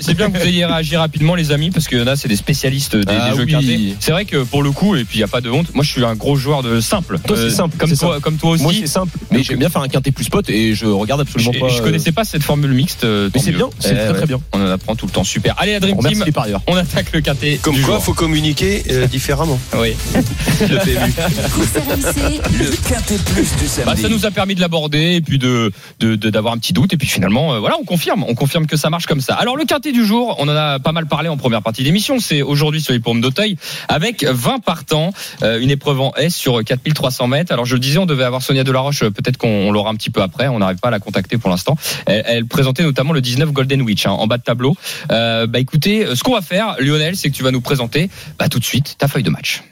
C'est 0.02 0.14
bien 0.16 0.30
que 0.32 0.38
vous 0.38 0.44
ayez 0.46 0.66
réagi 0.66 0.96
rapidement, 0.98 1.36
les 1.36 1.52
amis, 1.52 1.70
parce 1.72 1.88
qu'il 1.88 1.98
y 1.98 2.02
en 2.02 2.08
a, 2.08 2.16
c'est 2.16 2.28
des 2.28 2.36
spécialistes 2.36 2.96
des, 2.96 3.04
Ah 3.08 3.30
des 3.32 3.38
jeux 3.38 3.46
oui. 3.46 3.96
C'est 4.00 4.12
vrai 4.12 4.26
que 4.26 4.38
pour 4.44 4.64
le 4.64 4.72
coup, 4.72 4.96
et 4.96 5.04
puis 5.06 5.18
il 5.18 5.20
n'y 5.20 5.24
a 5.24 5.28
pas 5.28 5.42
de 5.42 5.50
honte, 5.50 5.74
moi 5.76 5.84
je 5.84 5.92
suis 5.92 6.04
un 6.04 6.16
gros 6.16 6.36
joueur 6.36 6.64
de 6.64 6.80
simple. 6.82 7.20
Toi, 7.26 7.38
c'est 7.38 7.50
simple, 7.50 7.78
Comme 7.78 7.90
c'est 7.90 7.98
toi, 7.98 8.10
simple. 8.14 8.22
comme 8.22 8.38
toi 8.38 8.52
aussi. 8.52 8.64
moi 8.64 8.74
c'est 8.74 8.88
simple 8.88 9.12
mais 9.32 9.44
j'aime 9.44 9.60
bien 9.60 9.70
faire 9.70 9.82
un 9.82 9.88
quintet 9.88 10.12
plus 10.12 10.26
spot 10.26 10.50
et 10.50 10.74
je 10.76 10.86
regarde 10.86 11.22
absolument 11.22 11.52
pas 11.60 11.68
je 11.70 11.80
euh, 11.82 11.84
connaissais 11.84 12.12
pas 12.12 12.24
cette 12.24 12.44
formule 12.44 12.72
mixte. 12.72 13.04
euh, 13.04 13.30
mais 13.34 13.42
c'est 13.42 13.52
bien 13.52 13.70
c'est 13.80 13.92
Eh 13.92 13.96
très 13.96 14.14
très 14.14 14.26
bien 14.28 14.40
On 14.54 14.62
en 14.62 14.70
apprend 14.72 14.96
tout 14.96 15.06
le 15.06 15.12
temps. 15.12 15.24
Super. 15.24 15.56
Allez, 15.58 15.74
la 15.74 15.80
Dream 15.80 15.98
Team, 16.00 16.24
on 16.68 16.76
attaque 16.76 17.12
le 17.14 17.22
quintet. 17.22 17.60
Comme 17.62 17.76
du 17.76 17.82
quoi, 17.82 18.00
faut 18.00 18.14
communiquer 18.14 18.84
euh, 18.92 19.08
différemment. 19.26 19.60
Oui. 19.76 19.96
Le 20.62 20.78
PMU. 20.86 21.12
Course 21.52 21.74
RMC, 21.76 22.42
Le 22.60 22.88
quintet 22.88 23.18
plus 23.34 23.56
du 23.56 23.84
Bah, 23.84 23.96
ça 23.96 24.08
nous 24.08 24.24
a 24.28 24.30
permis 24.32 24.54
de 24.54 24.62
l'aborder 24.62 25.16
et 25.16 25.22
puis 25.22 25.40
de 25.40 25.72
de- 26.00 26.16
de- 26.16 26.30
d'avoir 26.30 26.54
un 26.54 26.60
petit 26.60 26.74
doute 26.74 26.94
et 26.94 26.98
puis 26.98 27.08
finalement 27.08 27.56
euh, 27.56 27.60
voilà 27.60 27.76
on 27.82 27.86
confirme. 27.86 28.24
On 28.28 28.36
confirme 28.36 28.68
que 28.68 28.78
ça 28.78 28.92
marche 28.92 29.08
comme 29.08 29.22
ça. 29.22 29.34
Alors 29.34 29.58
le 29.58 29.66
quintet 29.66 29.92
du 29.92 30.06
jour 30.06 30.36
on 30.38 30.44
en 30.48 30.56
a 30.56 30.78
pas 30.78 30.92
mal 30.92 31.08
parlé 31.08 31.28
en 31.28 31.38
première 31.38 31.64
partie 31.64 31.82
d'émission. 31.84 32.20
C'est 32.20 32.44
aujourd'hui 32.44 32.82
sur 32.82 32.94
les 32.94 33.00
paumes 33.00 33.20
d'Auteuil 33.20 33.58
avec 33.88 34.24
20 34.24 34.60
partants 34.60 35.12
euh, 35.42 35.60
une 35.60 35.72
épreuve 35.72 36.02
en 36.02 36.14
S 36.18 36.36
sur 36.36 36.64
4300 36.64 37.26
mètres. 37.28 37.52
Alors 37.52 37.66
je 37.66 37.74
le 37.74 37.80
disais 37.80 37.98
on 37.98 38.06
devait 38.06 38.26
avoir 38.26 38.44
Sonia 38.44 38.64
Delaroche. 38.64 39.00
Peut-être 39.00 39.38
qu'on 39.38 39.50
on 39.50 39.72
l'aura 39.72 39.90
un 39.90 39.96
petit 39.96 40.12
peu 40.12 40.22
après. 40.22 40.50
On 40.50 40.60
n'arrive 40.60 40.78
pas 40.78 40.90
à 40.90 40.92
la 40.92 41.00
contacter 41.00 41.40
pour 41.40 41.50
l'instant. 41.50 41.76
Elle, 42.06 42.24
elle 42.28 42.46
présentait 42.46 42.84
notamment 42.84 43.12
le 43.14 43.22
19 43.22 43.52
Golden 43.54 43.82
Witch 43.82 44.06
hein, 44.06 44.12
en 44.12 44.28
bas 44.28 44.38
de 44.38 44.44
tableau. 44.44 44.76
Euh, 45.12 45.48
bah 45.48 45.58
écoutez 45.60 46.06
ce 46.14 46.22
qu'on 46.24 46.34
va 46.36 46.42
faire 46.42 46.76
Lionel 46.80 47.16
c'est 47.16 47.32
que 47.32 47.36
tu 47.36 47.42
vas 47.44 47.52
nous 47.52 47.62
présenter 47.62 48.10
bah, 48.38 48.50
tout 48.50 48.60
de 48.60 48.66
suite 48.66 48.96
ta 49.00 49.08
feuille 49.16 49.24
de 49.24 49.30
match 49.30 49.64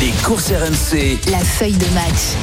Les 0.00 0.12
courses 0.22 0.52
RMC. 0.52 1.18
la 1.32 1.40
feuille 1.40 1.72
de 1.72 1.86
match. 1.92 2.36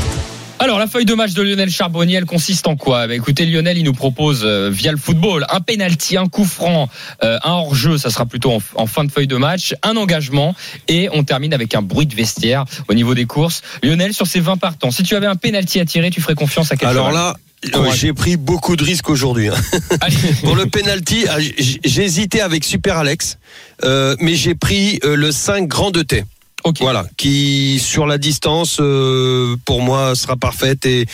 Alors 0.59 0.77
la 0.77 0.87
feuille 0.87 1.05
de 1.05 1.13
match 1.13 1.31
de 1.31 1.41
Lionel 1.41 1.69
Charbonnier, 1.69 2.15
elle 2.17 2.25
consiste 2.25 2.67
en 2.67 2.75
quoi? 2.75 3.07
Bah, 3.07 3.15
Écoutez, 3.15 3.45
Lionel, 3.45 3.77
il 3.77 3.85
nous 3.85 3.93
propose 3.93 4.41
euh, 4.43 4.69
via 4.69 4.91
le 4.91 4.97
football 4.97 5.45
un 5.49 5.61
penalty, 5.61 6.17
un 6.17 6.27
coup 6.27 6.43
franc, 6.43 6.89
euh, 7.23 7.37
un 7.45 7.51
hors-jeu, 7.51 7.97
ça 7.97 8.09
sera 8.09 8.25
plutôt 8.25 8.51
en, 8.51 8.59
en 8.75 8.87
fin 8.87 9.05
de 9.05 9.11
feuille 9.11 9.27
de 9.27 9.37
match, 9.37 9.73
un 9.83 9.95
engagement 9.95 10.53
et 10.89 11.07
on 11.13 11.23
termine 11.23 11.53
avec 11.53 11.75
un 11.75 11.81
bruit 11.81 12.07
de 12.07 12.13
vestiaire 12.13 12.65
au 12.89 12.93
niveau 12.93 13.13
des 13.13 13.25
courses. 13.25 13.61
Lionel, 13.83 14.13
sur 14.13 14.27
ces 14.27 14.41
20 14.41 14.57
partants, 14.57 14.91
si 14.91 15.03
tu 15.03 15.15
avais 15.15 15.27
un 15.27 15.37
penalty 15.37 15.79
à 15.79 15.85
tirer, 15.85 16.09
tu 16.09 16.19
ferais 16.19 16.35
confiance 16.35 16.73
à 16.73 16.75
quel 16.75 16.89
Alors 16.89 17.13
là, 17.13 17.37
euh, 17.75 17.91
j'ai 17.93 18.13
pris 18.13 18.37
beaucoup 18.37 18.75
de 18.75 18.83
risques 18.83 19.09
aujourd'hui. 19.09 19.49
hein. 19.49 19.55
Pour 20.43 20.55
le 20.55 20.65
penalty, 20.65 21.25
ah, 21.29 21.37
j'ai 21.59 22.03
hésité 22.03 22.41
avec 22.41 22.63
Super 22.63 22.97
Alex, 22.97 23.37
euh, 23.83 24.15
mais 24.19 24.35
j'ai 24.35 24.55
pris 24.55 24.99
euh, 25.03 25.15
le 25.15 25.31
5 25.31 25.67
Grand 25.67 25.91
de 25.91 26.01
T. 26.01 26.23
Ok. 26.63 26.77
Voilà, 26.79 27.05
qui 27.17 27.79
sur 27.83 28.05
la 28.05 28.17
distance, 28.17 28.77
euh, 28.79 29.57
pour 29.65 29.81
moi, 29.81 30.15
sera 30.15 30.37
parfaite 30.37 30.85
et, 30.85 31.05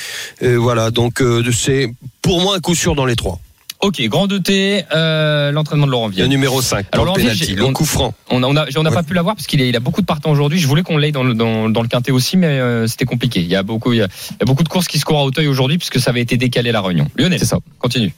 et 0.41 0.55
voilà. 0.55 0.91
Donc 0.91 1.21
euh, 1.21 1.43
c'est 1.51 1.91
pour 2.21 2.41
moi 2.41 2.55
un 2.55 2.59
coup 2.59 2.75
sûr 2.75 2.93
dans 2.93 3.05
les 3.05 3.15
trois. 3.15 3.39
Ok, 3.81 4.01
grand 4.09 4.27
2T, 4.27 4.83
euh, 4.93 5.51
l'entraînement 5.51 5.85
de 5.87 5.91
Laurent 5.91 6.07
Le 6.07 6.13
Vienne. 6.13 6.27
numéro 6.29 6.61
5 6.61 6.87
Alors, 6.91 7.05
le 7.15 7.23
Laurent 7.23 7.33
j'ai- 7.33 7.55
le 7.55 7.65
coup 7.67 7.85
franc. 7.85 8.13
On 8.29 8.43
a, 8.43 8.47
on 8.47 8.55
a, 8.57 8.65
on 8.75 8.83
n'a 8.83 8.89
Ouais. 8.89 8.95
pas 8.95 9.03
pu 9.03 9.13
l'avoir 9.13 9.35
parce 9.35 9.47
qu'il 9.47 9.61
il 9.61 9.73
a 9.75 9.79
beaucoup 9.79 10.01
de 10.01 10.05
partants 10.05 10.31
aujourd'hui. 10.31 10.59
Je 10.59 10.67
voulais 10.67 10.83
qu'on 10.83 10.97
l'aille 10.97 11.13
dans 11.13 11.23
le, 11.23 11.33
dans, 11.33 11.69
dans 11.69 11.81
le 11.81 11.87
quintet 11.87 12.11
aussi, 12.11 12.35
mais 12.35 12.47
euh, 12.47 12.87
c'était 12.87 13.05
compliqué. 13.05 13.39
Il 13.39 13.47
y 13.47 13.55
a 13.55 13.63
beaucoup, 13.63 13.93
il 13.93 13.99
y 13.99 14.01
a, 14.01 14.07
il 14.31 14.37
y 14.41 14.43
a 14.43 14.45
beaucoup 14.45 14.63
de 14.63 14.69
courses 14.69 14.87
qui 14.89 14.99
se 14.99 15.05
courent 15.05 15.19
à 15.19 15.23
Auteuil 15.23 15.47
aujourd'hui 15.47 15.77
puisque 15.77 15.97
ça 16.01 16.09
avait 16.09 16.19
été 16.21 16.35
décalé 16.35 16.73
la 16.73 16.81
réunion. 16.81 17.07
Lionel, 17.15 17.39
c'est 17.39 17.45
ça 17.45 17.59
continue. 17.79 18.13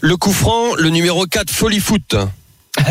Le 0.00 0.16
coup 0.16 0.32
franc, 0.32 0.74
le 0.78 0.88
numéro 0.88 1.26
4 1.26 1.50
Folie 1.50 1.80
Foot. 1.80 2.16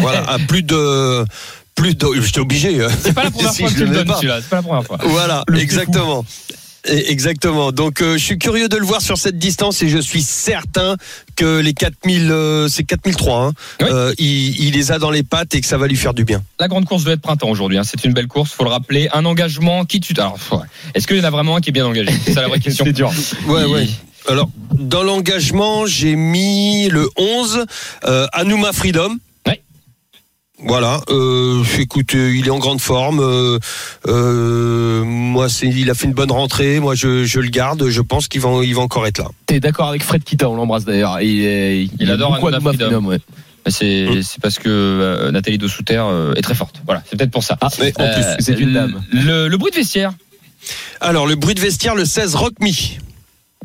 Voilà, 0.01 0.29
à 0.29 0.37
plus 0.37 0.61
de 0.61 1.25
plus 1.73 1.95
de 1.95 2.07
j'étais 2.21 2.39
obligé. 2.39 2.83
hein. 2.83 2.89
C'est 3.01 3.13
pas 3.13 3.23
la 3.23 3.31
première 3.31 3.51
Si 3.51 3.61
fois 3.63 3.69
que 3.71 3.73
tu 3.75 3.79
le 3.85 3.87
le 3.87 3.95
donnes 4.03 4.15
celui-là. 4.15 4.41
C'est 4.41 4.49
pas 4.49 4.57
la 4.57 4.61
première 4.61 4.83
fois. 4.83 4.97
Voilà, 5.05 5.43
Le 5.47 5.59
exactement. 5.59 6.23
Exactement. 6.85 7.71
Donc 7.71 8.01
euh, 8.01 8.13
je 8.17 8.23
suis 8.23 8.37
curieux 8.37 8.69
de 8.69 8.77
le 8.77 8.85
voir 8.85 9.01
sur 9.01 9.17
cette 9.17 9.37
distance 9.37 9.81
et 9.81 9.89
je 9.89 9.97
suis 9.97 10.21
certain 10.21 10.95
que 11.35 11.59
les 11.59 11.73
4000 11.73 12.31
euh, 12.31 12.67
c'est 12.67 12.83
4003 12.83 13.41
hein, 13.47 13.53
Oui. 13.81 13.87
euh, 13.91 14.13
il, 14.17 14.59
il 14.59 14.73
les 14.73 14.91
a 14.91 14.99
dans 14.99 15.11
les 15.11 15.23
pattes 15.23 15.53
et 15.55 15.61
que 15.61 15.67
ça 15.67 15.77
va 15.77 15.87
lui 15.87 15.95
faire 15.97 16.13
du 16.13 16.23
bien. 16.25 16.41
La 16.59 16.67
grande 16.67 16.85
course 16.85 17.03
doit 17.03 17.13
être 17.13 17.21
printemps 17.21 17.49
aujourd'hui. 17.49 17.77
hein. 17.77 17.83
C'est 17.83 18.03
une 18.05 18.13
belle 18.13 18.27
course, 18.27 18.51
faut 18.51 18.63
le 18.63 18.69
rappeler. 18.69 19.09
Un 19.13 19.25
engagement 19.25 19.85
qui 19.85 19.99
tu. 19.99 20.13
Alors, 20.17 20.37
ouais. 20.51 20.57
est-ce 20.95 21.07
qu'il 21.07 21.17
y 21.17 21.21
en 21.21 21.25
a 21.25 21.29
vraiment 21.29 21.55
un 21.57 21.61
qui 21.61 21.69
est 21.69 21.73
bien 21.73 21.85
engagé? 21.85 22.11
C'est 22.25 22.33
ça 22.33 22.41
la 22.41 22.47
vraie 22.47 22.59
question. 22.61 22.85
c'est 22.85 22.93
dur 22.93 23.11
Ouais 23.47 23.63
Il- 23.65 23.73
ouais. 23.73 23.87
Alors 24.27 24.49
dans 24.73 25.01
l'engagement, 25.03 25.85
j'ai 25.85 26.15
mis 26.15 26.87
le 26.89 27.09
11 27.17 27.65
euh, 28.05 28.27
Anouma 28.33 28.71
Freedom. 28.73 29.17
Voilà, 30.65 31.01
euh, 31.09 31.63
écoute, 31.79 32.13
euh, 32.15 32.35
il 32.35 32.47
est 32.47 32.51
en 32.51 32.59
grande 32.59 32.81
forme. 32.81 33.19
euh, 33.21 33.59
euh, 34.07 35.03
moi, 35.05 35.47
c'est, 35.47 35.67
il 35.67 35.89
a 35.89 35.93
fait 35.93 36.05
une 36.07 36.13
bonne 36.13 36.31
rentrée. 36.31 36.79
Moi, 36.79 36.95
je, 36.95 37.23
je 37.23 37.39
le 37.39 37.47
garde. 37.49 37.87
Je 37.87 38.01
pense 38.01 38.27
qu'il 38.27 38.41
va, 38.41 38.49
il 38.63 38.75
va 38.75 38.81
encore 38.81 39.07
être 39.07 39.19
là. 39.19 39.29
T'es 39.45 39.59
d'accord 39.61 39.87
avec 39.89 40.03
Fred 40.03 40.23
Kita, 40.23 40.49
on 40.49 40.55
l'embrasse 40.55 40.83
d'ailleurs. 40.85 41.21
Il, 41.21 41.29
il, 41.29 41.89
Il 41.99 42.11
adore 42.11 42.35
Hanouna 42.35 42.59
Freedom. 42.59 43.05
ouais. 43.05 43.19
C'est 43.67 44.21
c'est 44.23 44.41
parce 44.41 44.57
que 44.57 44.67
euh, 44.69 45.31
Nathalie 45.31 45.57
de 45.57 45.67
Souter 45.67 46.01
euh, 46.01 46.33
est 46.33 46.41
très 46.41 46.55
forte. 46.55 46.81
Voilà, 46.85 47.03
c'est 47.09 47.17
peut-être 47.17 47.31
pour 47.31 47.43
ça. 47.43 47.57
Ah, 47.61 47.69
Mais 47.79 47.93
en 47.99 48.13
plus, 48.13 48.23
c'est 48.39 48.59
une 48.59 48.73
dame. 48.73 49.01
Le, 49.11 49.47
le 49.47 49.57
bruit 49.57 49.71
de 49.71 49.75
vestiaire. 49.77 50.11
Alors, 51.01 51.27
le 51.27 51.35
bruit 51.35 51.55
de 51.55 51.59
vestiaire, 51.59 51.93
le 51.95 52.03
16 52.05 52.35
Rock 52.35 52.53
Me. 52.61 52.69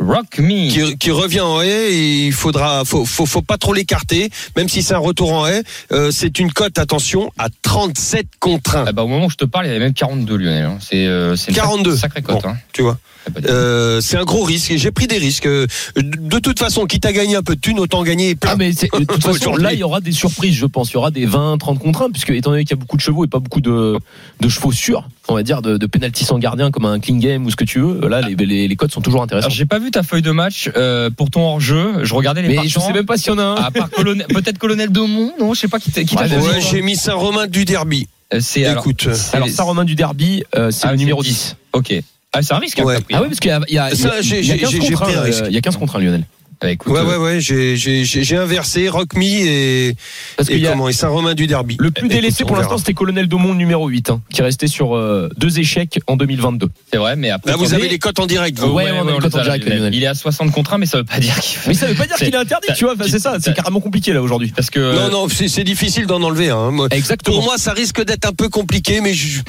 Rock 0.00 0.38
Me. 0.38 0.68
qui, 0.70 0.98
qui 0.98 1.10
revient 1.12 1.40
en 1.40 1.60
haie 1.62 1.92
et 1.92 2.26
il 2.26 2.32
faudra 2.32 2.84
faut, 2.84 3.04
faut, 3.04 3.26
faut 3.26 3.42
pas 3.42 3.58
trop 3.58 3.72
l'écarter 3.72 4.28
même 4.56 4.68
si 4.68 4.82
c'est 4.82 4.94
un 4.94 4.98
retour 4.98 5.32
en 5.32 5.46
haie 5.46 5.62
euh, 5.92 6.10
c'est 6.10 6.40
une 6.40 6.50
cote 6.52 6.78
attention 6.78 7.30
à 7.38 7.46
37 7.62 8.26
contre 8.40 8.76
1 8.76 8.84
Ah 8.88 8.92
bah, 8.92 9.04
au 9.04 9.06
moment 9.08 9.26
où 9.26 9.30
je 9.30 9.36
te 9.36 9.44
parle, 9.44 9.66
il 9.66 9.68
y 9.68 9.70
avait 9.70 9.78
même 9.78 9.94
42 9.94 10.36
Lionel. 10.36 10.64
hein. 10.64 10.78
C'est 10.80 11.06
euh, 11.06 11.36
une 11.36 11.54
42. 11.54 11.96
sacrée 11.96 12.22
cote. 12.22 12.42
Bon. 12.42 12.48
hein. 12.48 12.56
tu 12.72 12.82
vois 12.82 12.98
euh, 13.46 14.00
c'est 14.00 14.16
un 14.16 14.24
gros 14.24 14.42
risque. 14.44 14.70
Et 14.70 14.78
j'ai 14.78 14.90
pris 14.90 15.06
des 15.06 15.18
risques. 15.18 15.46
Euh, 15.46 15.66
de 15.96 16.38
toute 16.38 16.58
façon 16.58 16.86
quitte 16.86 17.06
à 17.06 17.12
gagner 17.12 17.36
un 17.36 17.42
peu 17.42 17.54
de 17.56 17.60
thunes 17.60 17.78
autant 17.80 18.02
gagner 18.02 18.34
plein. 18.34 18.50
Ah 18.52 18.56
mais 18.56 18.72
c'est- 18.72 18.88
de 18.92 19.04
toute 19.04 19.22
façon 19.22 19.56
là 19.56 19.72
il 19.72 19.78
y 19.78 19.82
aura 19.82 20.00
des 20.00 20.12
surprises 20.12 20.54
je 20.54 20.66
pense. 20.66 20.90
Il 20.90 20.94
y 20.94 20.96
aura 20.96 21.10
des 21.10 21.26
20 21.26 21.58
30 21.58 21.78
contre 21.78 22.02
1 22.02 22.10
puisque 22.10 22.30
étant 22.30 22.50
donné 22.50 22.64
qu'il 22.64 22.76
y 22.76 22.78
a 22.78 22.80
beaucoup 22.80 22.96
de 22.96 23.02
chevaux 23.02 23.24
et 23.24 23.28
pas 23.28 23.38
beaucoup 23.38 23.60
de, 23.60 23.98
de 24.40 24.48
chevaux 24.48 24.72
sûrs 24.72 25.08
on 25.28 25.34
va 25.34 25.42
dire 25.42 25.62
de, 25.62 25.78
de 25.78 25.86
penalty 25.86 26.24
sans 26.24 26.38
gardien 26.38 26.70
comme 26.70 26.84
un 26.84 27.00
clean 27.00 27.16
game 27.16 27.46
ou 27.46 27.50
ce 27.50 27.56
que 27.56 27.64
tu 27.64 27.80
veux 27.80 28.08
là 28.08 28.20
les, 28.20 28.34
les, 28.34 28.68
les 28.68 28.76
codes 28.76 28.92
sont 28.92 29.00
toujours 29.00 29.20
Alors, 29.20 29.24
intéressants 29.24 29.48
j'ai 29.50 29.64
pas 29.66 29.78
vu 29.78 29.90
ta 29.90 30.02
feuille 30.02 30.22
de 30.22 30.30
match 30.32 30.70
euh, 30.76 31.08
pour 31.10 31.30
ton 31.30 31.40
hors-jeu. 31.42 32.04
Je 32.04 32.14
regardais 32.14 32.42
les 32.42 32.48
mais 32.48 32.54
partants. 32.56 32.70
je 32.70 32.78
sais 32.80 32.92
même 32.92 33.06
pas 33.06 33.16
s'il 33.16 33.32
y 33.32 33.34
en 33.34 33.38
a 33.38 33.42
un. 33.42 33.54
À 33.56 33.70
part 33.70 33.88
colonel, 33.90 34.26
peut-être 34.28 34.58
colonel 34.58 34.90
Daumont, 34.90 35.32
non, 35.40 35.54
je 35.54 35.60
sais 35.60 35.68
pas 35.68 35.78
qui 35.78 35.90
t'a 35.90 36.00
Ouais, 36.02 36.36
ouais 36.36 36.60
j'ai 36.60 36.82
mis 36.82 36.96
Saint-Romain 36.96 37.46
du 37.46 37.64
Derby. 37.64 38.06
Euh, 38.32 38.38
C'est 38.42 38.64
alors, 38.66 38.82
écoute. 38.82 39.08
c'est- 39.14 39.34
alors 39.36 39.48
Saint-Romain 39.48 39.84
du 39.84 39.94
Derby 39.94 40.42
euh, 40.56 40.70
c'est 40.70 40.86
Ah, 40.86 40.92
le 40.92 40.96
c'est 40.98 41.00
numéro 41.00 41.22
10. 41.22 41.28
10 41.28 41.56
Ok. 41.72 41.94
Ah, 42.34 42.42
c'est 42.42 42.54
un 42.54 42.58
risque. 42.58 42.78
hein, 42.78 42.84
Ouais. 42.84 42.96
pris, 43.00 43.14
ah 43.14 43.16
hein. 43.18 43.20
oui 43.22 43.28
parce 43.28 43.40
qu'il 43.40 43.50
y 43.50 43.54
a, 43.54 43.60
il 43.68 43.74
y 43.74 43.78
a, 43.78 43.90
Ça, 43.94 43.96
il 43.96 44.04
y 44.04 44.08
a- 44.08 44.20
j'ai- 44.22 44.40
il 44.40 44.46
y 44.46 44.50
a 44.52 44.54
j'ai- 44.54 44.60
15 44.60 44.70
j'ai 44.70 44.78
contre 44.78 45.02
pris 45.04 45.14
1 45.14 45.18
un 45.18 45.22
risque. 45.22 45.44
il 45.48 45.52
y 45.54 45.58
a 45.58 45.60
15 45.60 45.76
contre 45.76 45.96
1 45.96 46.00
Lionel 46.00 46.24
Bah, 46.62 46.70
écoute, 46.70 46.92
Ouais, 46.92 47.00
euh, 47.00 47.04
ouais, 47.04 47.16
ouais, 47.16 47.40
j'ai- 47.40 47.76
j'ai 47.76 48.04
j'ai- 48.04 48.22
j'ai 48.22 48.36
inversé 48.36 48.88
Rock 48.88 49.16
Me 49.16 49.24
et, 49.24 49.96
Parce 50.36 50.48
et 50.48 50.52
qu'il 50.52 50.62
y 50.62 50.66
a 50.66 50.70
comment, 50.70 50.88
et 50.88 50.92
Saint-Romain 50.94 51.34
du 51.34 51.46
Derby. 51.48 51.76
le 51.80 51.90
plus 51.90 52.06
Écoute, 52.06 52.12
délaissé 52.16 52.44
pour 52.44 52.56
l'instant, 52.56 52.78
c'était 52.78 52.94
Colonel 52.94 53.26
Daumont 53.26 53.54
numéro 53.54 53.86
8, 53.88 54.08
hein, 54.10 54.22
qui 54.30 54.40
est 54.40 54.44
resté 54.44 54.66
sur 54.68 54.94
euh, 54.96 55.28
deux 55.36 55.58
échecs 55.58 55.98
en 56.06 56.16
2022. 56.16 56.68
c'est 56.90 56.96
vrai, 56.96 57.16
mais 57.16 57.30
après. 57.30 57.50
Là, 57.50 57.56
vous 57.58 57.74
avez 57.74 57.88
les 57.88 57.98
cotes 57.98 58.20
en 58.20 58.26
direct, 58.26 58.58
vous. 58.60 58.68
Ouais, 58.68 58.86
on 58.92 59.06
a 59.06 59.10
les 59.12 59.18
cotes 59.18 59.34
en 59.34 59.42
direct, 59.42 59.66
Lionel. 59.68 59.94
Il 59.94 60.02
est 60.04 60.06
à 60.06 60.14
60 60.14 60.52
contre 60.52 60.72
1, 60.74 60.78
mais 60.78 60.86
ça 60.86 60.98
veut 60.98 61.04
pas 61.04 61.18
dire 61.18 61.38
qu'il 61.40 61.58
Mais 61.66 61.74
ça 61.74 61.86
veut 61.86 61.94
pas 61.96 62.06
dire 62.06 62.16
qu'il 62.16 62.32
est 62.32 62.36
interdit, 62.36 62.68
tu 62.76 62.84
vois. 62.84 62.94
enfin, 62.94 63.04
C'est 63.10 63.18
ça, 63.18 63.36
c'est 63.42 63.54
carrément 63.54 63.80
compliqué 63.80 64.12
là 64.12 64.22
aujourd'hui. 64.22 64.52
Parce 64.54 64.70
que. 64.70 64.78
Non, 64.94 65.10
non, 65.10 65.28
c'est 65.28 65.64
difficile 65.64 66.06
d'en 66.06 66.22
enlever. 66.22 66.50
Hein. 66.50 66.70
Moi, 66.70 66.86
Exactement. 66.92 67.36
Pour 67.36 67.44
moi, 67.44 67.58
ça 67.58 67.72
risque 67.72 68.02
d'être 68.04 68.26
un 68.26 68.32
peu 68.32 68.48
compliqué, 68.48 69.00
mais 69.02 69.12
je, 69.12 69.40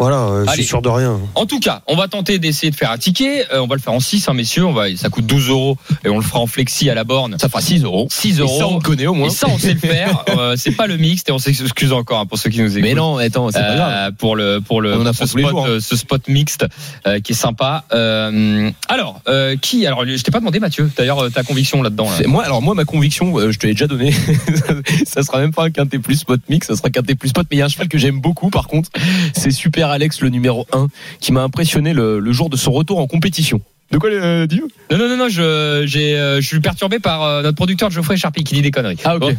voilà, 0.00 0.16
euh, 0.16 0.46
je 0.48 0.52
suis 0.54 0.64
sûr 0.64 0.82
de 0.82 0.88
rien. 0.88 1.20
En 1.34 1.46
tout 1.46 1.60
cas, 1.60 1.82
on 1.86 1.94
va 1.94 2.08
tenter 2.08 2.38
d'essayer 2.38 2.70
de 2.70 2.76
faire 2.76 2.90
un 2.90 2.98
ticket. 2.98 3.46
Euh, 3.52 3.60
on 3.60 3.66
va 3.66 3.76
le 3.76 3.80
faire 3.80 3.92
en 3.92 4.00
6, 4.00 4.28
hein, 4.28 4.32
messieurs. 4.32 4.64
On 4.64 4.72
va, 4.72 4.94
ça 4.96 5.10
coûte 5.10 5.26
12 5.26 5.50
euros 5.50 5.76
et 6.04 6.08
on 6.08 6.16
le 6.16 6.24
fera 6.24 6.40
en 6.40 6.46
flexi 6.46 6.88
à 6.88 6.94
la 6.94 7.04
borne. 7.04 7.36
Ça 7.38 7.48
fera 7.48 7.60
6 7.60 7.84
euros. 7.84 8.08
6 8.10 8.38
Et 8.38 8.40
euros. 8.40 8.58
ça, 8.58 8.66
on 8.66 8.76
le 8.76 8.80
connaît 8.80 9.06
au 9.06 9.14
moins. 9.14 9.28
Et 9.28 9.30
ça, 9.30 9.46
on 9.48 9.58
sait 9.58 9.74
le 9.74 9.80
faire. 9.80 10.24
Euh, 10.40 10.54
c'est 10.56 10.70
pas 10.70 10.86
le 10.86 10.96
mixte 10.96 11.28
et 11.28 11.32
on 11.32 11.38
s'excuse 11.38 11.92
encore 11.92 12.20
hein, 12.20 12.26
pour 12.26 12.38
ceux 12.38 12.50
qui 12.50 12.60
nous 12.60 12.70
écoutent. 12.70 12.82
Mais 12.82 12.94
non, 12.94 13.18
attends, 13.18 13.50
c'est 13.50 13.58
pas 13.60 13.74
grave. 13.74 13.92
Euh, 13.92 14.10
pour 14.16 14.36
le 14.36 14.60
pour 14.60 14.80
le 14.80 14.94
On 14.96 15.04
pour 15.04 15.14
ce 15.14 15.26
spot 15.26 15.50
jours, 15.50 15.66
hein. 15.66 15.78
ce 15.80 15.96
spot 15.96 16.28
mixte 16.28 16.66
euh, 17.06 17.18
qui 17.20 17.32
est 17.32 17.34
sympa. 17.34 17.84
Euh, 17.92 18.70
alors 18.88 19.20
euh, 19.28 19.56
qui 19.60 19.86
alors 19.86 20.06
je 20.06 20.22
t'ai 20.22 20.30
pas 20.30 20.38
demandé 20.38 20.60
Mathieu. 20.60 20.88
D'ailleurs 20.96 21.30
ta 21.32 21.42
conviction 21.42 21.82
là-dedans. 21.82 22.08
là. 22.10 22.26
Moi, 22.26 22.44
alors 22.44 22.62
moi, 22.62 22.74
ma 22.74 22.84
conviction, 22.84 23.36
euh, 23.38 23.50
je 23.50 23.58
te 23.58 23.66
l'ai 23.66 23.72
déjà 23.72 23.86
donné. 23.88 24.12
ça 25.06 25.22
sera 25.22 25.40
même 25.40 25.52
pas 25.52 25.64
un 25.64 25.70
quintet 25.70 25.98
plus 25.98 26.16
spot 26.16 26.40
mix, 26.48 26.68
ça 26.68 26.76
sera 26.76 26.90
quintet 26.90 27.16
plus 27.16 27.30
spot. 27.30 27.46
Mais 27.50 27.56
il 27.56 27.60
y 27.60 27.62
a 27.62 27.66
un 27.66 27.68
cheval 27.68 27.88
que 27.88 27.98
j'aime 27.98 28.20
beaucoup, 28.20 28.50
par 28.50 28.68
contre, 28.68 28.88
c'est 29.34 29.50
Super 29.50 29.89
Alex, 29.90 30.20
le 30.20 30.28
numéro 30.28 30.66
1, 30.72 30.88
qui 31.20 31.32
m'a 31.32 31.42
impressionné 31.42 31.92
le, 31.92 32.18
le 32.18 32.32
jour 32.32 32.50
de 32.50 32.56
son 32.56 32.72
retour 32.72 32.98
en 32.98 33.06
compétition. 33.06 33.60
De 33.90 33.98
quoi, 33.98 34.08
euh, 34.10 34.46
Dieu 34.46 34.68
Non 34.92 34.98
non 34.98 35.08
non 35.08 35.16
non 35.16 35.28
je 35.28 35.82
j'ai 35.84 36.16
euh, 36.16 36.40
je 36.40 36.46
suis 36.46 36.60
perturbé 36.60 37.00
par 37.00 37.24
euh, 37.24 37.42
notre 37.42 37.56
producteur 37.56 37.90
Geoffrey 37.90 38.16
Charpie 38.16 38.44
qui 38.44 38.54
dit 38.54 38.62
des 38.62 38.70
conneries. 38.70 38.98
Ah, 39.04 39.16
ok. 39.16 39.20
Bon. 39.20 39.36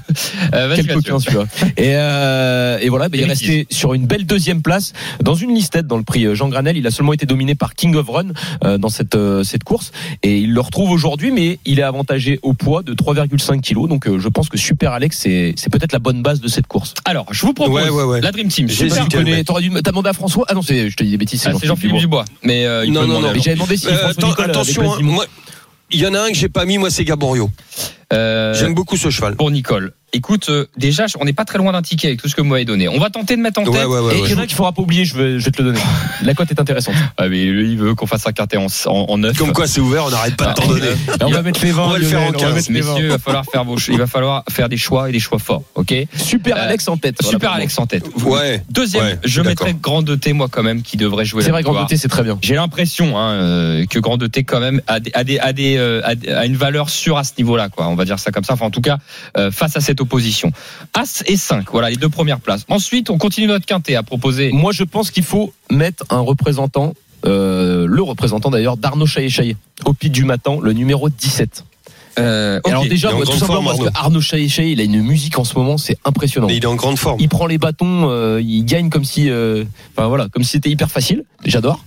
Euh, 0.53 0.67
vas-y, 0.67 0.85
Quel 0.85 0.95
coquin 0.95 1.19
celui-là. 1.19 1.45
Et, 1.77 1.95
euh, 1.95 2.77
et 2.81 2.89
voilà, 2.89 3.07
bah, 3.07 3.15
il 3.17 3.23
est 3.23 3.27
resté 3.27 3.65
sur 3.69 3.93
une 3.93 4.05
belle 4.07 4.25
deuxième 4.25 4.61
place 4.61 4.91
dans 5.21 5.35
une 5.35 5.53
listette 5.55 5.87
dans 5.87 5.95
le 5.97 6.03
prix 6.03 6.25
euh, 6.25 6.35
Jean 6.35 6.49
Granel. 6.49 6.75
Il 6.75 6.85
a 6.85 6.91
seulement 6.91 7.13
été 7.13 7.25
dominé 7.25 7.55
par 7.55 7.75
King 7.75 7.95
of 7.95 8.09
Run 8.09 8.27
euh, 8.65 8.77
dans 8.77 8.89
cette 8.89 9.15
euh, 9.15 9.43
cette 9.43 9.63
course 9.63 9.91
et 10.21 10.37
il 10.39 10.53
le 10.53 10.59
retrouve 10.59 10.91
aujourd'hui, 10.91 11.31
mais 11.31 11.59
il 11.65 11.79
est 11.79 11.83
avantagé 11.83 12.39
au 12.41 12.53
poids 12.53 12.83
de 12.83 12.93
3,5 12.93 13.61
kilos. 13.61 13.87
Donc 13.87 14.07
euh, 14.07 14.19
je 14.19 14.27
pense 14.27 14.49
que 14.49 14.57
Super 14.57 14.91
Alex 14.91 15.17
c'est 15.17 15.53
c'est 15.55 15.69
peut-être 15.71 15.93
la 15.93 15.99
bonne 15.99 16.21
base 16.23 16.41
de 16.41 16.47
cette 16.49 16.67
course. 16.67 16.93
Alors 17.05 17.27
je 17.31 17.45
vous 17.45 17.53
propose 17.53 17.71
Ouais, 17.83 17.89
ouais, 17.89 18.03
ouais. 18.03 18.19
la 18.21 18.31
Dream 18.33 18.49
Team. 18.49 18.67
J'ai 18.67 18.89
Super. 18.89 18.97
hésité. 18.97 19.07
Tu 19.17 19.23
connais- 19.23 19.43
T'aurais 19.45 19.61
dû 19.61 19.71
t'as 19.81 19.91
demandé 19.91 20.09
à 20.09 20.13
François? 20.13 20.43
Ah 20.49 20.53
non, 20.55 20.61
c'est 20.61 20.89
je 20.89 20.95
te 20.97 21.03
dis 21.03 21.11
des 21.11 21.17
bêtises. 21.17 21.41
Ah, 21.47 21.51
c'est 21.57 21.67
Jean-Philippe 21.67 21.97
Dubois. 21.97 22.25
Mais 22.43 22.65
euh, 22.65 22.83
il 22.85 22.91
Non, 22.91 23.07
non, 23.07 23.21
non. 23.21 23.29
j'avais 23.35 23.55
demandé 23.55 23.77
si 23.77 23.87
François 23.87 24.35
attention, 24.41 24.93
hein, 24.93 25.25
il 25.91 25.99
y 25.99 26.07
en 26.07 26.13
a 26.13 26.21
un 26.21 26.27
que 26.29 26.35
j'ai 26.35 26.49
pas 26.49 26.65
mis, 26.65 26.77
moi, 26.77 26.89
c'est 26.89 27.03
Gaborio. 27.03 27.49
Euh, 28.13 28.53
J'aime 28.53 28.73
beaucoup 28.73 28.97
ce 28.97 29.09
cheval. 29.09 29.35
pour 29.35 29.51
Nicole. 29.51 29.93
Écoute, 30.13 30.49
euh, 30.49 30.65
déjà, 30.77 31.05
on 31.19 31.25
n'est 31.25 31.31
pas 31.31 31.45
très 31.45 31.57
loin 31.57 31.71
d'un 31.71 31.81
ticket 31.81 32.07
avec 32.09 32.21
tout 32.21 32.27
ce 32.27 32.35
que 32.35 32.41
vous 32.41 32.47
m'avez 32.47 32.65
donné. 32.65 32.89
On 32.89 32.99
va 32.99 33.09
tenter 33.09 33.37
de 33.37 33.41
mettre 33.41 33.61
en 33.61 33.63
tête. 33.63 33.73
Ouais, 33.73 33.85
ouais, 33.85 33.99
ouais. 33.99 34.15
Et 34.17 34.21
il 34.25 34.29
y 34.31 34.33
en 34.33 34.39
a 34.39 34.41
un 34.41 34.45
qu'il 34.45 34.55
faudra 34.57 34.73
pas 34.73 34.81
oublier, 34.81 35.05
je 35.05 35.15
vais, 35.17 35.39
je 35.39 35.45
vais 35.45 35.51
te 35.51 35.61
le 35.61 35.69
donner. 35.71 35.79
La 36.23 36.33
cote 36.33 36.51
est 36.51 36.59
intéressante. 36.59 36.95
Ah, 37.17 37.29
mais 37.29 37.45
lui, 37.45 37.71
il 37.71 37.77
veut 37.77 37.95
qu'on 37.95 38.07
fasse 38.07 38.27
un 38.27 38.33
quintet 38.33 38.57
en, 38.57 38.67
en, 38.87 38.91
en 39.09 39.17
neuf. 39.17 39.37
Comme 39.37 39.53
quoi, 39.53 39.67
c'est 39.67 39.79
ouvert, 39.79 40.05
on 40.05 40.09
n'arrête 40.09 40.35
pas 40.35 40.47
de 40.47 40.53
t'en 40.61 40.67
donner. 40.67 40.87
On 41.21 41.29
va 41.29 41.41
mettre 41.43 41.63
les 41.63 41.71
20. 41.71 41.83
On 41.83 41.89
va 41.89 41.97
le 41.97 42.05
faire 42.05 42.19
en 42.19 42.31
Lionel, 42.31 42.35
on 42.35 42.39
va 42.39 42.53
15. 42.53 42.55
mettre 42.55 42.71
les 42.71 42.81
20. 42.81 42.91
Messieurs, 42.93 43.05
il 43.05 43.11
va 43.11 43.19
falloir 43.19 43.45
faire 43.45 43.63
vos, 43.63 43.77
il 43.77 43.97
va 43.97 44.07
falloir 44.07 44.43
faire 44.49 44.67
des 44.69 44.77
choix 44.77 45.07
et 45.09 45.11
des 45.13 45.19
choix 45.19 45.39
forts, 45.39 45.63
ok 45.75 45.93
Super 46.15 46.57
Euh, 46.57 46.65
Alex 46.65 46.87
en 46.89 46.97
tête. 46.97 47.15
Voilà, 47.21 47.31
Super. 47.37 47.51
Alex 47.53 47.79
en 47.79 47.85
tête. 47.87 48.03
Ouais. 48.25 48.61
Deuxième, 48.69 49.03
Ouais, 49.05 49.19
je 49.23 49.41
mettrais 49.41 49.73
Grand 49.73 50.03
T 50.03 50.33
moi 50.33 50.47
quand 50.51 50.63
même 50.63 50.81
qui 50.81 50.97
devrait 50.97 51.23
jouer 51.25 51.43
C'est 51.43 51.51
vrai. 51.51 51.63
Grand 51.63 51.85
T, 51.85 51.95
c'est 51.95 52.07
très 52.09 52.23
bien. 52.23 52.37
J'ai 52.41 52.55
l'impression 52.55 53.17
hein, 53.17 53.31
euh, 53.31 53.85
que 53.85 53.99
Grand 53.99 54.17
T 54.17 54.43
quand 54.43 54.59
même 54.59 54.81
a, 54.87 54.99
des, 54.99 55.11
a, 55.13 55.23
des, 55.23 55.39
a, 55.39 55.53
des, 55.53 55.77
a, 56.03 56.15
des- 56.15 56.29
a 56.29 56.45
une 56.45 56.57
valeur 56.57 56.89
sûre 56.89 57.17
à 57.17 57.23
ce 57.23 57.31
niveau-là, 57.37 57.69
quoi. 57.69 57.87
On 57.87 57.95
va 57.95 58.03
dire 58.05 58.19
ça 58.19 58.31
comme 58.31 58.43
ça. 58.43 58.53
Enfin, 58.53 58.65
en 58.65 58.71
tout 58.71 58.81
cas, 58.81 58.97
euh, 59.37 59.51
face 59.51 59.77
à 59.77 59.79
cette 59.81 60.00
opposition. 60.01 60.51
As 60.93 61.23
et 61.27 61.37
5, 61.37 61.71
voilà 61.71 61.89
les 61.89 61.95
deux 61.95 62.09
premières 62.09 62.39
places. 62.39 62.65
Ensuite, 62.69 63.09
on 63.09 63.17
continue 63.17 63.47
notre 63.47 63.65
quintet 63.65 63.95
à 63.95 64.03
proposer. 64.03 64.51
Moi, 64.51 64.71
je 64.71 64.83
pense 64.83 65.11
qu'il 65.11 65.23
faut 65.23 65.53
mettre 65.69 66.03
un 66.09 66.19
représentant, 66.19 66.93
euh, 67.25 67.85
le 67.87 68.01
représentant 68.01 68.49
d'ailleurs, 68.49 68.77
d'Arnaud 68.77 69.05
Chaillet-Chaillet, 69.05 69.55
au 69.85 69.93
pied 69.93 70.09
du 70.09 70.25
matin, 70.25 70.57
le 70.61 70.73
numéro 70.73 71.09
17. 71.09 71.65
Euh, 72.19 72.59
Alors 72.65 72.85
déjà, 72.85 73.09
Il 73.09 73.11
est 73.11 73.13
en 73.13 73.17
moi, 73.17 73.25
tout 73.25 73.31
simplement 73.33 73.61
forme, 73.61 73.77
parce 73.77 73.89
que 73.89 73.97
Arnaud 73.97 74.21
Chaillet-Chaillet, 74.21 74.71
il 74.73 74.81
a 74.81 74.83
une 74.83 75.01
musique 75.01 75.37
en 75.39 75.43
ce 75.43 75.57
moment, 75.57 75.77
c'est 75.77 75.97
impressionnant. 76.03 76.47
Mais 76.47 76.57
il 76.57 76.63
est 76.63 76.67
en 76.67 76.75
grande 76.75 76.97
forme. 76.97 77.19
Il 77.19 77.29
prend 77.29 77.47
les 77.47 77.57
bâtons, 77.57 78.09
euh, 78.09 78.41
il 78.41 78.65
gagne 78.65 78.89
comme 78.89 79.05
si, 79.05 79.29
euh, 79.29 79.63
voilà, 79.95 80.27
comme 80.29 80.43
si 80.43 80.51
c'était 80.51 80.69
hyper 80.69 80.91
facile. 80.91 81.23
J'adore. 81.45 81.83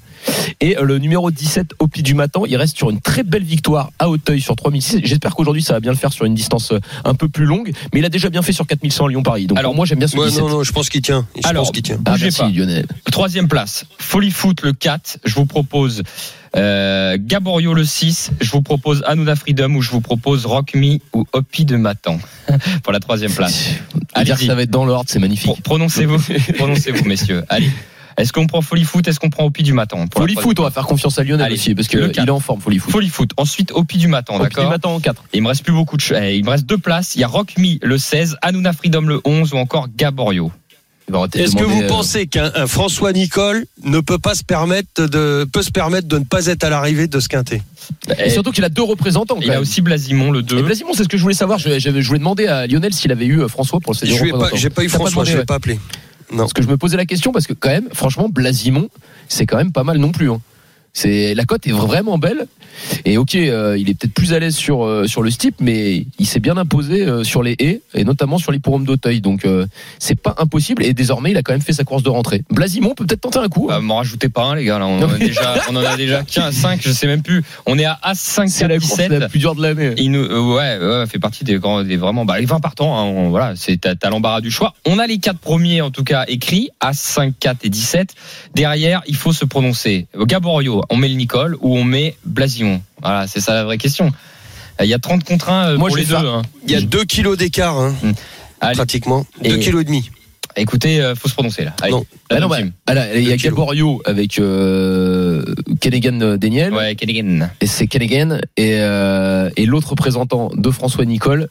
Et 0.60 0.76
le 0.80 0.98
numéro 0.98 1.30
17 1.30 1.72
au 1.78 1.88
pied 1.88 2.02
du 2.02 2.14
matin, 2.14 2.40
il 2.46 2.56
reste 2.56 2.76
sur 2.76 2.90
une 2.90 3.00
très 3.00 3.22
belle 3.22 3.44
victoire 3.44 3.90
à 3.98 4.08
Hauteuil 4.08 4.40
sur 4.40 4.56
3006. 4.56 5.00
J'espère 5.04 5.34
qu'aujourd'hui 5.34 5.62
ça 5.62 5.74
va 5.74 5.80
bien 5.80 5.90
le 5.92 5.96
faire 5.96 6.12
sur 6.12 6.24
une 6.24 6.34
distance 6.34 6.72
euh, 6.72 6.78
un 7.04 7.14
peu 7.14 7.28
plus 7.28 7.44
longue, 7.44 7.72
mais 7.92 8.00
il 8.00 8.04
a 8.04 8.08
déjà 8.08 8.30
bien 8.30 8.42
fait 8.42 8.52
sur 8.52 8.66
4100 8.66 9.06
à 9.06 9.08
Lyon-Paris. 9.08 9.46
Donc 9.46 9.58
Alors, 9.58 9.74
moi 9.74 9.84
j'aime 9.86 9.98
bien 9.98 10.08
ce 10.08 10.16
Ouais, 10.16 10.28
17. 10.28 10.42
non, 10.42 10.48
non, 10.48 10.62
je 10.62 10.72
pense 10.72 10.88
qu'il 10.88 11.02
tient. 11.02 11.26
Je 11.42 11.46
Alors, 11.48 11.64
pense 11.64 11.72
qu'il 11.72 11.82
tient. 11.82 11.98
Ah, 12.04 12.12
bougez 12.12 12.24
merci 12.26 12.40
pas. 12.40 12.48
Lionel. 12.48 12.86
Troisième 13.10 13.48
place, 13.48 13.84
Folly 13.98 14.30
Foot 14.30 14.62
le 14.62 14.72
4. 14.72 15.18
Je 15.24 15.34
vous 15.34 15.46
propose 15.46 16.02
euh, 16.56 17.16
Gaborio 17.20 17.74
le 17.74 17.84
6. 17.84 18.30
Je 18.40 18.50
vous 18.50 18.62
propose 18.62 19.02
Hanouna 19.06 19.34
Freedom 19.36 19.74
ou 19.74 19.82
je 19.82 19.90
vous 19.90 20.00
propose 20.00 20.46
Rock 20.46 20.74
Me 20.74 20.98
ou 21.12 21.26
Hopi 21.32 21.64
de 21.64 21.76
Matan 21.76 22.18
pour 22.82 22.92
la 22.92 23.00
troisième 23.00 23.32
place. 23.32 23.70
À 24.14 24.24
dire 24.24 24.38
que 24.38 24.44
ça 24.46 24.54
va 24.54 24.62
être 24.62 24.70
dans 24.70 24.84
l'ordre, 24.84 25.10
c'est 25.10 25.18
magnifique. 25.18 25.50
Pro- 25.52 25.58
Prononcez-vous, 25.62 26.18
prononcez-vous, 26.56 27.04
messieurs. 27.04 27.42
Allez. 27.48 27.70
Est-ce 28.16 28.32
qu'on 28.32 28.46
prend 28.46 28.62
Folly 28.62 28.84
Foot 28.84 29.06
Est-ce 29.08 29.18
qu'on 29.18 29.30
prend 29.30 29.44
Hopi 29.44 29.62
du 29.62 29.72
Matin 29.72 30.06
troisième 30.06 30.40
Foot, 30.40 30.58
on 30.60 30.62
va 30.62 30.70
faire 30.70 30.86
confiance 30.86 31.18
à 31.18 31.24
Lionel 31.24 31.46
Allez, 31.46 31.54
aussi, 31.54 31.74
parce 31.74 31.88
qu'il 31.88 32.00
est 32.00 32.30
en 32.30 32.40
forme, 32.40 32.60
Folly 32.60 32.78
Foot. 32.78 32.92
Folly 32.92 33.08
Foot. 33.08 33.30
Ensuite, 33.36 33.72
Hopi 33.72 33.98
du 33.98 34.08
Matin, 34.08 34.34
Au 34.34 34.38
pied 34.38 34.48
du 34.48 34.54
d'accord 34.54 34.70
matin 34.70 34.88
en 34.90 35.00
4. 35.00 35.24
Il 35.32 35.42
me 35.42 35.48
reste 35.48 35.64
plus 35.64 35.72
beaucoup 35.72 35.96
de 35.96 36.02
eh, 36.14 36.36
Il 36.36 36.44
me 36.44 36.50
reste 36.50 36.66
deux 36.66 36.78
places. 36.78 37.14
Il 37.16 37.20
y 37.20 37.24
a 37.24 37.28
Rock 37.28 37.54
Me 37.58 37.78
le 37.82 37.98
16, 37.98 38.36
Hanouna 38.42 38.72
Freedom 38.72 39.02
le 39.02 39.20
11 39.24 39.52
ou 39.52 39.56
encore 39.56 39.88
Gaborio. 39.94 40.52
Est-ce 41.34 41.54
que 41.56 41.64
vous 41.64 41.82
pensez 41.86 42.26
qu'un 42.26 42.50
un 42.54 42.66
François 42.66 43.12
Nicole 43.12 43.66
ne 43.84 44.00
peut 44.00 44.18
pas 44.18 44.34
se 44.34 44.42
permettre 44.42 45.06
de 45.06 45.46
peut 45.52 45.62
se 45.62 45.70
permettre 45.70 46.08
de 46.08 46.18
ne 46.18 46.24
pas 46.24 46.46
être 46.46 46.64
à 46.64 46.70
l'arrivée 46.70 47.08
de 47.08 47.20
ce 47.20 47.28
quintet? 47.28 47.60
Et 48.18 48.30
surtout 48.30 48.52
qu'il 48.52 48.64
a 48.64 48.70
deux 48.70 48.82
représentants. 48.82 49.38
Il 49.42 49.50
a 49.50 49.60
aussi 49.60 49.82
Blasimon 49.82 50.30
le 50.30 50.42
2. 50.42 50.58
Et 50.58 50.62
Blasimon, 50.62 50.94
c'est 50.94 51.04
ce 51.04 51.08
que 51.08 51.18
je 51.18 51.22
voulais 51.22 51.34
savoir. 51.34 51.58
Je, 51.58 51.90
voulais 51.90 52.18
demander 52.18 52.46
à 52.46 52.66
Lionel 52.66 52.94
s'il 52.94 53.12
avait 53.12 53.26
eu 53.26 53.42
euh, 53.42 53.48
François 53.48 53.80
pour 53.80 53.94
ses 53.94 54.06
deux 54.06 54.12
pas, 54.12 54.24
représentants. 54.24 54.56
j'ai 54.56 54.70
pas 54.70 54.82
eu 54.82 54.86
T'as 54.86 54.94
François, 54.94 55.10
demandé, 55.10 55.30
je 55.30 55.34
l'ai 55.34 55.40
ouais. 55.40 55.46
pas 55.46 55.56
appelé. 55.56 55.78
Parce 56.36 56.52
que 56.52 56.62
je 56.62 56.68
me 56.68 56.76
posais 56.76 56.96
la 56.96 57.06
question 57.06 57.32
parce 57.32 57.46
que 57.46 57.52
quand 57.52 57.70
même, 57.70 57.88
franchement, 57.92 58.28
Blasimon, 58.28 58.88
c'est 59.28 59.46
quand 59.46 59.56
même 59.56 59.72
pas 59.72 59.84
mal 59.84 59.98
non 59.98 60.12
plus. 60.12 60.30
hein. 60.30 60.40
C'est 60.96 61.34
la 61.34 61.44
cote 61.44 61.66
est 61.66 61.72
vraiment 61.72 62.18
belle 62.18 62.46
et 63.04 63.18
ok, 63.18 63.34
euh, 63.36 63.76
il 63.78 63.88
est 63.90 63.94
peut-être 63.94 64.14
plus 64.14 64.32
à 64.32 64.38
l'aise 64.38 64.54
sur 64.56 64.84
euh, 64.84 65.06
sur 65.06 65.22
le 65.22 65.30
steep, 65.30 65.56
mais 65.60 66.06
il 66.18 66.26
s'est 66.26 66.40
bien 66.40 66.56
imposé 66.56 67.02
euh, 67.02 67.24
sur 67.24 67.42
les 67.42 67.56
haies 67.58 67.80
et 67.94 68.04
notamment 68.04 68.38
sur 68.38 68.52
les 68.52 68.58
pourhommes 68.60 68.84
d'Auteuil. 68.84 69.20
Donc 69.20 69.46
c'est 69.98 70.18
pas 70.18 70.34
impossible 70.38 70.84
et 70.84 70.94
désormais 70.94 71.32
il 71.32 71.36
a 71.36 71.42
quand 71.42 71.52
même 71.52 71.62
fait 71.62 71.72
sa 71.72 71.84
course 71.84 72.02
de 72.02 72.10
rentrée. 72.10 72.42
Blasimon 72.50 72.94
peut 72.94 73.04
peut-être 73.06 73.20
tenter 73.22 73.38
un 73.40 73.48
coup. 73.48 73.66
Bah, 73.68 73.80
m'en 73.80 73.96
rajoutez 73.96 74.28
pas 74.28 74.44
un, 74.44 74.54
les 74.54 74.64
gars. 74.64 74.78
Là, 74.78 74.86
on, 74.86 75.02
en 75.02 75.08
a 75.12 75.18
déjà, 75.18 75.54
on 75.70 75.76
en 75.76 75.84
a 75.84 75.96
déjà 75.96 76.22
15, 76.22 76.54
5, 76.54 76.80
je 76.82 76.92
sais 76.92 77.06
même 77.08 77.22
plus. 77.22 77.42
On 77.66 77.78
est 77.78 77.84
à 77.84 77.98
As 78.02 78.18
5, 78.18 78.48
c'est 78.48 78.68
la 78.68 78.74
4, 78.78 78.80
course 78.86 78.96
17. 79.00 79.12
la 79.12 79.28
plus 79.28 79.38
dure 79.40 79.54
de 79.56 79.62
l'année. 79.62 79.94
Il 79.98 80.12
nous, 80.12 80.24
ouais, 80.54 80.78
ouais, 80.78 81.06
fait 81.06 81.18
partie 81.18 81.42
des 81.44 81.56
grands, 81.58 81.82
des 81.82 81.96
vraiment, 81.96 82.24
bah, 82.24 82.38
les 82.38 82.46
20 82.46 82.60
partants, 82.60 82.96
hein, 82.96 83.02
on- 83.02 83.30
voilà, 83.30 83.54
c'est, 83.56 83.80
t'as, 83.80 83.94
t'as 83.96 84.10
l'embarras 84.10 84.40
du 84.40 84.50
choix. 84.50 84.74
On 84.86 84.98
a 84.98 85.06
les 85.06 85.18
quatre 85.18 85.38
premiers, 85.40 85.80
en 85.80 85.90
tout 85.90 86.04
cas, 86.04 86.24
écrits, 86.28 86.70
As 86.80 86.94
5, 86.98 87.34
4 87.40 87.64
et 87.64 87.68
17. 87.68 88.14
Derrière, 88.54 89.02
il 89.08 89.16
faut 89.16 89.32
se 89.32 89.44
prononcer. 89.44 90.06
Gaborio, 90.16 90.82
on 90.90 90.96
met 90.96 91.08
le 91.08 91.14
Nicole 91.14 91.56
ou 91.60 91.76
on 91.76 91.84
met 91.84 92.16
Blasimon. 92.24 92.80
Voilà, 93.02 93.26
c'est 93.26 93.40
ça 93.40 93.54
la 93.54 93.64
vraie 93.64 93.78
question. 93.78 94.12
Il 94.80 94.86
y 94.86 94.94
a 94.94 94.98
30 94.98 95.22
contre 95.24 95.50
1 95.50 95.76
Moi, 95.76 95.88
pour 95.88 95.96
je 95.96 96.02
les 96.02 96.08
deux. 96.08 96.14
hein. 96.16 96.42
Il 96.66 96.72
y 96.72 96.74
a 96.74 96.80
2 96.80 97.04
kilos 97.04 97.36
d'écart, 97.38 97.78
hein, 97.78 97.94
Allez, 98.60 98.74
pratiquement. 98.76 99.24
Et- 99.42 99.50
2 99.50 99.56
kilos 99.58 99.82
et 99.82 99.84
demi. 99.84 100.10
Écoutez, 100.56 101.00
euh, 101.00 101.14
faut 101.14 101.28
se 101.28 101.34
prononcer, 101.34 101.64
là. 101.64 101.74
Allez, 101.82 101.92
Non. 101.92 102.04
la 102.30 102.36
Ah 102.36 102.40
non, 102.40 102.48
bah, 102.48 102.58
ah 102.86 102.94
là, 102.94 103.14
il 103.16 103.28
y 103.28 103.32
a. 103.32 103.36
Gaborio 103.36 104.00
avec 104.04 104.38
euh, 104.38 105.42
Kennegan 105.80 106.36
Daniel. 106.36 106.72
Ouais, 106.72 106.94
Kennigan. 106.94 107.48
Et 107.60 107.66
c'est 107.66 107.86
Kennegan 107.86 108.40
et, 108.56 108.78
euh, 108.80 109.50
et 109.56 109.66
l'autre 109.66 109.90
représentant 109.90 110.50
de 110.54 110.70
François 110.70 111.04
Nicole, 111.04 111.48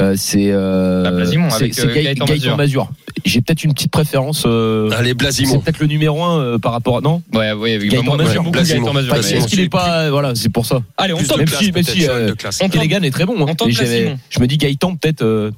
euh, 0.00 0.14
c'est 0.16 0.48
euh, 0.50 1.02
Bah, 1.02 1.24
c'est- 1.58 1.72
c'est 1.72 1.86
euh, 1.86 1.94
Gaëtan 1.94 2.24
Gaëtan 2.24 2.56
Mazur. 2.56 2.90
J'ai 3.24 3.40
peut-être 3.40 3.64
une 3.64 3.72
petite 3.74 3.90
préférence. 3.90 4.44
euh, 4.46 4.90
Allez, 4.96 5.10
c'est 5.10 5.14
Blasimon. 5.14 5.60
peut-être 5.60 5.78
le 5.80 5.86
numéro 5.86 6.22
1 6.22 6.58
par 6.58 6.72
rapport 6.72 6.96
à 6.98 7.00
non? 7.00 7.22
Ouais, 7.32 7.52
ouais, 7.52 7.78
Gaëtan 7.78 8.16
Mazur. 8.16 8.50
Gaëtan 8.50 8.92
Mazur. 8.92 9.14
Est-ce 9.16 9.46
qu'il 9.46 9.60
est 9.60 9.68
pas 9.68 10.10
voilà 10.10 10.34
c'est 10.34 10.48
pour 10.48 10.66
ça. 10.66 10.80
Allez, 10.96 11.12
on 11.12 11.22
tente. 11.22 11.38
même 11.38 11.46
si- 11.84 12.08
euh, 12.08 12.34
Kennegan 12.70 13.02
est 13.02 13.10
très 13.10 13.24
bon. 13.26 13.34
hein. 13.46 13.54
on 13.60 13.66
Blasimon. 13.66 14.18
je 14.30 14.40
me 14.40 14.46
dis 14.46 14.58
Gaëtan 14.58 14.96
peut-être. 14.96 15.52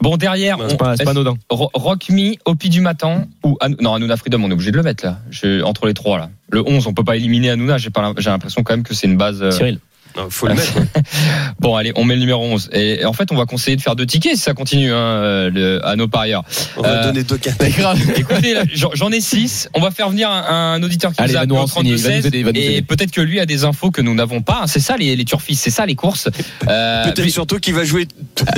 Bon, 0.00 0.16
derrière, 0.16 0.56
c'est 0.68 0.76
pas, 0.76 0.94
anodin. 1.10 1.36
Ro- 1.50 1.70
Rock 1.74 2.08
Me, 2.10 2.34
Hopi 2.46 2.68
du 2.70 2.80
matin 2.80 3.26
ou 3.44 3.56
An- 3.60 3.74
non 3.80 3.94
Hanouna 3.94 4.16
Freedom, 4.16 4.42
on 4.42 4.50
est 4.50 4.52
obligé 4.54 4.70
de 4.70 4.76
le 4.76 4.82
mettre 4.82 5.04
là. 5.04 5.18
Je- 5.30 5.62
entre 5.62 5.86
les 5.86 5.94
trois 5.94 6.18
là. 6.18 6.30
Le 6.50 6.66
11, 6.66 6.86
on 6.86 6.94
peut 6.94 7.04
pas 7.04 7.16
éliminer 7.16 7.50
Hanouna. 7.50 7.76
J'ai 7.78 7.90
l'impression 8.26 8.62
quand 8.62 8.72
même 8.72 8.82
que 8.82 8.94
c'est 8.94 9.06
une 9.06 9.16
base. 9.16 9.42
euh, 9.42 9.50
Cyril. 9.50 9.78
Non, 10.16 10.28
Faut 10.30 10.46
le 10.48 10.54
mettre. 10.54 10.72
Bon, 11.60 11.76
allez, 11.76 11.92
on 11.94 12.04
met 12.04 12.14
le 12.14 12.20
numéro 12.20 12.42
11. 12.44 12.70
Et, 12.72 13.00
et 13.00 13.04
en 13.04 13.12
fait, 13.12 13.30
on 13.32 13.36
va 13.36 13.44
conseiller 13.44 13.76
de 13.76 13.82
faire 13.82 13.94
deux 13.96 14.06
tickets 14.06 14.34
si 14.36 14.42
ça 14.42 14.54
continue 14.54 14.90
hein, 14.90 14.96
euh, 14.96 15.50
le- 15.50 15.86
à 15.86 15.94
nos 15.96 16.08
parieurs. 16.08 16.42
On 16.76 16.82
va 16.82 16.88
Euh, 16.88 17.04
donner 17.04 17.22
deux 17.22 17.36
cartes. 17.36 17.62
Écoutez, 18.16 18.54
là, 18.54 18.62
j'en 18.72 19.10
ai 19.10 19.20
six. 19.20 19.68
On 19.74 19.80
va 19.80 19.90
faire 19.90 20.08
venir 20.10 20.30
un, 20.30 20.72
un 20.74 20.82
auditeur 20.82 21.12
qui 21.12 21.20
Allez, 21.20 21.34
nous 21.34 21.38
a 21.38 21.46
nous 21.46 21.66
32 21.66 22.10
aider, 22.10 22.38
il 22.38 22.44
va 22.44 22.52
nous 22.52 22.58
et 22.60 22.64
aider. 22.76 22.82
peut-être 22.82 23.10
que 23.10 23.20
lui 23.20 23.38
a 23.40 23.46
des 23.46 23.64
infos 23.64 23.90
que 23.90 24.00
nous 24.02 24.14
n'avons 24.14 24.40
pas. 24.42 24.64
C'est 24.66 24.80
ça 24.80 24.96
les, 24.96 25.14
les 25.16 25.24
turfistes, 25.24 25.62
c'est 25.62 25.70
ça 25.70 25.84
les 25.86 25.94
courses. 25.94 26.28
Euh, 26.68 27.04
Peut-être 27.04 27.28
surtout 27.28 27.58
qu'il 27.58 27.74
va 27.74 27.84
jouer. 27.84 28.08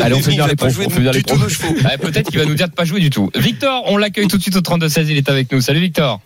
Allez, 0.01 0.15
on 0.15 0.19
fait 0.23 0.31
venir 0.31 0.45
va 0.45 0.51
les 0.51 0.57
pas 0.57 0.67
pros, 0.67 0.75
jouer 0.75 0.87
on 0.87 0.91
fait 0.91 0.97
venir 0.99 1.11
du 1.13 1.19
les 1.19 1.25
tout 1.25 1.35
pros. 1.35 1.43
nos 1.45 1.49
chevaux. 1.49 1.75
Ouais, 1.75 1.99
peut-être 1.99 2.31
qu'il 2.31 2.39
va 2.39 2.47
nous 2.47 2.55
dire 2.55 2.69
de 2.69 2.75
pas 2.75 2.85
jouer 2.85 3.01
du 3.01 3.11
tout. 3.11 3.31
Victor, 3.35 3.83
on 3.87 3.97
l'accueille 3.97 4.29
tout 4.29 4.37
de 4.39 4.43
suite 4.43 4.57
au 4.57 4.61
32-16, 4.61 5.07
il 5.11 5.17
est 5.17 5.29
avec 5.29 5.51
nous. 5.53 5.61
Salut 5.61 5.81
Victor. 5.81 6.21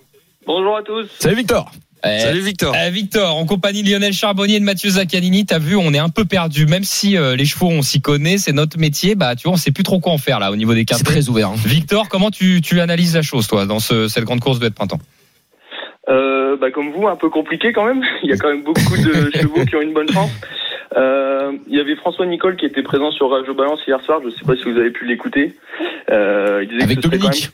Bonjour 0.46 0.76
à 0.76 0.82
tous. 0.82 1.08
Salut 1.18 1.36
Victor. 1.36 1.72
Eh, 2.04 2.20
Salut 2.20 2.40
Victor. 2.40 2.74
eh, 2.76 2.90
Victor, 2.90 3.34
en 3.36 3.46
compagnie 3.46 3.82
de 3.82 3.90
Lionel 3.90 4.12
Charbonnier 4.12 4.56
et 4.56 4.60
de 4.60 4.64
Mathieu 4.64 4.90
Zaccanini, 4.90 5.44
t'as 5.46 5.58
vu, 5.58 5.76
on 5.76 5.92
est 5.92 5.98
un 5.98 6.08
peu 6.08 6.24
perdu. 6.24 6.66
Même 6.66 6.84
si 6.84 7.16
euh, 7.16 7.34
les 7.36 7.44
chevaux, 7.46 7.68
on 7.68 7.82
s'y 7.82 8.00
connaît, 8.00 8.38
c'est 8.38 8.52
notre 8.52 8.78
métier, 8.78 9.14
bah 9.14 9.34
tu 9.34 9.44
vois, 9.44 9.54
on 9.54 9.56
sait 9.56 9.72
plus 9.72 9.82
trop 9.82 9.98
quoi 9.98 10.12
en 10.12 10.18
faire 10.18 10.38
là 10.38 10.52
au 10.52 10.56
niveau 10.56 10.72
des 10.74 10.80
C'est 10.80 10.84
quintés. 10.98 11.04
très 11.04 11.28
ouvert. 11.28 11.48
hein. 11.48 11.54
Victor, 11.64 12.08
comment 12.08 12.30
tu, 12.30 12.60
tu 12.60 12.80
analyses 12.80 13.14
la 13.16 13.22
chose, 13.22 13.46
toi, 13.48 13.66
dans 13.66 13.80
ce, 13.80 14.06
cette 14.08 14.24
grande 14.24 14.40
course 14.40 14.58
de 14.60 14.68
printemps? 14.68 15.00
Euh, 16.08 16.56
bah, 16.56 16.70
comme 16.70 16.92
vous, 16.92 17.08
un 17.08 17.16
peu 17.16 17.28
compliqué 17.30 17.72
quand 17.72 17.84
même. 17.86 18.02
Il 18.22 18.30
y 18.30 18.32
a 18.32 18.36
quand 18.36 18.48
même 18.50 18.62
beaucoup 18.62 18.96
de 18.96 19.30
chevaux 19.34 19.64
qui 19.64 19.74
ont 19.74 19.82
une 19.82 19.94
bonne 19.94 20.10
chance. 20.10 20.30
Euh, 20.96 21.50
il 21.68 21.76
y 21.76 21.80
avait 21.80 21.96
François 21.96 22.24
Nicole 22.26 22.56
qui 22.56 22.64
était 22.64 22.82
présent 22.82 23.10
sur 23.10 23.28
Radio 23.30 23.52
Balance 23.54 23.80
hier 23.86 24.00
soir. 24.02 24.20
Je 24.24 24.30
sais 24.30 24.44
pas 24.46 24.54
si 24.56 24.62
vous 24.70 24.78
avez 24.78 24.90
pu 24.90 25.04
l'écouter. 25.04 25.54
Euh, 26.10 26.60
il 26.62 26.68
disait 26.68 26.82
Avec 26.84 26.98
que 26.98 27.02
ce 27.02 27.08
Dominique. 27.08 27.50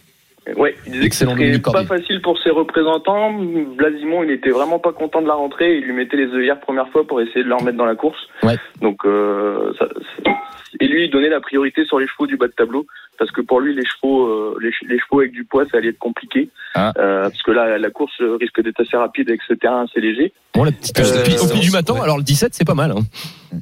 Ouais, 0.57 0.74
il 0.87 0.92
disait 0.92 1.05
Excellent 1.07 1.35
que 1.35 1.38
Dominique 1.38 1.62
pas 1.62 1.85
facile 1.85 2.20
pour 2.20 2.37
ses 2.40 2.50
représentants. 2.50 3.33
Blasimon, 3.76 4.24
il 4.24 4.31
était 4.33 4.50
vraiment 4.50 4.78
pas 4.81 4.92
content 4.92 5.22
de 5.22 5.28
la 5.28 5.35
rentrée. 5.35 5.76
Il 5.78 5.85
lui 5.85 5.92
mettait 5.92 6.16
les 6.16 6.26
œillères 6.35 6.59
première 6.61 6.88
fois 6.88 7.07
pour 7.07 7.20
essayer 7.20 7.44
de 7.44 7.48
la 7.48 7.57
remettre 7.57 7.78
dans 7.78 7.85
la 7.87 7.94
course. 7.94 8.18
Ouais. 8.42 8.57
Donc, 8.81 9.05
euh, 9.05 9.72
ça- 9.78 9.87
ça- 10.24 10.31
et 10.81 10.88
lui, 10.88 11.05
il 11.05 11.11
donnait 11.11 11.28
la 11.28 11.40
priorité 11.40 11.85
sur 11.85 12.00
les 12.00 12.09
chevaux 12.09 12.26
du 12.26 12.37
bas 12.37 12.48
de 12.48 12.52
tableau 12.52 12.87
parce 13.18 13.31
que 13.31 13.40
pour 13.40 13.61
lui, 13.61 13.72
les 13.74 13.85
chevaux, 13.85 14.26
euh, 14.26 14.57
les, 14.61 14.70
ch- 14.70 14.83
les 14.88 14.98
chevaux 14.98 15.20
avec 15.20 15.31
du 15.33 15.44
poids, 15.44 15.64
ça 15.70 15.76
allait 15.78 15.90
être 15.90 15.98
compliqué. 15.98 16.48
Ah. 16.74 16.92
Euh, 16.98 17.22
parce 17.28 17.42
que 17.42 17.50
là, 17.52 17.78
la 17.78 17.90
course 17.90 18.20
risque 18.40 18.61
d'être 18.62 18.81
assez 18.81 18.96
rapide 18.96 19.28
avec 19.28 19.42
ce 19.46 19.55
terrain 19.55 19.85
assez 19.85 20.00
léger. 20.00 20.33
Bon, 20.55 20.64
la 20.64 20.72
petite. 20.72 20.98
Euh, 20.98 21.20
au 21.20 21.22
pied- 21.24 21.38
au 21.38 21.46
pied 21.46 21.61
du 21.61 21.66
ouais. 21.68 21.72
matin, 21.72 21.94
alors 22.02 22.16
le 22.16 22.24
17, 22.24 22.52
c'est 22.55 22.66
pas 22.66 22.74
mal. 22.74 22.90
hein. 22.90 23.57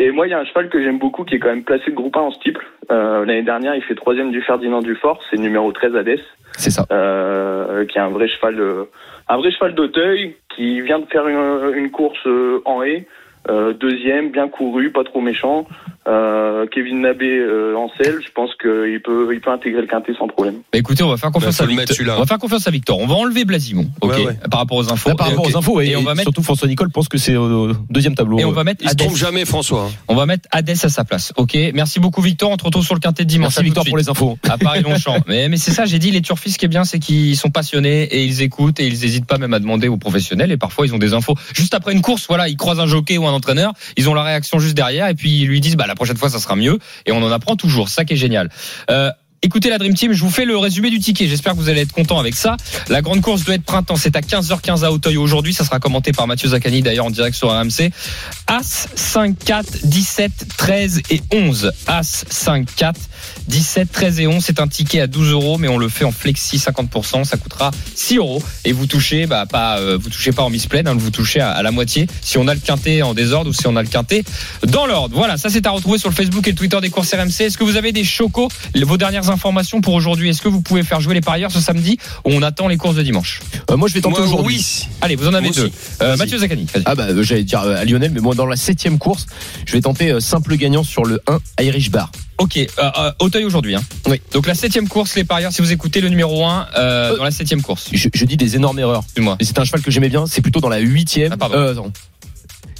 Et 0.00 0.12
moi, 0.12 0.26
il 0.26 0.30
y 0.30 0.32
a 0.32 0.38
un 0.38 0.44
cheval 0.46 0.70
que 0.70 0.82
j'aime 0.82 0.98
beaucoup 0.98 1.24
qui 1.24 1.34
est 1.34 1.38
quand 1.38 1.50
même 1.50 1.62
placé 1.62 1.90
de 1.90 1.94
groupe 1.94 2.16
1 2.16 2.20
en 2.20 2.30
steeple. 2.30 2.66
Euh, 2.90 3.26
L'année 3.26 3.42
dernière, 3.42 3.74
il 3.74 3.82
fait 3.82 3.94
troisième 3.94 4.30
du 4.30 4.40
Ferdinand 4.40 4.80
Dufort, 4.80 5.20
c'est 5.30 5.36
numéro 5.36 5.70
13 5.72 5.94
Hadès, 5.94 6.20
C'est 6.56 6.70
ça. 6.70 6.86
euh, 6.90 7.84
qui 7.84 7.98
est 7.98 8.00
un 8.00 8.08
vrai 8.08 8.26
cheval, 8.26 8.58
euh, 8.58 8.84
un 9.28 9.36
vrai 9.36 9.50
cheval 9.52 9.74
d'Auteuil, 9.74 10.36
qui 10.56 10.80
vient 10.80 11.00
de 11.00 11.04
faire 11.04 11.28
une, 11.28 11.74
une 11.76 11.90
course 11.90 12.18
euh, 12.26 12.62
en 12.64 12.82
haie, 12.82 13.06
euh, 13.50 13.74
deuxième, 13.74 14.30
bien 14.30 14.48
couru, 14.48 14.90
pas 14.90 15.04
trop 15.04 15.20
méchant. 15.20 15.66
Euh, 16.08 16.66
Kevin 16.72 17.02
Nabé 17.02 17.26
euh, 17.38 17.74
selle, 18.00 18.20
je 18.24 18.30
pense 18.32 18.50
qu'il 18.60 19.00
peut, 19.04 19.34
il 19.34 19.40
peut 19.40 19.50
intégrer 19.50 19.80
le 19.82 19.86
quintet 19.86 20.12
sans 20.18 20.28
problème. 20.28 20.56
Bah, 20.72 20.78
écoutez, 20.78 21.02
on 21.02 21.08
va 21.10 21.16
faire 21.16 21.30
confiance 21.30 21.58
Bah, 21.58 21.64
à 21.64 21.74
mettre, 21.74 21.92
Victor. 21.92 22.16
On 22.16 22.20
va 22.20 22.26
faire 22.26 22.38
confiance 22.38 22.66
à 22.66 22.70
Victor. 22.70 22.98
On 22.98 23.06
va 23.06 23.14
enlever 23.16 23.44
Blasimon, 23.44 23.90
ok, 24.00 24.10
Ouais, 24.10 24.24
ouais. 24.26 24.36
par 24.50 24.60
rapport 24.60 24.78
aux 24.78 24.92
infos. 24.92 25.08
Là, 25.10 25.14
par 25.14 25.28
rapport 25.28 25.46
aux 25.46 25.56
infos, 25.56 25.80
et, 25.80 25.88
Et 25.88 25.96
on 25.96 26.02
va 26.02 26.12
et 26.12 26.14
mettre- 26.14 26.22
surtout 26.28 26.42
François 26.42 26.68
Nicole 26.68 26.90
pense 26.90 27.08
que 27.08 27.18
c'est 27.18 27.36
au 27.36 27.72
deuxième 27.90 28.14
tableau. 28.14 28.38
Et 28.38 28.44
on 28.44 28.52
va 28.52 28.64
mettre 28.64 28.82
Il 28.82 28.88
se 28.88 28.92
Hadès. 28.92 29.04
trompe 29.04 29.16
jamais, 29.16 29.44
François. 29.44 29.86
hein. 29.90 29.94
On 30.08 30.14
va 30.14 30.26
mettre 30.26 30.48
Hadès 30.52 30.84
à 30.84 30.88
sa 30.88 31.04
place, 31.04 31.32
ok. 31.36 31.56
Merci 31.74 32.00
beaucoup 32.00 32.22
Victor. 32.22 32.50
On 32.50 32.56
te 32.56 32.64
retrouve 32.64 32.84
sur 32.84 32.94
le 32.94 33.00
quintet 33.00 33.24
de 33.24 33.28
dimanche. 33.28 33.48
Merci 33.56 33.62
Victor 33.64 33.84
pour 33.84 33.98
les 33.98 34.08
infos. 34.08 34.38
à 34.48 34.56
Paris 34.58 34.82
Longchamp. 34.84 35.16
mais 35.26 35.48
mais 35.48 35.56
c'est 35.56 35.72
ça, 35.72 35.84
j'ai 35.84 35.98
dit 35.98 36.10
les 36.10 36.22
turfistes, 36.22 36.54
ce 36.54 36.58
qui 36.58 36.64
est 36.64 36.68
bien, 36.68 36.84
c'est 36.84 36.98
qu'ils 36.98 37.36
sont 37.36 37.50
passionnés 37.50 38.04
et 38.04 38.24
ils 38.24 38.42
écoutent 38.42 38.80
et 38.80 38.86
ils 38.86 39.04
hésitent 39.04 39.26
pas 39.26 39.38
même 39.38 39.52
à 39.54 39.58
demander 39.58 39.88
aux 39.88 39.96
professionnels 39.98 40.50
et 40.52 40.56
parfois 40.56 40.86
ils 40.86 40.94
ont 40.94 40.98
des 40.98 41.12
infos 41.14 41.34
juste 41.54 41.74
après 41.74 41.92
une 41.92 42.00
course. 42.02 42.26
Voilà, 42.28 42.48
ils 42.48 42.56
croisent 42.56 42.80
un 42.80 42.86
jockey 42.86 43.18
ou 43.18 43.26
un 43.26 43.32
entraîneur, 43.32 43.72
ils 43.96 44.08
ont 44.08 44.14
la 44.14 44.22
réaction 44.22 44.58
juste 44.58 44.76
derrière 44.76 45.08
et 45.08 45.14
puis 45.14 45.30
ils 45.42 45.46
lui 45.46 45.60
disent 45.60 45.76
bah 45.76 45.86
la 45.86 45.94
prochaine 46.00 46.16
fois 46.16 46.30
ça 46.30 46.38
sera 46.38 46.56
mieux 46.56 46.78
et 47.04 47.12
on 47.12 47.22
en 47.22 47.30
apprend 47.30 47.56
toujours. 47.56 47.90
Ça 47.90 48.06
qui 48.06 48.14
est 48.14 48.16
génial. 48.16 48.48
Euh, 48.90 49.10
Écoutez 49.42 49.70
la 49.70 49.78
Dream 49.78 49.94
Team, 49.94 50.12
je 50.12 50.22
vous 50.22 50.28
fais 50.28 50.44
le 50.44 50.58
résumé 50.58 50.90
du 50.90 50.98
ticket. 50.98 51.26
J'espère 51.26 51.54
que 51.54 51.58
vous 51.58 51.70
allez 51.70 51.80
être 51.80 51.94
content 51.94 52.18
avec 52.18 52.34
ça. 52.34 52.58
La 52.90 53.00
grande 53.00 53.22
course 53.22 53.42
doit 53.42 53.54
être 53.54 53.64
printemps. 53.64 53.96
C'est 53.96 54.14
à 54.14 54.20
15h15 54.20 54.84
à 54.84 54.92
Auteuil 54.92 55.16
aujourd'hui. 55.16 55.54
Ça 55.54 55.64
sera 55.64 55.78
commenté 55.80 56.12
par 56.12 56.26
Mathieu 56.26 56.50
Zaccani 56.50 56.82
d'ailleurs 56.82 57.06
en 57.06 57.10
direct 57.10 57.34
sur 57.34 57.48
RMC. 57.48 57.90
As 58.48 58.88
5, 58.94 59.38
4, 59.42 59.86
17, 59.86 60.30
13 60.58 61.00
et 61.08 61.22
11. 61.32 61.72
As 61.86 62.26
5, 62.28 62.68
4, 62.76 63.00
17, 63.48 63.90
13 63.90 64.20
et 64.20 64.26
11. 64.26 64.44
C'est 64.44 64.60
un 64.60 64.68
ticket 64.68 65.00
à 65.00 65.06
12 65.06 65.30
euros, 65.32 65.56
mais 65.56 65.68
on 65.68 65.78
le 65.78 65.88
fait 65.88 66.04
en 66.04 66.12
flexi 66.12 66.58
50%. 66.58 67.24
Ça 67.24 67.38
coûtera 67.38 67.70
6 67.94 68.18
euros. 68.18 68.42
Et 68.66 68.72
vous 68.72 68.86
touchez, 68.86 69.24
bah, 69.24 69.46
pas, 69.46 69.78
euh, 69.78 69.96
vous 69.98 70.10
touchez 70.10 70.32
pas 70.32 70.42
en 70.42 70.50
mise 70.50 70.66
pleine, 70.66 70.86
hein, 70.86 70.94
vous 70.94 71.10
touchez 71.10 71.40
à, 71.40 71.52
à 71.52 71.62
la 71.62 71.70
moitié. 71.70 72.06
Si 72.20 72.36
on 72.36 72.46
a 72.46 72.52
le 72.52 72.60
quintet 72.60 73.00
en 73.00 73.14
désordre 73.14 73.48
ou 73.48 73.54
si 73.54 73.66
on 73.66 73.76
a 73.76 73.82
le 73.82 73.88
quintet 73.88 74.22
dans 74.66 74.84
l'ordre. 74.84 75.16
Voilà, 75.16 75.38
ça 75.38 75.48
c'est 75.48 75.66
à 75.66 75.70
retrouver 75.70 75.96
sur 75.96 76.10
le 76.10 76.14
Facebook 76.14 76.46
et 76.46 76.50
le 76.50 76.56
Twitter 76.56 76.78
des 76.82 76.90
courses 76.90 77.14
RMC. 77.14 77.40
Est-ce 77.40 77.56
que 77.56 77.64
vous 77.64 77.76
avez 77.76 77.92
des 77.92 78.04
chocos, 78.04 78.50
vos 78.74 78.98
dernières 78.98 79.29
informations 79.30 79.80
pour 79.80 79.94
aujourd'hui 79.94 80.28
Est-ce 80.28 80.42
que 80.42 80.48
vous 80.48 80.60
pouvez 80.60 80.82
faire 80.82 81.00
jouer 81.00 81.14
les 81.14 81.20
parieurs 81.20 81.50
ce 81.50 81.60
samedi 81.60 81.98
ou 82.24 82.30
on 82.32 82.42
attend 82.42 82.68
les 82.68 82.76
courses 82.76 82.96
de 82.96 83.02
dimanche 83.02 83.40
Euh, 83.70 83.76
moi, 83.76 83.88
je 83.88 83.94
vais 83.94 84.00
tenter 84.00 84.20
aujourd'hui. 84.20 84.56
oui. 84.56 84.86
Allez, 85.00 85.16
vous 85.16 85.26
en 85.28 85.34
avez 85.34 85.48
Moi 85.48 85.56
deux. 85.56 85.70
Euh. 86.02 86.16
Mathieu 86.16 86.38
Zaccani. 86.38 86.66
vas-y. 86.72 86.82
Ah 86.86 86.94
bah 86.94 87.04
euh, 87.08 87.22
j'allais 87.22 87.44
dire 87.44 87.62
euh, 87.62 87.76
à 87.76 87.84
Lionel, 87.84 88.10
mais 88.12 88.20
moi 88.20 88.34
dans 88.34 88.46
la 88.46 88.56
septième 88.56 88.98
course, 88.98 89.26
je 89.66 89.72
vais 89.72 89.80
tenter 89.80 90.10
euh, 90.10 90.20
simple 90.20 90.56
gagnant 90.56 90.82
sur 90.84 91.04
le 91.04 91.20
1 91.58 91.62
Irish 91.64 91.90
Bar. 91.90 92.10
Ok, 92.38 92.56
euh, 92.56 93.12
Auteuil 93.18 93.44
aujourd'hui. 93.44 93.74
Hein. 93.74 93.82
Oui. 94.06 94.20
Donc 94.32 94.46
la 94.46 94.54
septième 94.54 94.88
course, 94.88 95.14
les 95.14 95.24
parieurs, 95.24 95.52
si 95.52 95.60
vous 95.60 95.72
écoutez 95.72 96.00
le 96.00 96.08
numéro 96.08 96.44
1 96.46 96.68
euh, 96.76 96.78
Euh. 97.12 97.16
dans 97.18 97.24
la 97.24 97.30
septième 97.30 97.60
course. 97.60 97.88
Je, 97.92 98.08
je 98.12 98.24
dis 98.24 98.36
des 98.38 98.56
énormes 98.56 98.78
erreurs. 98.78 99.02
Excuse-moi. 99.04 99.36
Mais 99.38 99.44
c'est 99.46 99.58
un 99.58 99.64
cheval 99.64 99.82
que 99.82 99.90
j'aimais 99.90 100.08
bien. 100.08 100.24
C'est 100.26 100.40
plutôt 100.40 100.60
dans 100.60 100.70
la 100.70 100.78
huitième. 100.78 101.32
Ah, 101.32 101.36
pardon. 101.36 101.56
Euh. 101.56 101.74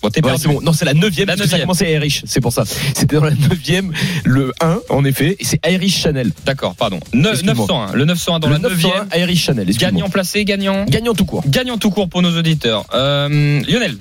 Bon, 0.03 0.09
t'es 0.11 0.21
Ouais, 0.25 0.31
perdu. 0.31 0.43
c'est 0.43 0.49
bon. 0.49 0.61
Non, 0.63 0.73
c'est 0.73 0.85
la 0.85 0.95
neuvième. 0.95 1.29
La 1.29 1.37
ça 1.37 1.43
a 1.43 1.45
neuvième. 1.47 1.61
commencé 1.63 1.85
à 1.87 1.91
Irish. 1.91 2.23
C'est 2.27 2.41
pour 2.41 2.53
ça. 2.53 2.65
C'était 2.65 3.17
dans 3.17 3.25
la 3.25 3.35
neuvième, 3.35 3.93
le 4.25 4.53
1 4.61 4.81
en 4.89 5.05
effet, 5.05 5.37
et 5.39 5.45
c'est 5.45 5.61
Irish 5.69 5.99
Chanel. 6.01 6.33
D'accord, 6.45 6.75
pardon. 6.75 7.01
Ne- 7.13 7.29
Excuse-moi. 7.31 7.67
901. 7.69 7.93
Le 7.95 8.05
901 8.05 8.39
dans 8.41 8.49
le 8.49 8.53
la 8.55 8.59
901 8.61 8.89
neuvième. 9.05 9.09
Irish 9.23 9.45
Chanel. 9.45 9.67
Gagnant 9.77 10.09
placé, 10.09 10.45
gagnant. 10.45 10.85
Gagnant 10.87 11.15
tout 11.15 11.25
court. 11.25 11.43
Gagnant 11.47 11.79
tout 11.79 11.91
court 11.91 12.09
pour 12.09 12.23
nos 12.23 12.37
auditeurs. 12.39 12.87
Euh, 12.95 13.61
Lionel. 13.69 13.97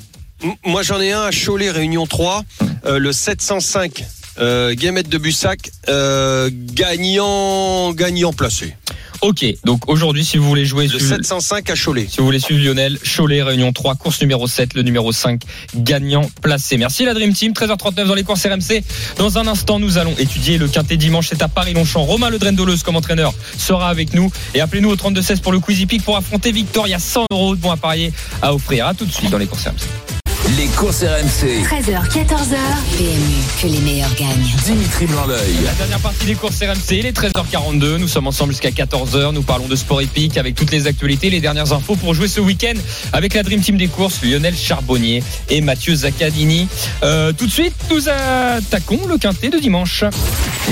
Moi, 0.66 0.84
j'en 0.84 1.02
ai 1.02 1.12
un 1.12 1.22
à 1.24 1.32
Cholet, 1.32 1.70
Réunion 1.70 2.08
3, 2.08 2.44
euh, 2.86 2.98
le 2.98 3.12
705. 3.12 4.06
Euh, 4.40 4.74
Guémette 4.74 5.10
de 5.10 5.18
Bussac, 5.18 5.70
euh, 5.90 6.50
gagnant, 6.54 7.92
gagnant 7.92 8.32
placé. 8.34 8.74
Ok, 9.22 9.46
donc 9.66 9.90
aujourd'hui, 9.90 10.24
si 10.24 10.38
vous 10.38 10.48
voulez 10.48 10.66
jouer, 10.66 10.88
Le 10.88 10.98
suivez- 10.98 11.16
705 11.18 11.70
à 11.70 11.76
Cholet. 11.76 12.08
si 12.10 12.18
vous 12.20 12.26
voulez 12.26 12.40
suivre 12.40 12.64
Lionel, 12.64 12.98
Cholet, 13.04 13.44
Réunion 13.44 13.74
3, 13.74 13.96
course 13.96 14.22
numéro 14.22 14.48
7, 14.48 14.74
le 14.76 14.82
numéro 14.82 15.12
5, 15.12 15.42
gagnant 15.76 16.30
placé. 16.42 16.78
Merci 16.78 17.04
la 17.04 17.14
Dream 17.14 17.34
Team, 17.34 17.52
13h39 17.52 18.08
dans 18.08 18.14
les 18.16 18.24
courses 18.24 18.46
RMC. 18.46 18.82
Dans 19.18 19.38
un 19.38 19.48
instant, 19.48 19.78
nous 19.80 19.98
allons 19.98 20.16
étudier 20.18 20.58
le 20.58 20.70
quintet 20.70 20.96
dimanche, 20.96 21.28
c'est 21.30 21.42
à 21.42 21.50
Paris-Longchamp. 21.50 22.04
Romain 22.06 22.30
Le 22.30 22.40
Drendoleuse 22.40 22.82
comme 22.84 22.96
entraîneur 22.96 23.34
sera 23.58 23.90
avec 23.90 24.14
nous. 24.14 24.32
Et 24.54 24.62
appelez-nous 24.62 24.90
au 24.92 24.96
32-16 24.96 25.42
pour 25.42 25.52
le 25.52 25.60
Quizy 25.60 25.86
Peak 25.86 26.04
pour 26.04 26.16
affronter 26.16 26.54
Victor. 26.54 26.88
Il 26.88 26.92
y 26.92 26.94
a 26.94 27.00
100 27.00 27.26
euros 27.32 27.56
de 27.56 27.62
bons 27.62 27.72
à 27.72 27.78
parier 27.78 28.14
à 28.42 28.54
offrir. 28.54 28.88
À 28.88 28.94
tout 28.94 29.06
de 29.06 29.12
suite 29.12 29.30
dans 29.32 29.38
les 29.38 29.48
courses 29.48 29.66
RMC. 29.66 30.49
Les 30.60 30.68
courses 30.68 31.04
RMC. 31.04 31.64
13h, 31.64 32.10
14h. 32.10 32.58
PMU, 32.98 33.62
que 33.62 33.68
les 33.68 33.80
meilleurs 33.80 34.14
gagnent. 34.16 34.58
Dimitri 34.66 35.06
Blanc-L'œil. 35.06 35.56
La 35.64 35.72
dernière 35.72 36.02
partie 36.02 36.26
des 36.26 36.36
courses 36.36 36.60
RMC, 36.60 36.98
il 36.98 37.06
est 37.06 37.18
13h42. 37.18 37.96
Nous 37.96 38.10
sommes 38.10 38.28
ensemble 38.28 38.52
jusqu'à 38.52 38.72
14h. 38.72 39.32
Nous 39.34 39.42
parlons 39.42 39.70
de 39.70 39.76
sport 39.78 40.02
épique 40.02 40.38
avec 40.38 40.56
toutes 40.56 40.72
les 40.72 40.86
actualités, 40.86 41.30
les 41.30 41.40
dernières 41.40 41.72
infos 41.72 41.96
pour 41.96 42.14
jouer 42.14 42.28
ce 42.28 42.42
week-end 42.42 42.74
avec 43.14 43.36
la 43.36 43.44
Dream 43.44 43.62
Team 43.62 43.78
des 43.78 43.88
courses, 43.88 44.22
Lionel 44.22 44.54
Charbonnier 44.54 45.24
et 45.48 45.62
Mathieu 45.62 45.96
Zaccadini. 45.96 46.68
Euh, 47.04 47.32
tout 47.32 47.46
de 47.46 47.52
suite, 47.52 47.76
nous 47.90 48.10
attaquons 48.10 49.00
le 49.08 49.18
quintet 49.18 49.48
de 49.48 49.60
dimanche. 49.60 50.04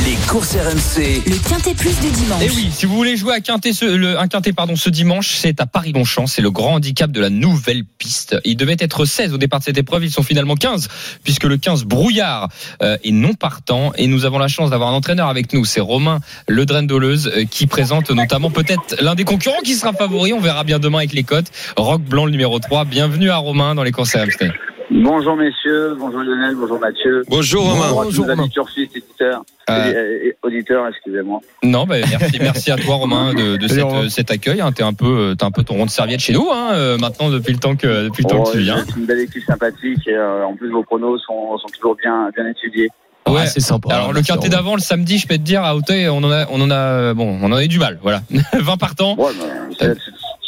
Les 0.06 0.16
courses 0.28 0.58
RMC. 0.58 1.22
Le 1.26 1.50
quintet 1.50 1.74
plus 1.74 1.98
du 2.02 2.10
dimanche. 2.10 2.44
Et 2.44 2.50
oui, 2.50 2.70
si 2.74 2.86
vous 2.86 2.96
voulez 2.96 3.16
jouer 3.16 3.36
à 3.36 3.40
quintet 3.40 3.72
ce, 3.72 3.86
le, 3.86 4.20
un 4.20 4.28
quintet 4.28 4.52
pardon, 4.52 4.76
ce 4.76 4.90
dimanche, 4.90 5.38
c'est 5.38 5.62
à 5.62 5.66
Paris-Longchamp. 5.66 6.28
C'est 6.28 6.42
le 6.42 6.52
grand 6.52 6.74
handicap 6.74 7.10
de 7.10 7.22
la 7.22 7.30
nouvelle 7.30 7.86
piste. 7.86 8.36
Il 8.44 8.58
devait 8.58 8.76
être 8.80 9.06
16 9.06 9.34
au 9.34 9.38
départ 9.38 9.60
de 9.60 9.64
cette 9.64 9.77
épreuve. 9.78 10.06
Ils 10.06 10.12
sont 10.12 10.24
finalement 10.24 10.56
15 10.56 10.88
puisque 11.24 11.44
le 11.44 11.58
15 11.58 11.86
brouillard 11.86 12.50
euh, 12.82 12.98
est 13.04 13.12
non 13.12 13.34
partant. 13.34 13.92
Et 13.96 14.08
nous 14.08 14.26
avons 14.26 14.40
la 14.40 14.48
chance 14.48 14.70
d'avoir 14.70 14.90
un 14.90 14.94
entraîneur 14.94 15.30
avec 15.30 15.54
nous. 15.54 15.66
C'est 15.66 15.82
Romain 15.82 16.20
Ledrendoleuse 16.48 17.28
euh, 17.28 17.46
qui 17.46 17.68
présente 17.68 18.12
notamment 18.12 18.52
peut-être 18.52 18.96
l'un 19.02 19.16
des 19.16 19.24
concurrents 19.24 19.62
qui 19.64 19.76
sera 19.76 19.94
favori. 19.94 20.34
On 20.34 20.40
verra 20.40 20.64
bien 20.64 20.80
demain 20.80 21.00
avec 21.00 21.14
les 21.14 21.24
cotes. 21.24 21.52
Rock 21.76 22.02
Blanc 22.02 22.26
le 22.26 22.32
numéro 22.32 22.60
3. 22.60 22.86
Bienvenue 22.86 23.30
à 23.30 23.38
Romain 23.38 23.76
dans 23.76 23.84
les 23.84 23.92
RMC. 23.92 24.67
Bonjour 25.00 25.36
messieurs, 25.36 25.96
bonjour 26.00 26.22
Lionel, 26.22 26.56
bonjour 26.56 26.80
Mathieu. 26.80 27.22
Bonjour 27.30 27.64
Romain. 27.70 27.92
Bonjour 27.92 28.26
Romain. 28.26 28.46
éditeurs, 28.78 29.44
Euh, 29.70 30.32
auditeurs, 30.42 30.88
excusez-moi. 30.88 31.40
Non, 31.62 31.86
bah, 31.86 31.98
merci, 32.10 32.38
merci 32.40 32.72
à 32.72 32.78
toi 32.78 32.96
Romain 33.04 33.34
de, 33.36 33.58
de 33.58 33.68
cette, 33.68 33.84
Romain. 33.84 34.10
cet 34.10 34.32
accueil. 34.32 34.60
hein. 34.60 34.72
T'es 34.72 34.82
un 34.82 34.94
peu, 34.94 35.06
euh, 35.06 35.36
t'es 35.36 35.46
un 35.46 35.52
peu 35.52 35.64
ton 35.64 35.76
rond 35.76 35.86
de 35.86 35.92
serviette 35.92 36.20
chez 36.22 36.34
nous 36.34 36.48
hein, 36.52 36.72
euh, 36.74 36.98
maintenant 36.98 37.30
depuis 37.30 37.54
le 37.54 37.60
temps 37.60 37.76
que 37.76 38.06
depuis 38.06 38.24
le 38.24 38.30
temps 38.30 38.44
que 38.44 38.54
tu 38.54 38.60
viens. 38.60 38.84
C'est 38.88 38.96
une 38.96 39.06
belle 39.06 39.20
équipe 39.20 39.44
sympathique 39.46 40.08
et 40.08 40.16
euh, 40.16 40.44
en 40.46 40.56
plus 40.56 40.72
vos 40.72 40.84
pronos 40.84 41.22
sont, 41.28 41.58
sont 41.60 41.68
toujours 41.68 41.96
bien, 41.96 42.30
bien 42.36 42.48
étudiés. 42.48 42.90
Ouais. 43.28 43.42
Ah, 43.42 43.46
c'est 43.46 43.60
sympa. 43.60 43.94
Alors 43.94 44.14
le 44.14 44.22
Romain. 44.28 44.48
d'avant 44.50 44.74
le 44.76 44.82
samedi, 44.82 45.20
je 45.20 45.28
peux 45.28 45.36
te 45.36 45.42
dire 45.44 45.64
à 45.64 45.76
Auteuil, 45.76 46.08
on 46.10 46.18
en 46.24 46.32
a, 46.32 46.46
on 46.50 46.60
en 46.62 46.72
a, 46.72 47.14
bon, 47.14 47.38
on 47.42 47.46
en 47.52 47.56
a 47.56 47.64
eu 47.64 47.68
du 47.68 47.78
mal. 47.78 48.00
Voilà, 48.02 48.22
20 48.54 48.78
partants. 48.78 49.16
Ouais, 49.16 49.32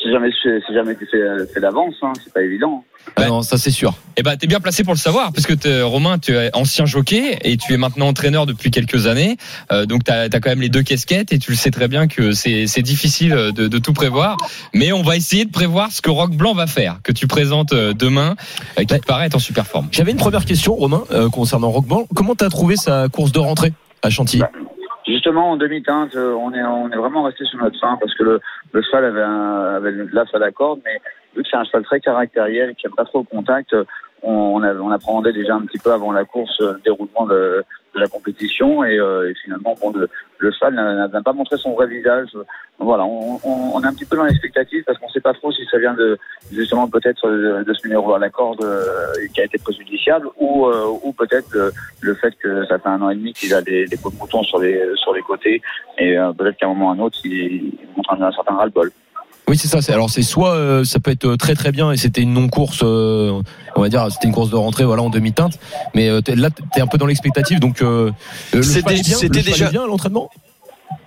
c'est 0.01 0.11
jamais, 0.11 0.29
c'est 0.43 0.73
jamais 0.73 0.95
tu 0.95 1.05
fais, 1.11 1.19
fais 1.53 1.59
d'avance, 1.59 1.95
hein, 2.01 2.13
c'est 2.23 2.33
pas 2.33 2.41
évident. 2.41 2.83
Ah 3.15 3.27
non, 3.27 3.41
ça 3.41 3.57
c'est 3.57 3.71
sûr. 3.71 3.95
Eh 4.17 4.23
ben, 4.23 4.35
t'es 4.37 4.45
bien 4.45 4.59
placé 4.59 4.83
pour 4.83 4.93
le 4.93 4.99
savoir, 4.99 5.31
parce 5.33 5.47
que 5.47 5.53
t'es- 5.53 5.81
Romain, 5.81 6.19
tu 6.19 6.33
es 6.33 6.51
ancien 6.55 6.85
jockey 6.85 7.39
et 7.43 7.57
tu 7.57 7.73
es 7.73 7.77
maintenant 7.77 8.07
entraîneur 8.07 8.45
depuis 8.45 8.69
quelques 8.71 9.07
années. 9.07 9.37
Euh, 9.71 9.85
donc, 9.85 10.03
t'as 10.03 10.23
as 10.23 10.29
quand 10.29 10.49
même 10.49 10.61
les 10.61 10.69
deux 10.69 10.83
casquettes 10.83 11.31
et 11.33 11.39
tu 11.39 11.51
le 11.51 11.57
sais 11.57 11.71
très 11.71 11.87
bien 11.87 12.07
que 12.07 12.31
c'est 12.33 12.67
c'est 12.67 12.81
difficile 12.81 13.31
de, 13.31 13.67
de 13.67 13.77
tout 13.79 13.93
prévoir. 13.93 14.37
Mais 14.73 14.91
on 14.91 15.01
va 15.01 15.15
essayer 15.15 15.45
de 15.45 15.51
prévoir 15.51 15.91
ce 15.91 16.01
que 16.01 16.09
Rock 16.11 16.31
Blanc 16.31 16.53
va 16.53 16.67
faire, 16.67 16.99
que 17.03 17.11
tu 17.11 17.25
présentes 17.27 17.73
euh, 17.73 17.93
demain, 17.93 18.35
euh, 18.77 18.83
qui 18.83 18.99
te 18.99 19.05
paraît 19.05 19.25
être 19.27 19.35
en 19.35 19.39
super 19.39 19.65
forme. 19.65 19.87
J'avais 19.91 20.11
une 20.11 20.17
première 20.17 20.45
question, 20.45 20.75
Romain, 20.75 21.03
euh, 21.11 21.29
concernant 21.29 21.71
Roqueban. 21.71 22.05
Comment 22.15 22.35
t'as 22.35 22.49
trouvé 22.49 22.75
sa 22.75 23.07
course 23.09 23.31
de 23.31 23.39
rentrée 23.39 23.73
à 24.03 24.09
Chantilly? 24.09 24.41
Bah, 24.41 24.51
Justement, 25.09 25.49
en 25.49 25.57
demi-teinte, 25.57 26.15
euh, 26.15 26.33
on 26.33 26.53
est, 26.53 26.63
on 26.63 26.91
est 26.91 26.95
vraiment 26.95 27.23
resté 27.23 27.43
sur 27.45 27.57
notre 27.57 27.79
fin 27.79 27.97
parce 27.99 28.13
que 28.13 28.23
le, 28.23 28.39
le 28.73 28.81
cheval 28.83 29.05
avait, 29.05 29.23
un, 29.23 29.75
avait 29.75 29.91
l'as 30.13 30.25
à 30.33 30.37
la 30.37 30.51
corde, 30.51 30.81
mais 30.85 31.01
vu 31.35 31.41
que 31.41 31.49
c'est 31.49 31.57
un 31.57 31.63
cheval 31.63 31.83
très 31.83 31.99
caractériel, 31.99 32.75
qui 32.75 32.85
aime 32.85 32.93
pas 32.95 33.05
trop 33.05 33.19
le 33.19 33.35
contact, 33.35 33.73
euh, 33.73 33.85
on, 34.23 34.61
avait- 34.63 34.79
on 34.79 34.89
appréhendait 34.91 35.33
déjà 35.33 35.55
un 35.55 35.61
petit 35.65 35.77
peu 35.79 35.91
avant 35.91 36.11
la 36.11 36.25
course 36.25 36.59
euh, 36.61 36.73
le 36.73 36.79
déroulement 36.81 37.25
de, 37.25 37.63
de 37.95 37.99
la 37.99 38.07
compétition 38.07 38.83
et, 38.83 38.97
euh, 38.99 39.29
et 39.29 39.33
finalement, 39.43 39.75
bon, 39.81 39.91
le, 39.91 40.07
le 40.37 40.51
cheval 40.51 40.73
n'a 40.75 41.21
pas 41.21 41.33
montré 41.33 41.57
son 41.57 41.73
vrai 41.73 41.87
visage. 41.87 42.29
Voilà, 42.77 43.03
on, 43.05 43.39
on, 43.43 43.71
on 43.75 43.81
est 43.83 43.87
un 43.87 43.93
petit 43.93 44.05
peu 44.05 44.15
dans 44.15 44.23
l'expectative 44.23 44.83
parce 44.85 44.97
qu'on 44.99 45.09
sait 45.09 45.19
pas 45.21 45.33
trop 45.33 45.51
si 45.51 45.65
ça 45.71 45.77
vient 45.79 45.93
de 45.93 46.17
justement 46.51 46.87
peut-être 46.87 47.29
de, 47.29 47.63
de 47.63 47.73
ce 47.73 47.85
numéro 47.87 48.13
à 48.13 48.19
la 48.19 48.29
corde 48.29 48.63
euh, 48.63 48.85
qui 49.33 49.41
a 49.41 49.45
été 49.45 49.57
préjudiciable 49.57 50.27
ou, 50.37 50.65
euh, 50.67 50.85
ou 51.03 51.11
peut-être 51.13 51.47
le, 51.51 51.71
le 52.01 52.13
fait 52.15 52.33
que 52.37 52.65
ça 52.67 52.77
fait 52.79 52.87
un 52.89 53.01
an 53.01 53.09
et 53.09 53.15
demi 53.15 53.33
qu'il 53.33 53.53
a 53.53 53.61
des, 53.61 53.85
des 53.85 53.97
peaux 53.97 54.11
de 54.11 54.17
mouton 54.17 54.43
sur 54.43 54.59
les 54.59 54.81
sur 54.95 55.13
les 55.13 55.21
côtés 55.21 55.61
et 55.97 56.17
euh, 56.17 56.31
peut-être 56.33 56.57
qu'à 56.57 56.67
un 56.67 56.69
moment 56.69 56.87
ou 56.87 56.89
à 56.91 56.93
un 56.93 56.99
autre 56.99 57.17
il, 57.25 57.31
il 57.33 57.73
montre 57.97 58.13
un 58.13 58.31
certain 58.31 58.55
ras-le-bol. 58.55 58.91
Oui, 59.49 59.57
c'est 59.57 59.67
ça. 59.67 59.81
c'est- 59.81 59.91
Alors, 59.93 60.09
c'est 60.09 60.21
soit 60.21 60.53
euh, 60.53 60.83
ça 60.83 60.99
peut 60.99 61.11
être 61.11 61.35
très 61.35 61.55
très 61.55 61.71
bien 61.71 61.91
et 61.91 61.97
c'était 61.97 62.21
une 62.21 62.33
non-course, 62.33 62.81
euh, 62.83 63.41
on 63.75 63.81
va 63.81 63.89
dire, 63.89 64.05
c'était 64.11 64.27
une 64.27 64.33
course 64.33 64.49
de 64.51 64.55
rentrée, 64.55 64.85
voilà, 64.85 65.01
en 65.01 65.09
demi-teinte. 65.09 65.53
Mais 65.95 66.07
euh, 66.09 66.21
t'es- 66.21 66.35
là, 66.35 66.49
t'es 66.73 66.81
un 66.81 66.87
peu 66.87 66.97
dans 66.97 67.07
l'expectative, 67.07 67.59
donc 67.59 67.81
euh, 67.81 68.11
le 68.53 68.61
C'était- 68.61 69.29
déjà- 69.41 69.69
bien 69.69 69.85
l'entraînement? 69.87 70.29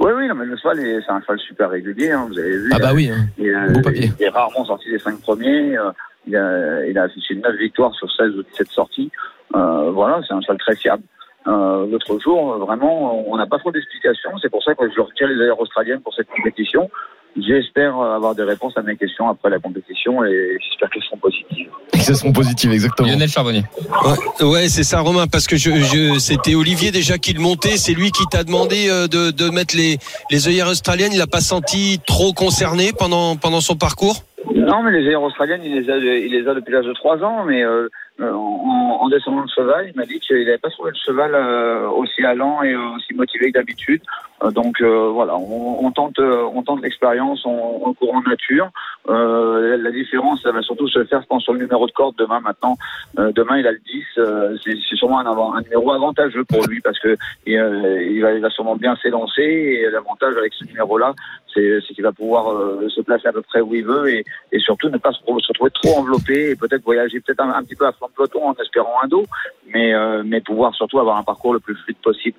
Oui, 0.01 0.11
oui, 0.17 0.27
non, 0.29 0.35
mais 0.35 0.45
le 0.45 0.57
cheval 0.57 0.79
est- 0.81 1.01
c'est 1.07 1.11
un 1.13 1.21
cheval 1.21 1.39
super 1.41 1.71
régulier, 1.71 2.11
hein, 2.11 2.27
vous 2.29 2.39
avez 2.39 2.57
vu. 2.57 2.71
Ah 2.73 2.79
bah 2.79 2.93
oui. 2.95 3.11
hein. 3.11 3.27
Euh, 3.41 3.73
Beau 3.73 3.81
papier. 3.81 4.13
Il 4.19 4.25
est 4.25 4.29
rarement 4.29 4.65
sorti 4.65 4.91
des 4.91 4.99
cinq 4.99 5.21
premiers. 5.21 5.77
euh, 5.77 5.91
il, 6.27 6.37
a, 6.37 6.87
il 6.87 6.97
a 6.99 7.03
affiché 7.05 7.35
9 7.35 7.57
victoires 7.57 7.93
sur 7.95 8.11
16 8.13 8.31
ou 8.37 8.43
17 8.45 8.69
sorties. 8.71 9.11
Euh, 9.57 9.91
voilà, 9.91 10.21
c'est 10.27 10.35
un 10.35 10.41
cheval 10.41 10.59
très 10.59 10.77
fiable. 10.77 11.03
Euh, 11.49 11.87
L'autre 11.91 12.19
jour, 12.21 12.53
euh, 12.55 12.59
vraiment, 12.59 13.25
on 13.29 13.37
n'a 13.37 13.47
pas 13.47 13.59
trop 13.59 13.73
d'explications. 13.73 14.31
C'est 14.41 14.49
pour 14.51 14.63
ça 14.63 14.75
que 14.77 14.85
je 14.95 15.01
retiens 15.01 15.27
les 15.27 15.41
ailleurs 15.43 15.61
australiennes 15.61 16.01
pour 16.01 16.15
cette 16.15 16.29
compétition. 16.29 16.89
J'espère 17.37 17.99
avoir 17.99 18.35
des 18.35 18.43
réponses 18.43 18.77
à 18.77 18.83
mes 18.83 18.97
questions 18.97 19.29
après 19.29 19.49
la 19.49 19.59
compétition 19.59 20.23
et 20.25 20.59
j'espère 20.61 20.91
qu'elles 20.91 21.03
seront 21.03 21.17
positives. 21.17 21.69
Et 21.95 21.99
que 21.99 22.05
ça 22.05 22.15
seront 22.15 22.33
positives, 22.33 22.73
exactement. 22.73 23.09
Lionel 23.09 23.29
Charbonnier. 23.29 23.63
Ouais, 24.05 24.47
ouais, 24.47 24.69
c'est 24.69 24.83
ça, 24.83 25.01
Romain, 25.01 25.27
parce 25.27 25.47
que 25.47 25.57
je, 25.57 25.71
je, 25.71 26.19
c'était 26.19 26.55
Olivier 26.55 26.91
déjà 26.91 27.17
qui 27.17 27.33
le 27.33 27.41
montait. 27.41 27.79
C'est 27.79 27.95
lui 27.95 28.11
qui 28.11 28.27
t'a 28.27 28.45
demandé 28.45 28.89
euh, 28.91 29.07
de, 29.07 29.31
de 29.31 29.51
mettre 29.51 29.75
les, 29.77 29.97
les 30.31 30.49
œillères 30.49 30.69
australiennes. 30.69 31.13
Il 31.13 31.19
n'a 31.19 31.27
pas 31.27 31.41
senti 31.41 32.01
trop 32.07 32.35
concerné 32.35 32.93
pendant, 32.93 33.37
pendant 33.37 33.61
son 33.61 33.77
parcours? 33.77 34.17
Non, 34.55 34.83
mais 34.83 34.91
les 34.93 35.07
ailleurs 35.07 35.23
australiennes, 35.23 35.63
il 35.65 35.75
les 35.75 35.91
a, 35.91 35.97
il 35.97 36.33
les 36.33 36.47
a 36.49 36.55
depuis 36.55 36.73
l'âge 36.73 36.85
de 36.85 36.93
3 36.93 37.23
ans, 37.23 37.45
mais 37.45 37.65
euh, 37.65 37.89
euh, 38.21 38.33
en, 38.33 38.99
en 39.01 39.09
descendant 39.09 39.41
le 39.41 39.49
cheval, 39.55 39.89
il 39.89 39.97
m'a 39.97 40.05
dit 40.05 40.19
qu'il 40.21 40.37
n'avait 40.45 40.59
pas 40.59 40.71
trouvé 40.71 40.91
le 40.91 40.99
cheval 41.05 41.35
euh, 41.35 41.89
aussi 41.89 42.25
allant 42.25 42.63
et 42.63 42.75
aussi 42.75 43.15
motivé 43.15 43.53
que 43.53 43.59
d'habitude. 43.59 44.03
Euh, 44.43 44.51
donc 44.51 44.81
euh, 44.81 45.09
voilà, 45.11 45.37
on, 45.37 45.85
on 45.87 45.91
tente, 45.93 46.19
euh, 46.19 46.43
on 46.55 46.63
tente 46.63 46.83
l'expérience 46.83 47.45
en, 47.47 47.81
en 47.85 47.93
courant 47.95 48.23
nature. 48.23 48.71
Euh, 49.09 49.71
la, 49.71 49.77
la 49.85 49.91
différence, 49.91 50.43
ça 50.43 50.53
va 50.53 50.63
surtout 50.63 50.89
se 50.89 51.05
faire, 51.05 51.21
je 51.23 51.27
pense, 51.27 51.43
sur 51.45 51.53
le 51.53 51.61
numéro 51.61 51.87
de 51.87 51.93
corde 51.93 52.17
demain. 52.19 52.41
Maintenant, 52.41 52.77
Euh, 53.19 53.31
demain, 53.33 53.59
il 53.59 53.67
a 53.67 53.73
le 53.73 53.79
10. 53.79 54.05
euh, 54.19 54.57
c'est 54.65 54.73
c'est 54.89 54.97
sûrement 54.97 55.19
un, 55.21 55.27
avant- 55.27 55.55
un 55.55 55.61
numéro 55.63 55.93
avantageux 55.93 56.45
pour 56.45 56.67
lui 56.67 56.81
parce 56.81 56.99
que 56.99 57.09
euh, 57.49 58.03
il, 58.11 58.21
va, 58.23 58.33
il 58.33 58.41
va 58.41 58.49
sûrement 58.51 58.77
bien 58.77 58.97
s'élancer 59.03 59.43
et 59.43 59.91
l'avantage 59.91 60.35
avec 60.37 60.53
ce 60.55 60.65
numéro-là, 60.65 61.15
c'est 61.53 61.81
c'est 61.87 61.93
qu'il 61.95 62.05
va 62.05 62.13
pouvoir 62.13 62.51
euh, 62.53 62.89
se 62.89 63.01
placer 63.03 63.29
à 63.29 63.33
peu 63.33 63.43
près 63.43 63.61
où 63.61 63.75
il 63.75 63.85
veut 63.85 64.09
et, 64.15 64.25
et 64.53 64.59
surtout 64.61 64.89
ne 64.89 64.97
pas 64.99 65.13
se, 65.13 65.19
se 65.21 65.49
retrouver 65.49 65.71
trop 65.71 65.99
enveloppé 66.01 66.51
et 66.51 66.57
peut-être 66.57 66.83
voyager 66.85 67.21
peut-être 67.21 67.41
un, 67.43 67.51
un 67.51 67.63
petit 67.63 67.77
peu 67.77 67.87
à 67.87 67.93
flanc 67.93 68.09
de 68.09 68.15
peloton 68.15 68.49
en 68.49 68.55
espérant 68.55 68.97
un 69.05 69.09
dos, 69.09 69.27
mais, 69.69 69.93
euh, 69.95 70.23
mais 70.25 70.41
pouvoir 70.41 70.75
surtout 70.75 70.99
avoir 70.99 71.17
un 71.19 71.23
parcours 71.23 71.53
le 71.53 71.61
plus 71.61 71.75
fluide 71.77 71.99
possible. 72.03 72.39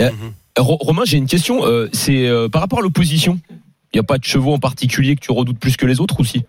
Euh, 0.00 0.08
Ro- 0.08 0.32
Romain, 0.58 1.02
j'ai 1.04 1.18
une 1.18 1.26
question. 1.26 1.64
euh, 1.66 1.88
c'est 1.92 2.28
euh, 2.28 2.48
par 2.48 2.60
rapport 2.60 2.80
à 2.80 2.82
l'opposition. 2.82 3.38
Il 3.92 3.96
n'y 3.96 4.00
a 4.00 4.04
pas 4.04 4.18
de 4.18 4.24
chevaux 4.24 4.52
en 4.54 4.58
particulier 4.58 5.14
que 5.16 5.20
tu 5.20 5.32
redoutes 5.32 5.58
plus 5.58 5.76
que 5.76 5.84
les 5.86 6.00
autres 6.00 6.18
aussi 6.20 6.44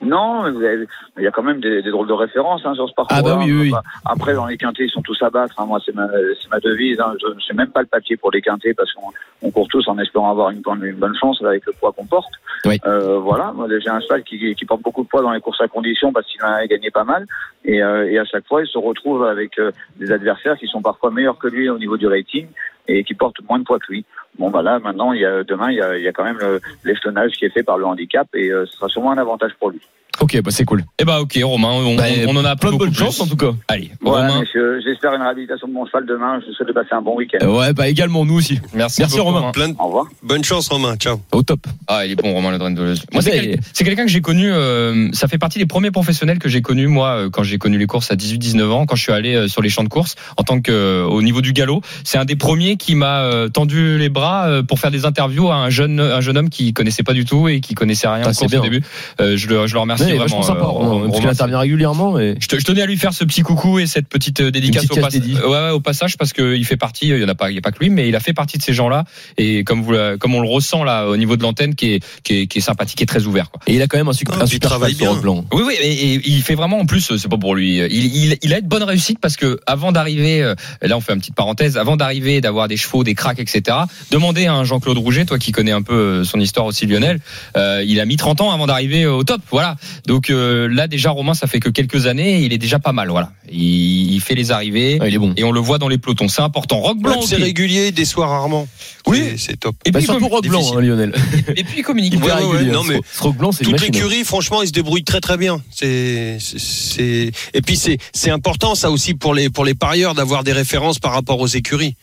Non, 0.00 0.46
il 0.46 1.22
y 1.22 1.26
a 1.26 1.30
quand 1.30 1.42
même 1.42 1.60
des, 1.60 1.82
des 1.82 1.90
drôles 1.90 2.08
de 2.08 2.12
références 2.14 2.62
hein, 2.64 2.74
sur 2.74 2.88
ce 2.88 2.94
parcours. 2.94 3.16
Ah 3.18 3.22
bah 3.22 3.36
oui, 3.38 3.52
oui, 3.52 3.70
oui. 3.70 3.72
Après, 4.06 4.32
dans 4.34 4.46
les 4.46 4.56
quintés, 4.56 4.84
ils 4.84 4.90
sont 4.90 5.02
tous 5.02 5.20
à 5.22 5.28
battre. 5.28 5.54
hein. 5.58 5.66
Moi, 5.66 5.78
c'est 5.84 5.94
ma, 5.94 6.06
c'est 6.42 6.50
ma 6.50 6.58
devise. 6.60 6.98
Hein. 7.00 7.12
Je 7.20 7.34
ne 7.34 7.40
sais 7.40 7.52
même 7.54 7.68
pas 7.70 7.80
le 7.80 7.86
papier 7.86 8.16
pour 8.16 8.30
les 8.30 8.40
quintés 8.40 8.72
parce 8.72 8.90
qu'on 8.92 9.08
on 9.42 9.50
court 9.50 9.68
tous 9.68 9.86
en 9.88 9.98
espérant 9.98 10.30
avoir 10.30 10.50
une, 10.50 10.60
bonne- 10.62 10.82
une 10.84 10.96
bonne 10.96 11.14
chance 11.20 11.42
avec 11.42 11.66
le 11.66 11.72
poids 11.72 11.92
qu'on 11.92 12.06
porte. 12.06 12.32
Oui. 12.64 12.78
Euh, 12.86 13.18
voilà, 13.18 13.52
j'ai 13.82 13.90
un 13.90 14.00
cheval 14.00 14.22
qui, 14.22 14.54
qui 14.54 14.64
porte 14.64 14.80
beaucoup 14.82 15.02
de 15.02 15.08
poids 15.08 15.20
dans 15.20 15.32
les 15.32 15.40
courses 15.40 15.60
à 15.60 15.68
condition 15.68 16.12
parce 16.14 16.26
qu'il 16.28 16.40
a 16.42 16.66
gagné 16.66 16.90
pas 16.90 17.04
mal. 17.04 17.26
Et, 17.66 17.82
euh, 17.82 18.10
et 18.10 18.18
à 18.18 18.24
chaque 18.24 18.46
fois, 18.46 18.62
il 18.62 18.68
se 18.68 18.78
retrouve 18.78 19.24
avec 19.24 19.58
euh, 19.58 19.70
des 19.98 20.10
adversaires 20.12 20.56
qui 20.58 20.66
sont 20.66 20.80
parfois 20.80 21.10
meilleurs 21.10 21.36
que 21.36 21.48
lui 21.48 21.68
au 21.68 21.78
niveau 21.78 21.98
du 21.98 22.06
rating 22.06 22.46
et 22.88 23.04
qui 23.04 23.14
portent 23.14 23.40
moins 23.48 23.58
de 23.58 23.64
poids 23.64 23.78
que 23.78 23.92
lui. 23.92 24.04
Bon, 24.38 24.50
bah 24.50 24.62
là, 24.62 24.78
maintenant, 24.78 25.12
il 25.12 25.20
y 25.20 25.24
a, 25.24 25.44
demain, 25.44 25.70
il 25.70 25.76
y 25.76 26.08
a, 26.08 26.12
quand 26.12 26.24
même 26.24 26.38
le- 26.38 26.60
l'échelonnage 26.84 27.32
qui 27.32 27.44
est 27.46 27.50
fait 27.50 27.62
par 27.62 27.78
le 27.78 27.86
handicap 27.86 28.28
et 28.34 28.50
euh, 28.50 28.66
ce 28.66 28.76
sera 28.76 28.88
sûrement 28.88 29.12
un 29.12 29.18
avantage 29.18 29.52
pour 29.58 29.70
lui. 29.70 29.80
Ok, 30.20 30.40
bah 30.42 30.50
c'est 30.50 30.64
cool. 30.64 30.84
Eh 30.98 31.04
bah 31.04 31.20
ok 31.20 31.38
Romain, 31.42 31.68
on, 31.72 31.94
Bah, 31.96 32.04
on 32.28 32.36
en 32.36 32.44
a 32.44 32.56
plein 32.56 32.72
de 32.72 32.76
bonnes 32.76 32.94
chances 32.94 33.20
en 33.20 33.26
tout 33.26 33.36
cas. 33.36 33.50
Allez, 33.68 33.90
Ouais, 34.02 34.10
Romain, 34.10 34.40
messieurs, 34.40 34.80
j'espère 34.84 35.12
une 35.14 35.20
réhabilitation 35.22 35.68
de 35.68 35.72
mon 35.72 35.84
cheval 35.86 36.06
demain. 36.06 36.40
Je 36.40 36.46
vous 36.46 36.52
souhaite 36.54 36.68
de 36.68 36.72
passer 36.72 36.88
un 36.92 37.02
bon 37.02 37.16
week-end. 37.16 37.38
Euh, 37.42 37.58
ouais, 37.58 37.72
bah 37.72 37.88
également 37.88 38.24
nous 38.24 38.34
aussi. 38.38 38.60
merci, 38.74 39.00
Merci, 39.02 39.18
beaucoup, 39.18 39.30
Romain. 39.32 39.52
Plein 39.52 39.68
de... 39.68 39.74
Au 39.78 39.86
revoir. 39.86 40.06
Bonne 40.22 40.42
chance, 40.44 40.68
Romain. 40.68 40.96
Ciao. 40.96 41.20
Au 41.32 41.42
top. 41.42 41.60
Ah, 41.88 42.06
il 42.06 42.12
est 42.12 42.16
bon, 42.16 42.32
Romain 42.32 42.50
Le 42.50 42.58
Drain 42.58 42.70
de 42.70 42.76
Deleuze. 42.76 43.02
Moi, 43.12 43.22
c'est 43.22 43.30
Mais- 43.30 43.40
quel- 43.40 43.60
c'est 43.72 43.84
quelqu'un 43.84 44.04
que 44.06 44.10
j'ai 44.10 44.20
connu. 44.22 44.50
euh, 44.52 45.10
ça 45.12 45.28
fait 45.28 45.38
partie 45.38 45.58
des 45.58 45.66
premiers 45.66 45.90
professionnels 45.90 46.38
que 46.38 46.48
j'ai 46.48 46.62
connus 46.62 46.86
moi 46.88 47.08
euh, 47.16 47.30
quand 47.30 47.42
j'ai 47.42 47.58
connu 47.58 47.76
les 47.78 47.86
courses 47.86 48.10
à 48.10 48.14
18-19 48.16 48.70
ans, 48.70 48.86
quand 48.86 48.96
je 48.96 49.02
suis 49.02 49.12
allé 49.12 49.34
euh, 49.34 49.48
sur 49.48 49.60
les 49.62 49.68
champs 49.68 49.84
de 49.84 49.88
course 49.88 50.14
en 50.36 50.42
tant 50.42 50.60
que 50.60 50.72
euh, 50.72 51.04
au 51.04 51.22
niveau 51.22 51.40
du 51.40 51.52
galop. 51.52 51.82
C'est 52.04 52.18
un 52.18 52.24
des 52.24 52.36
premiers 52.36 52.76
qui 52.76 52.94
m'a 52.94 53.20
euh, 53.22 53.48
tendu 53.48 53.98
les 53.98 54.08
bras 54.08 54.48
euh, 54.48 54.62
pour 54.62 54.78
faire 54.78 54.90
des 54.90 55.04
interviews 55.04 55.50
à 55.50 55.56
un 55.56 55.70
jeune 55.70 56.00
un 56.00 56.20
jeune 56.20 56.38
homme 56.38 56.48
qui 56.50 56.72
connaissait 56.72 57.02
pas 57.02 57.12
du 57.12 57.24
tout 57.24 57.48
et 57.48 57.60
qui 57.60 57.74
connaissait 57.74 58.08
rien 58.08 58.22
Ah, 58.24 58.44
au 58.44 58.60
début. 58.62 58.82
Euh, 59.20 59.36
je 59.36 59.48
le 59.48 59.66
je 59.66 59.74
le 59.74 59.80
remercie 59.80 60.05
Ouais, 60.12 60.18
vraiment. 60.18 60.40
vachement 60.40 60.42
sympa, 60.42 60.66
euh, 60.66 61.06
parce 61.08 61.20
qu'il 61.20 61.28
intervient 61.28 61.58
régulièrement 61.58 62.18
et 62.18 62.36
je, 62.40 62.46
te- 62.48 62.58
je 62.58 62.64
tenais 62.64 62.82
à 62.82 62.86
lui 62.86 62.96
faire 62.96 63.12
ce 63.14 63.24
petit 63.24 63.42
coucou 63.42 63.78
et 63.78 63.86
cette 63.86 64.08
petite 64.08 64.40
euh, 64.40 64.50
dédicace 64.50 64.86
petite 64.86 65.02
au, 65.04 65.08
dédiée. 65.08 65.34
ouais, 65.36 65.46
ouais, 65.48 65.70
au 65.70 65.80
passage 65.80 66.16
parce 66.16 66.32
qu'il 66.32 66.64
fait 66.64 66.76
partie, 66.76 67.08
il 67.08 67.18
y 67.18 67.24
en 67.24 67.28
a 67.28 67.34
pas, 67.34 67.50
il 67.50 67.54
y 67.54 67.58
a 67.58 67.62
pas 67.62 67.72
que 67.72 67.78
lui, 67.80 67.90
mais 67.90 68.08
il 68.08 68.16
a 68.16 68.20
fait 68.20 68.32
partie 68.32 68.58
de 68.58 68.62
ces 68.62 68.72
gens-là 68.74 69.04
et 69.38 69.64
comme 69.64 69.82
vous, 69.82 69.92
la- 69.92 70.16
comme 70.16 70.34
on 70.34 70.40
le 70.40 70.48
ressent 70.48 70.84
là 70.84 71.06
au 71.08 71.16
niveau 71.16 71.36
de 71.36 71.42
l'antenne, 71.42 71.74
qui 71.74 71.92
est, 71.94 72.04
qui 72.22 72.40
est, 72.42 72.46
qui 72.46 72.58
est 72.58 72.62
sympathique 72.62 73.00
et 73.02 73.06
très 73.06 73.24
ouvert. 73.26 73.50
Quoi. 73.50 73.60
et 73.66 73.74
il 73.74 73.82
a 73.82 73.86
quand 73.86 73.96
même 73.98 74.08
un, 74.08 74.12
suc- 74.12 74.28
Ah, 74.32 74.42
un 74.42 74.46
super 74.46 74.70
cheval 74.72 74.90
sur 74.90 74.98
bien. 74.98 75.10
Roqueban. 75.10 75.44
Oui, 75.52 75.62
oui, 75.66 75.74
et, 75.80 76.14
et 76.14 76.20
il 76.28 76.42
fait 76.42 76.54
vraiment 76.54 76.78
en 76.80 76.86
plus, 76.86 77.16
c'est 77.16 77.28
pas 77.28 77.38
pour 77.38 77.54
lui. 77.54 77.76
Il, 77.78 78.04
il, 78.16 78.38
il 78.42 78.54
a 78.54 78.58
une 78.58 78.66
bonne 78.68 78.82
réussite 78.82 79.18
parce 79.20 79.36
que 79.36 79.58
avant 79.66 79.92
d'arriver, 79.92 80.42
euh, 80.42 80.54
là 80.82 80.96
on 80.96 81.00
fait 81.00 81.12
une 81.12 81.20
petite 81.20 81.34
parenthèse, 81.34 81.76
avant 81.76 81.96
d'arriver, 81.96 82.40
d'avoir 82.40 82.68
des 82.68 82.76
chevaux, 82.76 83.04
des 83.04 83.14
cracks, 83.14 83.38
etc. 83.40 83.76
Demandez 84.10 84.46
à 84.46 84.54
un 84.54 84.64
Jean-Claude 84.64 84.98
Rouget, 84.98 85.24
toi 85.24 85.38
qui 85.38 85.52
connais 85.52 85.72
un 85.72 85.82
peu 85.82 85.94
euh, 85.94 86.24
son 86.24 86.40
histoire 86.40 86.66
aussi, 86.66 86.86
Lionel, 86.86 87.20
euh, 87.56 87.82
il 87.86 88.00
a 88.00 88.04
mis 88.04 88.16
30 88.16 88.40
ans 88.40 88.50
avant 88.52 88.66
d'arriver 88.66 89.06
au 89.06 89.22
top, 89.24 89.40
voilà. 89.50 89.76
Donc 90.06 90.30
euh, 90.30 90.68
là 90.68 90.88
déjà 90.88 91.10
Romain, 91.10 91.34
ça 91.34 91.46
fait 91.46 91.60
que 91.60 91.68
quelques 91.68 92.06
années, 92.06 92.40
il 92.40 92.52
est 92.52 92.58
déjà 92.58 92.78
pas 92.78 92.92
mal, 92.92 93.08
voilà. 93.08 93.32
Il, 93.50 94.12
il 94.14 94.20
fait 94.20 94.34
les 94.34 94.50
arrivées. 94.52 94.98
Ah, 95.00 95.08
il 95.08 95.14
est 95.14 95.18
bon. 95.18 95.32
Et 95.36 95.44
on 95.44 95.52
le 95.52 95.60
voit 95.60 95.78
dans 95.78 95.88
les 95.88 95.98
pelotons, 95.98 96.28
c'est 96.28 96.42
important. 96.42 96.78
Rock 96.80 96.98
blanc, 96.98 97.22
c'est 97.22 97.36
régulier, 97.36 97.92
des 97.92 98.04
soirs 98.04 98.30
rarement. 98.30 98.68
Oui. 99.06 99.34
C'est- 99.38 99.56
top. 99.58 99.76
Et 99.84 99.90
Bah, 99.90 99.98
puis, 100.00 100.06
surtout 100.06 100.20
comme- 100.24 100.32
Roque 100.32 100.46
Blanc, 100.48 100.76
hein, 100.76 100.80
Lionel. 100.80 101.14
et 101.56 101.64
puis 101.64 101.78
il 101.78 101.82
communique. 101.82 102.14
Ouais, 102.22 102.32
ouais, 102.44 102.64
non, 102.64 102.82
mais 102.84 103.00
Ce 103.12 103.22
Roque 103.22 103.36
Blanc, 103.36 103.52
c'est 103.52 103.64
Toute 103.64 103.72
machine. 103.74 103.92
l'écurie, 103.92 104.24
franchement, 104.24 104.62
ils 104.62 104.68
se 104.68 104.72
débrouillent 104.72 105.04
très 105.04 105.20
très 105.20 105.36
bien. 105.36 105.62
C'est, 105.70 106.38
c'est- 106.40 106.58
c'est, 106.58 107.30
et 107.54 107.62
puis 107.62 107.76
c'est, 107.76 107.98
c'est 108.12 108.30
important 108.30 108.74
ça 108.74 108.90
aussi 108.90 109.14
pour 109.14 109.34
les 109.34 109.48
pour 109.50 109.64
les 109.64 109.74
parieurs 109.74 110.14
d'avoir 110.14 110.44
des 110.44 110.52
références 110.52 110.98
par 110.98 111.12
rapport 111.12 111.40
aux 111.40 111.46
écuries. 111.46 111.94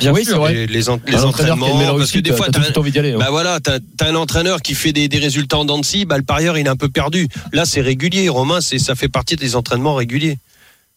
Bien 0.00 0.12
oui, 0.12 0.24
sûr. 0.24 0.32
c'est 0.32 0.38
vrai. 0.38 0.54
Les, 0.54 0.66
les, 0.66 0.88
en- 0.88 0.98
les 1.06 1.24
entraînements, 1.24 1.96
parce 1.96 2.10
que 2.12 2.18
des 2.18 2.32
fois, 2.32 2.48
t'as 2.50 2.78
envie 2.80 2.90
d'y 2.92 2.98
aller. 2.98 3.12
hein. 3.12 3.18
bah 3.18 3.28
voilà, 3.30 3.60
t'as, 3.60 3.78
un 4.08 4.14
entraîneur 4.14 4.62
qui 4.62 4.74
fait 4.74 4.92
des, 4.92 5.08
des 5.08 5.18
résultats 5.18 5.58
en 5.58 5.64
dents 5.64 5.78
de 5.78 5.84
scie, 5.84 6.06
bah 6.06 6.16
le 6.16 6.24
parieur 6.24 6.56
il 6.58 6.66
est 6.66 6.70
un 6.70 6.76
peu 6.76 6.88
perdu. 6.88 7.28
Là, 7.52 7.64
c'est 7.66 7.80
régulier. 7.82 8.28
Romain, 8.28 8.60
c'est 8.60 8.78
ça 8.78 8.94
fait 8.94 9.08
partie 9.08 9.36
des 9.36 9.54
entraînements 9.54 9.94
réguliers. 9.94 10.38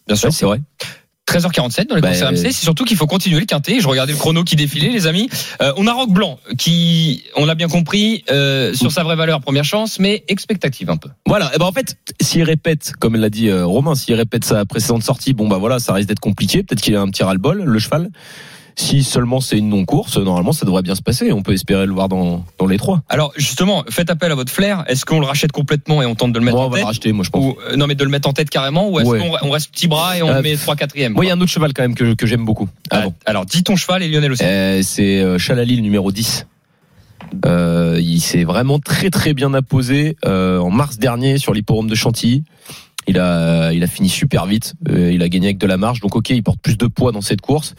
Bien 0.07 0.15
sûr. 0.15 0.29
Ouais, 0.29 0.35
c'est 0.35 0.45
vrai. 0.45 0.61
13h47 1.27 1.87
dans 1.87 1.95
les 1.95 2.01
Bah, 2.01 2.09
courses 2.09 2.21
RMC, 2.21 2.37
c'est 2.37 2.51
surtout 2.53 2.85
qu'il 2.85 2.95
faut 2.97 3.07
continuer 3.07 3.39
le 3.39 3.47
quintet. 3.47 3.79
Je 3.79 3.87
regardais 3.87 4.13
le 4.13 4.17
chrono 4.19 4.43
qui 4.43 4.55
défilait, 4.55 4.89
les 4.89 5.07
amis. 5.07 5.27
Euh, 5.59 5.73
on 5.75 5.87
a 5.87 5.91
Rock 5.93 6.11
Blanc 6.11 6.39
qui, 6.59 7.23
on 7.35 7.45
l'a 7.45 7.55
bien 7.55 7.67
compris, 7.67 8.23
euh, 8.29 8.75
sur 8.75 8.91
sa 8.91 9.03
vraie 9.03 9.15
valeur, 9.15 9.41
première 9.41 9.63
chance, 9.63 9.97
mais 9.99 10.23
expectative 10.27 10.91
un 10.91 10.97
peu. 10.97 11.09
Voilà. 11.25 11.51
Et 11.55 11.57
ben 11.57 11.65
en 11.65 11.71
fait, 11.71 11.97
s'il 12.21 12.43
répète, 12.43 12.93
comme 12.99 13.15
l'a 13.15 13.31
dit 13.31 13.49
euh, 13.49 13.65
Romain, 13.65 13.95
s'il 13.95 14.13
répète 14.13 14.45
sa 14.45 14.65
précédente 14.65 15.01
sortie, 15.03 15.33
bon 15.33 15.47
bah 15.47 15.57
voilà, 15.57 15.79
ça 15.79 15.93
risque 15.93 16.07
d'être 16.09 16.19
compliqué. 16.19 16.61
Peut-être 16.61 16.81
qu'il 16.81 16.95
a 16.95 17.01
un 17.01 17.09
petit 17.09 17.23
ras-le-bol, 17.23 17.63
le 17.63 17.79
cheval. 17.79 18.09
Si 18.77 19.03
seulement 19.03 19.39
c'est 19.39 19.57
une 19.57 19.69
non-course, 19.69 20.17
normalement 20.17 20.51
ça 20.51 20.65
devrait 20.65 20.81
bien 20.81 20.95
se 20.95 21.01
passer. 21.01 21.31
On 21.31 21.41
peut 21.43 21.53
espérer 21.53 21.85
le 21.85 21.93
voir 21.93 22.09
dans, 22.09 22.43
dans 22.59 22.67
les 22.67 22.77
trois. 22.77 23.01
Alors 23.09 23.31
justement, 23.37 23.83
faites 23.89 24.09
appel 24.09 24.31
à 24.31 24.35
votre 24.35 24.51
flair. 24.51 24.83
Est-ce 24.87 25.05
qu'on 25.05 25.19
le 25.19 25.25
rachète 25.25 25.51
complètement 25.51 26.01
et 26.01 26.05
on 26.05 26.15
tente 26.15 26.33
de 26.33 26.39
le 26.39 26.45
mettre 26.45 26.57
Bon, 26.57 26.63
on 26.63 26.65
en 26.65 26.69
va 26.69 26.75
le 26.77 26.81
tête 26.81 26.87
racheter, 26.87 27.11
moi 27.13 27.23
je 27.25 27.29
pense. 27.29 27.43
ou, 27.43 27.57
euh, 27.71 27.75
non 27.75 27.87
mais 27.87 27.95
de 27.95 28.03
le 28.03 28.09
mettre 28.09 28.27
en 28.27 28.33
tête 28.33 28.49
carrément 28.49 28.89
ou 28.89 28.99
est-ce 28.99 29.09
Ouais. 29.09 29.19
qu'on 29.19 29.47
on 29.47 29.51
reste 29.51 29.71
petit 29.71 29.87
bras 29.87 30.17
et 30.17 30.23
on 30.23 30.29
Euh, 30.29 30.41
met 30.41 30.55
3 30.57 30.75
4 30.75 30.95
Moi, 31.09 31.25
il 31.25 31.27
y 31.27 31.31
a 31.31 31.35
un 31.35 31.41
autre 31.41 31.51
cheval 31.51 31.73
quand 31.73 31.83
même 31.83 31.95
que, 31.95 32.13
que 32.15 32.25
j'aime 32.27 32.43
beaucoup. 32.45 32.67
Ah, 32.91 32.97
Avant. 32.97 33.13
Alors 33.25 33.45
dis 33.45 33.63
ton 33.63 33.75
cheval 33.75 34.03
et 34.03 34.09
Lionel 34.09 34.31
aussi. 34.33 34.43
Euh, 34.43 34.81
c'est 34.83 35.19
euh, 35.21 35.37
Chalali, 35.37 35.75
le 35.77 35.81
numéro 35.81 36.11
10. 36.11 36.45
Euh, 37.45 37.99
il 38.01 38.21
s'est 38.21 38.43
vraiment 38.43 38.79
très 38.79 39.09
très 39.09 39.33
bien 39.33 39.53
apposé 39.53 40.15
euh, 40.25 40.59
en 40.59 40.69
mars 40.69 40.97
dernier 40.97 41.37
sur 41.37 41.53
l'hipporome 41.53 41.89
de 41.89 41.95
Chantilly. 41.95 42.43
Il 43.07 43.19
a, 43.19 43.71
il 43.71 43.83
a 43.83 43.87
fini 43.87 44.09
super 44.09 44.45
vite. 44.47 44.73
Euh, 44.89 45.11
il 45.11 45.21
a 45.21 45.29
gagné 45.29 45.47
avec 45.47 45.57
de 45.59 45.67
la 45.67 45.77
marge. 45.77 45.99
Donc 45.99 46.15
ok, 46.15 46.29
il 46.31 46.41
porte 46.43 46.59
plus 46.59 46.77
de 46.77 46.87
poids 46.87 47.11
dans 47.11 47.21
cette 47.21 47.41
course. 47.41 47.75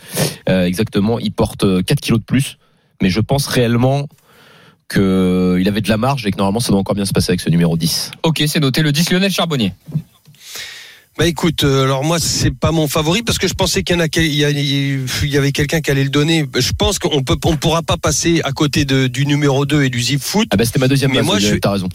Euh, 0.48 0.64
exactement, 0.66 1.18
il 1.18 1.32
porte 1.32 1.64
euh, 1.64 1.82
4 1.82 2.00
kilos 2.00 2.20
de 2.20 2.24
plus. 2.24 2.58
Mais 3.02 3.10
je 3.10 3.20
pense 3.20 3.46
réellement 3.46 4.06
que 4.88 5.56
il 5.60 5.66
avait 5.68 5.80
de 5.80 5.88
la 5.88 5.96
marge 5.96 6.26
et 6.26 6.30
que 6.30 6.36
normalement 6.36 6.60
ça 6.60 6.70
doit 6.70 6.78
encore 6.80 6.94
bien 6.94 7.04
se 7.04 7.12
passer 7.12 7.30
avec 7.30 7.40
ce 7.40 7.50
numéro 7.50 7.76
10. 7.76 8.12
Ok, 8.22 8.42
c'est 8.46 8.60
noté 8.60 8.82
le 8.82 8.92
10 8.92 9.10
Lionel 9.10 9.32
Charbonnier. 9.32 9.72
Bah 11.18 11.26
écoute, 11.26 11.64
euh, 11.64 11.84
alors 11.84 12.04
moi 12.04 12.18
c'est 12.20 12.50
pas 12.50 12.72
mon 12.72 12.88
favori 12.88 13.22
parce 13.22 13.38
que 13.38 13.48
je 13.48 13.54
pensais 13.54 13.82
qu'il 13.82 13.96
y 13.96 13.98
en 13.98 14.02
a, 14.02 14.08
quel- 14.08 14.26
il 14.26 14.34
y, 14.34 14.44
a- 14.44 14.50
il 14.50 15.06
y 15.28 15.38
avait 15.38 15.50
quelqu'un 15.50 15.80
qui 15.80 15.90
allait 15.90 16.04
le 16.04 16.10
donner. 16.10 16.44
Je 16.58 16.72
pense 16.76 16.98
qu'on 16.98 17.22
peut, 17.22 17.36
on 17.46 17.56
pourra 17.56 17.82
pas 17.82 17.96
passer 17.96 18.42
à 18.44 18.52
côté 18.52 18.84
de, 18.84 19.06
du 19.06 19.24
numéro 19.24 19.64
2 19.64 19.82
et 19.84 19.88
du 19.88 20.00
Zip 20.02 20.20
Foot. 20.20 20.46
Ah 20.50 20.56
bah 20.56 20.66
c'était 20.66 20.78
ma 20.78 20.88
deuxième 20.88 21.10
Mais 21.12 21.18
base, 21.18 21.26
moi, 21.26 21.38
je 21.38 21.54
t'as 21.56 21.72
raison. 21.72 21.88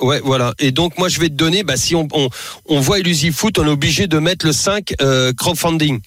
Ouais, 0.00 0.20
voilà. 0.22 0.52
Et 0.58 0.72
donc 0.72 0.98
moi 0.98 1.08
je 1.08 1.20
vais 1.20 1.28
te 1.28 1.34
donner, 1.34 1.62
bah 1.62 1.76
si 1.76 1.94
on, 1.94 2.06
on, 2.12 2.28
on 2.66 2.80
voit 2.80 2.98
Elusive 2.98 3.32
Foot, 3.34 3.58
on 3.58 3.66
est 3.66 3.70
obligé 3.70 4.06
de 4.06 4.18
mettre 4.18 4.44
le 4.44 4.52
5 4.52 4.94
euh, 5.00 5.32
crowdfunding 5.32 6.00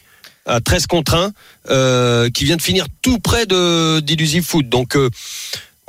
à 0.46 0.62
13 0.62 0.88
contre 0.88 1.16
1 1.16 1.32
euh, 1.70 2.30
qui 2.30 2.46
vient 2.46 2.56
de 2.56 2.62
finir 2.62 2.86
tout 3.02 3.20
près 3.20 3.46
de 3.46 4.00
d'Illusive 4.00 4.44
Foot. 4.44 4.70
Donc 4.70 4.96
euh, 4.96 5.10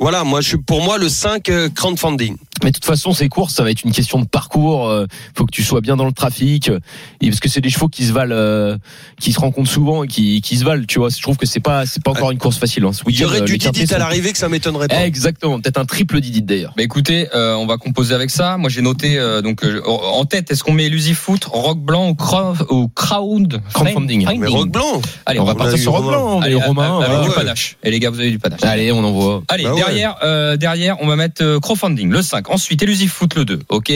voilà, 0.01 0.23
moi 0.23 0.41
je 0.41 0.47
suis 0.49 0.57
pour 0.57 0.81
moi 0.83 0.97
le 0.97 1.07
5 1.09 1.47
euh, 1.49 1.69
crowdfunding. 1.69 2.35
Mais 2.63 2.69
de 2.69 2.75
toute 2.75 2.85
façon, 2.85 3.11
ces 3.11 3.27
courses, 3.27 3.55
ça 3.55 3.63
va 3.63 3.71
être 3.71 3.83
une 3.83 3.91
question 3.91 4.19
de 4.19 4.25
parcours. 4.25 4.87
euh, 4.87 5.07
faut 5.35 5.45
que 5.45 5.51
tu 5.51 5.63
sois 5.63 5.81
bien 5.81 5.95
dans 5.95 6.05
le 6.05 6.11
trafic, 6.11 6.69
euh, 6.69 6.79
et 7.19 7.27
parce 7.29 7.39
que 7.39 7.49
c'est 7.49 7.61
des 7.61 7.71
chevaux 7.71 7.87
qui 7.87 8.05
se 8.05 8.13
valent, 8.13 8.35
euh, 8.35 8.77
qui 9.19 9.31
se 9.33 9.39
rencontrent 9.39 9.69
souvent 9.71 10.03
et 10.03 10.07
qui, 10.07 10.41
qui 10.41 10.57
se 10.57 10.63
valent. 10.63 10.83
Tu 10.87 10.99
vois, 10.99 11.09
je 11.09 11.19
trouve 11.21 11.37
que 11.37 11.47
c'est 11.47 11.59
pas, 11.59 11.85
c'est 11.87 12.03
pas 12.03 12.11
encore 12.11 12.29
une 12.29 12.37
course 12.37 12.57
facile. 12.57 12.85
Hein. 12.85 12.93
Ce 12.93 13.01
Il 13.07 13.19
y 13.19 13.25
aurait 13.25 13.41
euh, 13.41 13.45
du 13.45 13.57
Didit 13.57 13.91
à 13.93 13.97
l'arrivée 13.97 14.31
que 14.31 14.37
ça 14.37 14.47
m'étonnerait 14.47 14.87
pas. 14.89 15.05
Exactement, 15.05 15.59
peut-être 15.59 15.79
un 15.79 15.85
triple 15.85 16.19
Didit 16.19 16.43
d'ailleurs. 16.43 16.73
Bah 16.77 16.83
écoutez, 16.83 17.29
euh, 17.33 17.55
on 17.55 17.65
va 17.65 17.77
composer 17.77 18.13
avec 18.13 18.29
ça. 18.29 18.57
Moi 18.57 18.69
j'ai 18.69 18.81
noté 18.81 19.17
euh, 19.17 19.41
donc 19.41 19.63
euh, 19.63 19.81
en 19.85 20.25
tête, 20.25 20.51
est-ce 20.51 20.63
qu'on 20.63 20.73
met 20.73 20.85
Elusive 20.85 21.15
Foot, 21.15 21.45
Rock 21.45 21.79
Blanc 21.79 22.09
ou, 22.09 22.15
Crow, 22.15 22.53
ou 22.69 22.89
Crowd? 22.89 23.59
Crowdfunding. 23.73 24.27
Mais 24.37 24.47
Rock 24.47 24.69
Blanc. 24.69 25.01
Allez, 25.25 25.39
on, 25.39 25.43
On 25.43 25.45
va 25.45 25.55
partir 25.55 25.79
sur 25.79 25.93
Romain. 25.93 26.17
Romain, 26.17 26.35
on 26.35 26.41
Allez, 26.41 26.55
Romain. 26.55 26.97
avec 26.99 27.07
voilà. 27.09 27.23
du 27.23 27.29
ouais. 27.29 27.35
panache. 27.35 27.77
Et 27.83 27.89
les 27.89 27.99
gars, 27.99 28.11
vous 28.11 28.19
avez 28.19 28.29
du 28.29 28.39
panache. 28.39 28.59
Allez, 28.63 28.91
on 28.91 29.03
envoie. 29.03 29.41
Allez, 29.47 29.63
Bah 29.63 29.73
ouais. 29.73 29.90
Derrière, 29.91 30.15
euh, 30.23 30.57
derrière, 30.57 30.97
on 31.01 31.07
va 31.07 31.15
mettre 31.15 31.43
euh, 31.43 31.59
crowdfunding, 31.59 32.09
le 32.09 32.21
5. 32.21 32.49
Ensuite, 32.49 32.81
Elusive 32.83 33.09
Foot, 33.09 33.35
le 33.35 33.45
2. 33.45 33.59
Ok. 33.69 33.91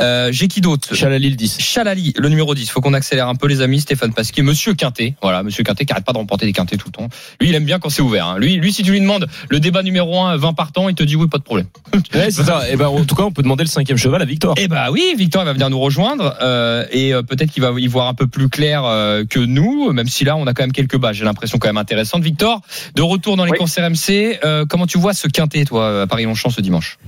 Euh, 0.00 0.30
J'ai 0.32 0.48
qui 0.48 0.60
d'autre? 0.60 0.94
Chalali 0.94 1.30
le 1.30 1.36
10. 1.36 1.58
Chalali, 1.60 2.12
le 2.16 2.28
numéro 2.28 2.54
10. 2.54 2.70
Faut 2.70 2.80
qu'on 2.80 2.94
accélère 2.94 3.28
un 3.28 3.34
peu, 3.34 3.46
les 3.46 3.60
amis. 3.60 3.80
Stéphane 3.80 4.12
Pasquier, 4.12 4.42
Monsieur 4.42 4.74
Quintet. 4.74 5.14
Voilà, 5.22 5.42
Monsieur 5.42 5.62
Quintet 5.64 5.84
qui 5.84 5.92
arrête 5.92 6.04
pas 6.04 6.12
de 6.12 6.18
remporter 6.18 6.46
des 6.46 6.52
quintés 6.52 6.76
tout 6.76 6.88
le 6.88 6.92
temps. 6.92 7.08
Lui, 7.40 7.48
il 7.48 7.54
aime 7.54 7.64
bien 7.64 7.78
quand 7.78 7.88
c'est 7.90 8.02
ouvert. 8.02 8.26
hein. 8.26 8.38
Lui, 8.38 8.56
lui, 8.56 8.72
si 8.72 8.82
tu 8.82 8.90
lui 8.90 9.00
demandes 9.00 9.26
le 9.48 9.60
débat 9.60 9.82
numéro 9.82 10.18
1, 10.20 10.36
20 10.36 10.52
partants, 10.54 10.88
il 10.88 10.94
te 10.94 11.02
dit 11.02 11.16
oui, 11.16 11.28
pas 11.28 11.38
de 11.38 11.42
problème. 11.42 11.66
Ouais, 12.14 12.30
c'est 12.30 12.44
ça. 12.44 12.70
Et 12.70 12.76
ben, 12.76 12.86
en 12.88 13.04
tout 13.04 13.14
cas, 13.14 13.22
on 13.24 13.32
peut 13.32 13.42
demander 13.42 13.64
le 13.64 13.68
cinquième 13.68 13.98
cheval 13.98 14.20
à 14.22 14.24
Victor. 14.24 14.54
Eh 14.58 14.68
bah 14.68 14.88
oui, 14.90 15.14
Victor 15.16 15.42
il 15.42 15.46
va 15.46 15.52
venir 15.52 15.70
nous 15.70 15.78
rejoindre 15.80 16.36
euh, 16.42 16.84
et 16.90 17.12
euh, 17.14 17.22
peut-être 17.22 17.50
qu'il 17.52 17.62
va 17.62 17.70
y 17.78 17.86
voir 17.86 18.08
un 18.08 18.14
peu 18.14 18.26
plus 18.26 18.48
clair 18.48 18.84
euh, 18.84 19.24
que 19.24 19.38
nous, 19.40 19.92
même 19.92 20.08
si 20.08 20.24
là 20.24 20.36
on 20.36 20.46
a 20.46 20.54
quand 20.54 20.62
même 20.62 20.72
quelques 20.72 20.96
bases. 20.98 21.16
J'ai 21.16 21.24
l'impression 21.24 21.58
quand 21.58 21.68
même 21.68 21.76
intéressante. 21.76 22.22
Victor, 22.22 22.60
de 22.94 23.02
retour 23.02 23.36
dans 23.36 23.44
les 23.44 23.52
Oui. 23.52 23.58
courses 23.58 23.78
RMC, 23.78 24.38
comment 24.68 24.86
tu 24.86 24.98
vois 24.98 25.14
ce 25.14 25.25
quintet 25.28 25.64
toi 25.64 26.02
à 26.02 26.06
Paris-Longchamp 26.06 26.50
ce 26.50 26.60
dimanche 26.60 26.98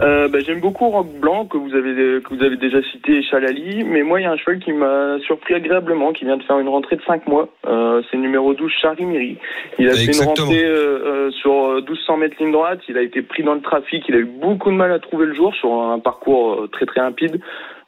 Euh, 0.00 0.28
bah, 0.28 0.38
J'aime 0.44 0.60
beaucoup 0.60 0.88
Rock 0.88 1.06
Blanc 1.20 1.46
que 1.46 1.56
vous 1.56 1.74
avez 1.74 2.20
que 2.22 2.34
vous 2.34 2.42
avez 2.42 2.56
déjà 2.56 2.82
cité 2.92 3.22
Chalali, 3.22 3.84
mais 3.84 4.02
moi 4.02 4.20
il 4.20 4.24
y 4.24 4.26
a 4.26 4.32
un 4.32 4.36
cheval 4.36 4.58
qui 4.58 4.72
m'a 4.72 5.18
surpris 5.26 5.54
agréablement, 5.54 6.12
qui 6.12 6.24
vient 6.24 6.36
de 6.36 6.42
faire 6.42 6.58
une 6.58 6.68
rentrée 6.68 6.96
de 6.96 7.02
5 7.06 7.28
mois. 7.28 7.48
Euh, 7.66 8.02
c'est 8.10 8.16
le 8.16 8.22
numéro 8.22 8.54
12 8.54 8.70
Charimiri. 8.82 9.38
Il 9.78 9.88
a 9.88 9.94
fait 9.94 10.06
une 10.16 10.24
rentrée 10.26 10.64
euh, 10.64 11.28
euh, 11.28 11.30
sur 11.30 11.52
euh, 11.52 11.80
1200 11.80 12.16
mètres 12.16 12.36
ligne 12.40 12.52
droite. 12.52 12.80
Il 12.88 12.98
a 12.98 13.02
été 13.02 13.22
pris 13.22 13.42
dans 13.44 13.54
le 13.54 13.60
trafic. 13.62 14.04
Il 14.08 14.14
a 14.16 14.18
eu 14.18 14.24
beaucoup 14.24 14.70
de 14.70 14.76
mal 14.76 14.90
à 14.92 14.98
trouver 14.98 15.26
le 15.26 15.34
jour 15.34 15.54
sur 15.54 15.72
un 15.72 15.98
parcours 16.00 16.66
très 16.72 16.86
très 16.86 17.00
rapide. 17.00 17.40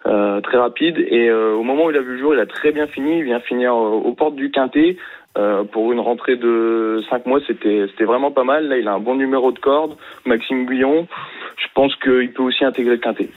euh, 0.06 0.40
très 0.40 0.58
rapide 0.58 0.98
et 0.98 1.28
euh, 1.28 1.54
au 1.56 1.64
moment 1.64 1.86
où 1.86 1.90
il 1.90 1.96
a 1.96 2.00
vu 2.00 2.12
le 2.12 2.18
jour 2.18 2.32
il 2.32 2.38
a 2.38 2.46
très 2.46 2.70
bien 2.70 2.86
fini 2.86 3.18
il 3.18 3.24
vient 3.24 3.40
finir 3.40 3.72
euh, 3.74 4.06
aux 4.06 4.12
portes 4.12 4.36
du 4.36 4.52
Quintet 4.52 4.96
Euh, 5.36 5.64
pour 5.64 5.92
une 5.92 6.00
rentrée 6.00 6.36
de 6.36 7.02
5 7.10 7.26
mois 7.26 7.40
c'était 7.46 7.86
c'était 7.90 8.04
vraiment 8.04 8.30
pas 8.30 8.44
mal. 8.44 8.68
Là 8.68 8.78
il 8.78 8.88
a 8.88 8.94
un 8.94 9.00
bon 9.00 9.16
numéro 9.16 9.52
de 9.52 9.58
corde 9.58 9.96
Maxime 10.24 10.66
Guyon. 10.66 11.06
Je 11.56 11.66
pense 11.74 11.94
qu'il 11.96 12.32
peut 12.32 12.42
aussi 12.42 12.64
intégrer 12.64 12.94
le 12.94 13.00
Quintet 13.00 13.28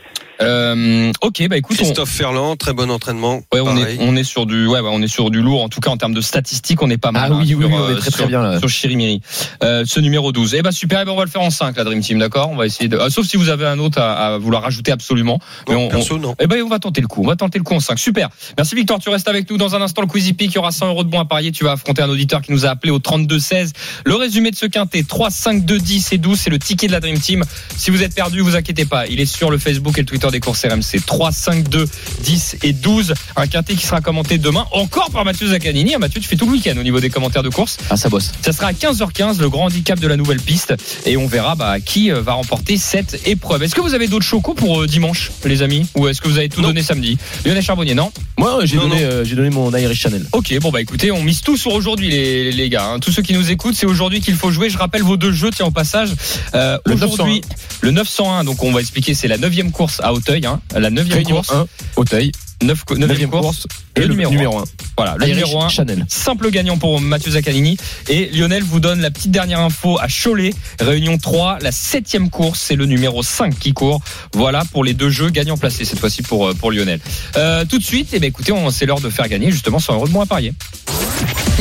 euh, 0.42 1.12
Ok, 1.22 1.46
bah 1.50 1.58
écoute, 1.58 1.78
on, 1.80 1.84
Christophe 1.84 2.10
Ferland, 2.10 2.56
très 2.58 2.74
bon 2.74 2.90
entraînement. 2.90 3.42
ouais, 3.54 3.60
on 3.60 3.76
est 3.78 3.98
on 4.00 4.16
est 4.16 4.24
sur 4.24 4.46
du 4.46 4.68
ouais, 4.68 4.80
ouais, 4.80 4.90
on 4.92 5.02
est 5.02 5.08
sur 5.08 5.30
du 5.32 5.42
lourd. 5.42 5.64
En 5.64 5.70
tout 5.70 5.80
cas 5.82 5.90
en 5.90 5.98
termes 5.98 6.14
de 6.14 6.22
statistiques, 6.22 6.82
on 6.82 6.90
est 6.90 6.98
pas 6.98 7.12
mal. 7.12 7.32
Ah 7.34 7.36
oui, 7.36 7.40
hein, 7.40 7.42
oui, 7.42 7.48
sur, 7.50 7.58
oui, 7.60 7.66
on 7.74 7.90
est 7.90 7.94
euh, 7.94 7.96
très, 7.98 8.10
très 8.12 8.20
sur- 8.20 8.28
bien, 8.28 8.42
là. 8.42 8.60
Sur 8.60 8.70
Chirimiri. 8.70 9.22
Euh, 9.64 9.84
ce 9.86 10.00
numéro 10.00 10.32
12. 10.32 10.56
Eh 10.56 10.62
ben 10.62 10.72
super, 10.72 11.02
eh 11.02 11.06
ben 11.06 11.12
on 11.12 11.18
va 11.18 11.26
le 11.26 11.30
faire 11.30 11.42
en 11.42 11.50
5 11.50 11.76
la 11.76 11.84
Dream 11.84 12.00
Team, 12.02 12.20
d'accord? 12.20 12.50
On 12.52 12.56
va 12.56 12.66
essayer 12.66 12.88
de 12.90 12.98
ah, 12.98 13.10
sauf 13.10 13.26
si 13.28 13.38
vous 13.38 13.50
avez 13.50 13.66
un 13.68 13.80
autre 13.80 14.00
à, 14.00 14.34
à 14.34 14.38
vouloir 14.38 14.64
rajouter 14.64 14.92
absolument. 14.92 15.40
Mais 15.68 15.76
Non, 15.76 15.86
on- 15.86 15.90
perso, 15.90 16.18
non. 16.18 16.36
Eh 16.40 16.48
ben, 16.48 16.62
on 16.64 16.70
va 16.70 16.80
tenter 16.80 17.02
le 17.02 17.08
coup. 17.08 17.22
On 17.24 17.28
va 17.28 17.36
tenter 17.36 17.58
le 17.60 17.64
coup 17.64 17.74
en 17.76 17.80
5. 17.80 17.98
Super. 18.00 18.30
Merci 18.58 18.76
Victor. 18.76 19.00
Tu 19.00 19.10
restes 19.10 19.28
avec 19.28 19.50
nous 19.50 19.58
dans 19.58 19.76
un 19.76 19.82
instant. 19.82 20.02
Le 20.02 20.08
Quizy 20.08 20.34
Peak. 20.34 20.52
Il 20.52 20.56
y 20.56 20.58
aura 20.60 20.72
100 20.72 20.88
euros 20.88 21.04
de 21.04 21.10
bons 21.10 21.20
à 21.20 21.26
parier. 21.26 21.52
Tu 21.52 21.64
vas 21.66 21.74
affronter 21.74 22.02
un 22.02 22.10
auditeur 22.10 22.42
qui 22.42 22.52
nous 22.52 22.66
a 22.66 22.70
appelé 22.70 22.92
au 22.92 23.00
32-16. 23.00 23.72
Le 24.06 24.16
résumé 24.16 24.52
de 24.52 24.56
ce 24.56 24.66
quintet 24.66 25.04
3, 25.04 25.30
5, 25.32 25.66
2, 25.66 25.78
10 25.80 26.14
et 26.14 26.18
12. 26.18 26.40
C'est 26.40 26.50
le 26.50 26.60
ticket 26.60 26.88
de 26.88 26.92
la 26.94 27.00
Dream 27.02 27.20
Team. 27.20 27.44
Si 27.76 27.92
vous 27.92 28.04
êtes 28.04 28.16
perdu, 28.16 28.40
vous 28.42 28.56
inquiétez 28.56 28.86
pas. 28.86 29.06
Il 29.08 29.20
est 29.20 29.26
sur 29.26 29.52
le 29.52 29.58
Facebook 29.58 29.98
et 29.98 30.02
le 30.02 30.06
Twitter 30.08 30.29
des 30.32 30.40
courses 30.40 30.66
RMC. 30.66 31.02
3, 31.06 31.32
5, 31.32 31.70
2, 31.70 31.86
10 32.24 32.58
et 32.64 32.74
12. 32.74 33.14
Un 33.36 33.48
quintet 33.48 33.76
qui 33.76 33.86
sera 33.86 34.02
commenté 34.02 34.38
demain 34.38 34.66
encore 34.72 35.12
par 35.12 35.26
Mathieu 35.26 35.48
Zaccanini. 35.48 35.94
Ah, 35.96 36.00
Mathieu, 36.00 36.20
tu 36.22 36.28
fais 36.28 36.36
tout 36.36 36.46
le 36.46 36.52
week-end 36.54 36.76
au 36.78 36.84
niveau 36.84 37.00
des 37.00 37.10
commentaires 37.10 37.44
de 37.44 37.50
course. 37.50 37.78
Ah, 37.90 37.98
ça 37.98 38.10
bosse. 38.10 38.32
Ça 38.42 38.52
sera 38.52 38.68
à 38.68 38.72
15h15, 38.74 39.40
le 39.40 39.50
grand 39.50 39.66
handicap 39.66 40.00
de 40.00 40.08
la 40.08 40.18
nouvelle 40.18 40.40
piste. 40.42 40.74
Et 41.06 41.18
on 41.18 41.28
verra 41.28 41.56
bah, 41.56 41.80
qui 41.80 42.12
euh, 42.12 42.22
va 42.22 42.34
remporter 42.34 42.78
cette 42.78 43.28
épreuve. 43.28 43.64
Est-ce 43.64 43.76
que 43.76 43.82
vous 43.82 43.94
avez 43.94 44.08
d'autres 44.08 44.26
chocos 44.26 44.54
pour 44.54 44.82
euh, 44.82 44.88
dimanche, 44.88 45.32
les 45.46 45.62
amis? 45.62 45.88
Ou 45.96 46.08
est-ce 46.08 46.22
que 46.22 46.28
vous 46.28 46.38
avez 46.38 46.50
tout 46.50 46.62
Non. 46.62 46.70
donné 46.70 46.84
samedi? 46.84 47.18
Lionel 47.46 47.64
Charbonnier, 47.64 47.96
non? 47.96 48.12
Moi, 48.38 48.66
j'ai 48.66 48.78
Non, 48.78 48.88
donné, 48.88 49.04
euh, 49.04 49.24
j'ai 49.26 49.36
donné 49.36 49.50
mon 49.50 49.74
Irish 49.76 50.00
Channel. 50.00 50.26
Ok, 50.32 50.58
bon 50.62 50.72
bah 50.72 50.82
écoutez, 50.82 51.12
on 51.12 51.22
mise 51.24 51.42
tout 51.42 51.58
sur 51.58 51.74
aujourd'hui 51.74 52.10
les, 52.10 52.52
les 52.52 52.70
gars. 52.70 52.86
hein. 52.86 53.00
Tous 53.00 53.12
ceux 53.12 53.22
qui 53.22 53.34
nous 53.34 53.52
écoutent, 53.52 53.76
c'est 53.76 53.86
aujourd'hui 53.86 54.22
qu'il 54.22 54.36
faut 54.36 54.52
jouer. 54.52 54.70
Je 54.70 54.78
rappelle 54.78 55.04
vos 55.04 55.18
deux 55.18 55.32
jeux, 55.32 55.50
tiens 55.56 55.66
au 55.66 55.72
passage. 55.72 56.10
Euh, 56.56 56.78
Le 56.86 56.94
aujourd'hui, 56.96 57.42
le 57.82 57.92
901, 57.92 58.44
donc 58.44 58.64
on 58.64 58.72
va 58.72 58.80
expliquer, 58.82 59.14
c'est 59.14 59.28
la 59.28 59.38
neuvième 59.38 59.72
course 59.72 60.00
à 60.04 60.14
Auteuil. 60.20 60.46
Hein, 60.46 60.60
la 60.76 60.90
neuvième 60.90 61.18
Réunion 61.18 61.36
course, 61.38 61.52
1, 61.52 61.66
Auteuil, 61.96 62.32
neuf- 62.64 62.84
neuvième 62.90 63.08
neuvième 63.10 63.30
course, 63.30 63.42
course, 63.44 63.68
et 63.96 64.02
et 64.02 64.06
le 64.06 64.14
numéro 64.16 64.58
1. 64.60 64.64
Voilà, 64.98 65.16
le 65.18 65.28
Irish 65.28 65.44
numéro 65.44 65.62
1. 65.64 65.70
Channel. 65.70 66.06
Simple 66.10 66.52
gagnant 66.52 66.78
pour 66.78 67.00
Mathieu 67.00 67.32
Zaccanini. 67.32 67.78
Et 68.10 68.30
Lionel 68.34 68.64
vous 68.64 68.80
donne 68.80 69.00
la 69.02 69.12
petite 69.12 69.32
dernière 69.32 69.60
info 69.62 69.98
à 70.00 70.08
Cholet. 70.08 70.54
Réunion 70.80 71.18
3, 71.18 71.60
la 71.62 71.72
septième 71.72 72.30
course, 72.30 72.60
c'est 72.60 72.76
le 72.76 72.86
numéro 72.86 73.24
5 73.24 73.58
qui 73.58 73.74
court. 73.74 74.02
Voilà 74.34 74.64
pour 74.72 74.84
les 74.84 74.94
deux 74.94 75.10
jeux 75.10 75.30
gagnants 75.30 75.58
placés 75.58 75.86
cette 75.86 76.00
fois-ci 76.00 76.22
pour, 76.22 76.48
euh, 76.50 76.54
pour 76.54 76.72
Lionel. 76.72 77.00
Euh, 77.38 77.64
tout 77.66 77.78
de 77.80 77.84
suite, 77.84 78.10
eh 78.14 78.20
ben, 78.20 78.28
écoutez, 78.28 78.54
c'est 78.72 78.86
l'heure 78.86 79.00
de 79.02 79.10
faire 79.10 79.28
gagner 79.30 79.52
justement 79.52 79.80
100 79.80 79.94
euros 79.96 80.08
de 80.08 80.12
moins 80.14 80.24
à 80.24 80.28
parier. 80.28 80.54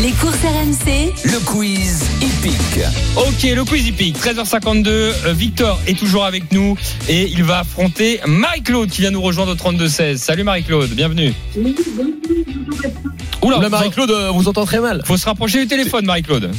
Les 0.00 0.12
courses 0.12 0.36
RMC, 0.44 1.12
Le 1.24 1.44
quiz 1.44 2.04
hippique. 2.22 2.84
Ok, 3.16 3.42
le 3.54 3.64
quiz 3.64 3.88
hippique, 3.88 4.16
13h52. 4.18 4.86
euh, 4.88 5.12
Victor 5.32 5.80
est 5.88 5.98
toujours 5.98 6.24
avec 6.24 6.52
nous 6.52 6.76
et 7.08 7.24
il 7.28 7.42
va 7.42 7.60
affronter 7.60 8.20
Marie-Claude 8.26 8.88
qui 8.90 9.00
vient 9.00 9.10
nous 9.10 9.20
rejoindre 9.22 9.52
au 9.52 9.54
32-16. 9.56 10.16
Salut 10.18 10.44
Marie-Claude, 10.44 10.90
bienvenue. 10.90 11.32
Oula, 13.42 13.56
Oula, 13.56 13.56
vous- 13.66 13.68
Marie-Claude, 13.70 14.10
euh, 14.10 14.30
vous 14.30 14.46
entend 14.48 14.64
très 14.66 14.80
mal. 14.80 15.02
faut 15.04 15.16
se 15.16 15.26
rapprocher 15.26 15.60
du 15.62 15.66
téléphone, 15.66 16.04
Marie-Claude. 16.06 16.50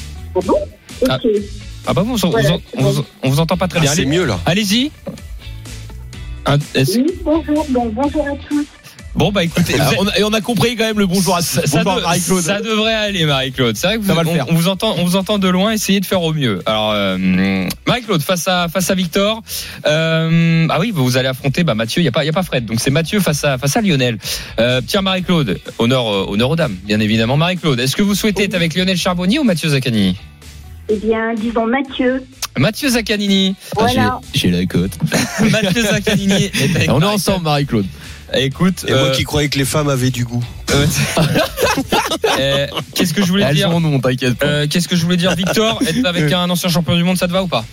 Ah. 1.10 1.18
Ah 1.88 1.94
bah 1.94 2.02
vous, 2.02 2.14
on, 2.14 2.16
vous- 2.18 2.32
Voilà. 2.32 2.58
on 2.78 2.84
vous- 2.92 3.06
on 3.24 3.30
vous 3.30 3.40
entend 3.40 3.56
pas 3.56 3.70
très 3.70 3.80
Ah, 3.80 3.84
bien. 3.84 3.94
c'est 3.94 4.06
mieux 4.06 4.26
là. 4.26 4.38
Allez-y. 4.46 4.92
Un- 6.46 6.58
Oui, 6.76 7.06
bonjour. 7.24 7.66
Bon, 7.70 7.90
bonjour 7.94 8.26
à 8.28 8.36
tous. 8.50 8.66
Bon 9.20 9.34
bah 9.34 9.44
écoutez, 9.44 9.74
êtes- 9.76 9.82
on 10.00 10.08
a- 10.08 10.18
et 10.18 10.24
on 10.24 10.32
a 10.32 10.40
compris 10.40 10.78
quand 10.78 10.86
même 10.86 10.98
le 10.98 11.06
bonjour 11.06 11.36
à 11.36 11.42
ça, 11.42 11.60
bonjour 11.70 11.96
de- 11.98 12.02
Marie-Claude. 12.04 12.42
ça 12.42 12.62
devrait 12.62 12.94
aller 12.94 13.26
Marie-Claude. 13.26 13.76
C'est 13.76 13.88
vrai 13.88 13.98
que 13.98 14.02
vous, 14.02 14.08
Ça 14.08 14.14
va 14.14 14.24
le 14.24 14.30
on, 14.30 14.34
faire. 14.34 14.46
on 14.48 14.54
vous 14.56 14.70
entend, 14.70 14.96
on 14.98 15.04
vous 15.04 15.18
entend 15.18 15.38
de 15.40 15.50
loin. 15.50 15.72
Essayez 15.74 16.00
de 16.00 16.06
faire 16.06 16.22
au 16.22 16.32
mieux. 16.32 16.62
Alors 16.66 16.92
euh, 16.96 17.68
Marie-Claude 17.86 18.22
face 18.22 18.48
à 18.48 18.70
face 18.70 18.90
à 18.90 18.96
Victor. 18.96 19.44
Euh, 19.86 20.68
ah 20.70 20.80
oui, 20.80 20.92
vous 20.96 21.18
allez 21.18 21.28
affronter 21.28 21.66
bah, 21.66 21.76
Mathieu. 21.76 22.02
Il 22.02 22.06
y 22.06 22.08
a 22.08 22.14
pas 22.14 22.24
il 22.24 22.28
y 22.28 22.30
a 22.30 22.34
pas 22.34 22.44
Fred. 22.44 22.64
Donc 22.66 22.80
c'est 22.80 22.92
Mathieu 22.92 23.20
face 23.20 23.44
à 23.44 23.58
face 23.58 23.76
à 23.76 23.82
Lionel. 23.82 24.18
Euh, 24.58 24.80
tiens 24.88 25.02
Marie-Claude, 25.02 25.60
honneur 25.80 26.08
euh, 26.08 26.26
honneur 26.30 26.50
aux 26.52 26.56
dames, 26.56 26.78
bien 26.86 27.02
évidemment 27.02 27.36
Marie-Claude. 27.36 27.78
Est-ce 27.82 27.98
que 27.98 28.02
vous 28.02 28.16
souhaitez 28.16 28.46
être 28.46 28.56
avec 28.56 28.74
Lionel 28.74 28.96
Charbonnier 28.96 29.40
ou 29.40 29.44
Mathieu 29.44 29.68
Zaccanini 29.68 30.16
Eh 30.88 30.96
bien, 30.96 31.34
disons 31.36 31.66
Mathieu. 31.68 32.24
Mathieu 32.58 32.90
Zaccanini. 32.90 33.56
Ah, 33.78 33.86
j'ai- 33.88 33.96
Voilà. 33.96 34.20
J'ai 34.34 34.50
la 34.50 34.66
cote. 34.66 34.92
Mathieu 35.52 35.82
Zaccanini 35.84 36.46
est 36.46 36.76
avec 36.76 36.90
On 36.90 37.02
est 37.02 37.06
ensemble, 37.06 37.44
Marie-Claude. 37.44 37.86
Écoute, 38.34 38.86
Et 38.88 38.92
moi 38.92 39.02
euh, 39.02 39.12
qui 39.12 39.24
croyais 39.24 39.50
que 39.50 39.58
les 39.58 39.66
femmes 39.66 39.90
avaient 39.90 40.12
du 40.12 40.26
goût. 40.26 40.44
euh, 42.40 42.68
qu'est-ce 42.94 43.14
que 43.14 43.24
je 43.24 43.28
voulais 43.28 43.46
Elles 43.46 43.56
dire 43.56 43.72
t'inquiète. 44.02 44.44
Euh, 44.44 44.68
Qu'est-ce 44.70 44.88
que 44.88 44.96
je 44.96 45.04
voulais 45.04 45.18
dire, 45.18 45.36
Victor 45.36 45.82
Être 45.86 46.06
avec 46.06 46.32
un 46.32 46.50
ancien 46.50 46.70
champion 46.70 46.96
du 46.96 47.04
monde, 47.04 47.18
ça 47.18 47.28
te 47.28 47.34
va 47.34 47.44
ou 47.44 47.48
pas? 47.48 47.66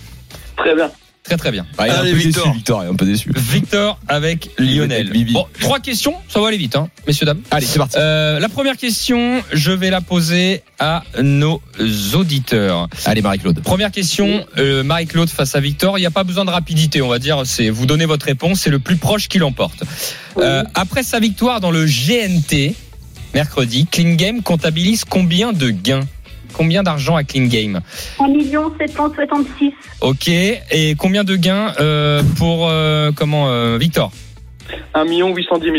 Très 0.56 0.74
bien. 0.74 0.90
Très 1.26 1.36
très 1.36 1.50
bien. 1.50 1.66
Ah, 1.76 1.86
il 1.86 1.90
est 1.90 1.94
un 1.94 1.98
Allez, 2.00 2.10
peu 2.12 2.16
Victor. 2.18 2.44
déçu, 2.44 2.56
Victor, 2.56 2.84
est 2.84 2.86
un 2.86 2.94
peu 2.94 3.04
déçu. 3.04 3.30
Victor 3.34 3.98
avec 4.06 4.50
Lionel. 4.58 5.10
Bon, 5.32 5.46
trois 5.60 5.80
questions, 5.80 6.14
ça 6.28 6.40
va 6.40 6.48
aller 6.48 6.56
vite, 6.56 6.76
hein, 6.76 6.88
messieurs 7.06 7.26
dames. 7.26 7.40
Allez, 7.50 7.66
c'est 7.66 7.78
parti. 7.78 7.96
Euh, 7.98 8.38
la 8.38 8.48
première 8.48 8.76
question, 8.76 9.42
je 9.52 9.72
vais 9.72 9.90
la 9.90 10.00
poser 10.00 10.62
à 10.78 11.02
nos 11.20 11.60
auditeurs. 12.14 12.88
Allez, 13.04 13.22
Marie-Claude. 13.22 13.60
Première 13.60 13.90
question, 13.90 14.46
euh, 14.58 14.84
Marie-Claude 14.84 15.28
face 15.28 15.54
à 15.56 15.60
Victor. 15.60 15.98
Il 15.98 16.02
n'y 16.02 16.06
a 16.06 16.10
pas 16.12 16.24
besoin 16.24 16.44
de 16.44 16.50
rapidité, 16.50 17.02
on 17.02 17.08
va 17.08 17.18
dire. 17.18 17.42
C'est 17.44 17.70
vous 17.70 17.86
donnez 17.86 18.06
votre 18.06 18.26
réponse, 18.26 18.60
c'est 18.60 18.70
le 18.70 18.78
plus 18.78 18.96
proche 18.96 19.28
qui 19.28 19.38
l'emporte. 19.38 19.82
Euh, 20.38 20.62
après 20.74 21.02
sa 21.02 21.18
victoire 21.18 21.60
dans 21.60 21.70
le 21.70 21.86
GNT 21.86 22.74
mercredi, 23.34 23.86
Clean 23.90 24.14
Game 24.14 24.42
comptabilise 24.42 25.04
combien 25.04 25.52
de 25.52 25.70
gains? 25.70 26.06
Combien 26.56 26.82
d'argent 26.82 27.16
à 27.16 27.24
Clean 27.24 27.46
Game 27.46 27.80
1 28.18 28.26
766 28.78 29.72
Ok. 30.00 30.28
Et 30.28 30.94
combien 30.96 31.22
de 31.22 31.36
gains 31.36 31.74
euh, 31.80 32.22
pour 32.38 32.68
euh, 32.68 33.12
comment 33.14 33.48
euh, 33.48 33.76
Victor 33.78 34.10
1 34.94 35.04
810 35.04 35.66
000. 35.66 35.76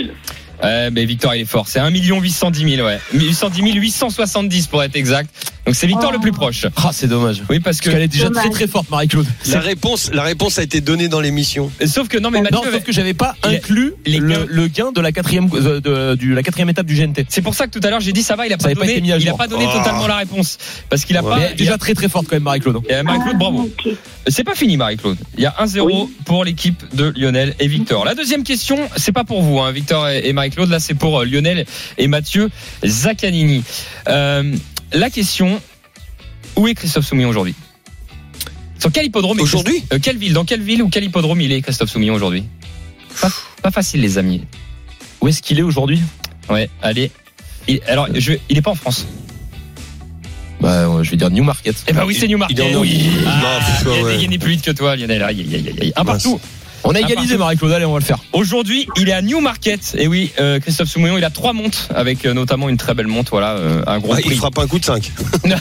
Ouais, 0.64 0.90
mais 0.92 1.06
Victor 1.06 1.36
il 1.36 1.42
est 1.42 1.46
fort. 1.46 1.68
C'est 1.68 1.80
1 1.80 1.90
810 1.90 2.76
000, 2.76 2.88
ouais. 2.88 3.00
810 3.14 3.62
000, 3.62 3.76
870 3.76 4.68
pour 4.68 4.84
être 4.84 4.96
exact. 4.96 5.30
Donc 5.68 5.76
c'est 5.76 5.86
Victor 5.88 6.10
Oh. 6.10 6.14
le 6.14 6.20
plus 6.20 6.32
proche. 6.32 6.66
Ah, 6.78 6.90
c'est 6.94 7.08
dommage. 7.08 7.44
Oui, 7.50 7.60
parce 7.60 7.78
Parce 7.78 7.82
que 7.82 7.90
qu'elle 7.92 8.02
est 8.02 8.08
déjà 8.08 8.30
Dommage. 8.30 8.46
très 8.46 8.52
très 8.54 8.68
forte, 8.68 8.90
Marie-Claude. 8.90 9.28
La 9.52 9.60
réponse, 9.60 10.10
la 10.14 10.24
réponse 10.24 10.58
a 10.58 10.64
été 10.64 10.82
donnée 10.82 11.10
dans 11.10 11.20
l'émission. 11.20 11.70
sauf 11.86 12.08
que 12.08 12.18
non 12.18 12.32
mais 12.32 12.42
Mathieu 12.42 12.58
Non, 12.58 12.64
sauf 12.72 12.84
que 12.84 12.92
j'avais 12.94 13.14
pas 13.14 13.36
inclus 13.44 13.94
les 14.06 14.18
le, 14.20 14.28
gains. 14.30 14.46
le 14.48 14.68
gain 14.68 14.92
de 14.94 15.02
la 15.02 15.12
quatrième, 15.12 15.50
euh, 15.54 15.80
de, 16.16 16.34
la 16.34 16.42
quatrième 16.42 16.70
étape 16.70 16.86
du 16.88 16.96
GNT. 16.96 17.26
C'est 17.30 17.42
pour 17.42 17.54
ça 17.54 17.68
que 17.68 17.78
tout 17.78 17.86
à 17.86 17.90
l'heure 17.92 18.00
j'ai 18.00 18.14
dit 18.14 18.24
ça 18.24 18.36
va, 18.36 18.48
il 18.48 18.54
a 18.54 18.58
Ça 18.58 18.70
pas 18.70 18.74
donné, 18.76 18.92
été 18.94 19.02
mis 19.02 19.12
à 19.12 19.18
il 19.18 19.28
a 19.30 19.34
pas 19.34 19.48
donné 19.48 19.66
Oh. 19.68 19.78
totalement 19.78 20.08
la 20.08 20.16
réponse 20.18 20.58
parce 20.90 21.04
qu'il 21.06 21.18
a 21.18 21.22
Ouais. 21.24 21.30
pas. 21.30 21.38
Mais 21.38 21.46
a- 21.48 21.54
déjà 21.54 21.78
très 21.78 21.94
très 21.94 22.08
forte 22.10 22.28
quand 22.28 22.36
même, 22.38 22.44
Marie-Claude. 22.44 22.78
Et 22.90 23.04
Marie-Claude, 23.04 23.38
bravo. 23.38 23.64
Ok. 23.78 23.94
C'est 24.28 24.44
pas 24.46 24.56
fini, 24.56 24.78
Marie-Claude. 24.78 25.18
Il 25.38 25.44
y 25.44 25.46
a 25.46 25.54
1-0 25.60 25.86
Oui. 26.06 26.14
pour 26.26 26.46
l'équipe 26.46 26.82
de 26.96 27.14
Lionel 27.18 27.56
et 27.60 27.68
Victor. 27.68 28.06
La 28.06 28.16
deuxième 28.16 28.44
question, 28.44 28.78
c'est 28.96 29.12
pas 29.12 29.24
pour 29.26 29.42
vous, 29.42 29.60
hein, 29.60 29.72
Victor 29.72 30.08
et 30.10 30.32
Marie-Claude. 30.34 30.70
Là, 30.70 30.80
c'est 30.80 30.94
pour 30.96 31.20
euh, 31.22 31.26
Lionel 31.26 31.66
et 31.98 32.08
Mathieu 32.08 32.50
Zaccanini. 32.86 33.64
Euh, 34.08 34.54
la 34.94 35.10
question 35.10 35.62
où 36.56 36.68
est 36.68 36.74
Christophe 36.76 37.06
Soumillon 37.06 37.30
aujourd'hui? 37.30 37.56
Sur 38.80 38.92
quel 38.92 39.06
hippodrome 39.06 39.40
Aujourd'hui? 39.40 39.84
Euh, 39.92 39.98
Quelle 40.02 40.18
ville? 40.18 40.34
Dans 40.34 40.46
quelle 40.46 40.62
ville 40.62 40.84
ou 40.84 40.90
quel 40.90 41.04
hippodrome 41.04 41.42
il 41.42 41.52
est, 41.52 41.62
Christophe 41.62 41.90
Soumillon, 41.90 42.14
aujourd'hui? 42.14 42.44
Pas, 43.22 43.30
pas 43.64 43.72
facile, 43.72 44.02
les 44.02 44.18
amis. 44.20 44.44
Où 45.20 45.28
est-ce 45.28 45.42
qu'il 45.42 45.58
est 45.58 45.64
aujourd'hui? 45.64 46.00
Ouais, 46.50 46.70
allez. 46.82 47.12
Il, 47.68 47.82
alors, 47.88 48.08
je, 48.14 48.34
il 48.50 48.58
est 48.58 48.62
pas 48.62 48.72
en 48.72 48.76
France. 48.76 49.08
Bah, 50.62 50.88
ouais, 50.90 51.04
je 51.04 51.10
vais 51.12 51.18
dire 51.18 51.30
Newmarket. 51.32 51.76
Eh 51.88 51.94
ben 51.94 52.06
oui, 52.06 52.16
c'est 52.16 52.28
Newmarket. 52.28 52.58
Il 52.58 52.64
est 52.64 52.76
en 52.76 52.82
oui. 52.82 53.10
Non, 53.24 53.30
Ah, 53.32 53.60
il 53.82 53.88
a 53.88 54.04
ouais. 54.04 54.16
dégainé 54.16 54.38
plus 54.38 54.52
vite 54.52 54.62
que 54.64 54.72
toi, 54.72 54.96
Lionel. 54.96 55.22
Aïe, 55.24 55.42
aïe, 55.42 55.56
aïe, 55.56 55.76
aïe. 55.82 55.94
Un 55.96 56.04
Mince. 56.04 56.28
On 56.88 56.96
a 56.96 57.02
égalisé. 57.02 57.38
Marie-Claude. 57.38 57.72
Allez, 57.74 57.86
on 57.86 57.92
va 57.94 58.00
le 58.00 58.06
faire. 58.06 58.20
Aujourd'hui, 58.32 58.88
il 58.98 59.10
est 59.10 59.14
à 59.14 59.22
Newmarket. 59.22 59.96
Et 59.98 60.08
oui, 60.08 60.32
euh, 60.40 60.60
Christophe 60.60 60.88
Soumillon, 60.88 61.18
il 61.18 61.24
a 61.26 61.30
trois 61.30 61.52
montes, 61.54 61.90
avec 61.94 62.26
euh, 62.26 62.34
notamment 62.34 62.70
une 62.70 62.78
très 62.78 62.94
belle 62.94 63.08
monte, 63.08 63.30
voilà, 63.30 63.56
euh, 63.58 63.84
un 63.86 64.00
gros 64.00 64.14
Ah, 64.14 64.20
il 64.20 64.26
prix. 64.26 64.36
frappe 64.36 64.58
un 64.58 64.68
coup 64.68 64.80
de 64.80 64.86
5. 64.86 65.12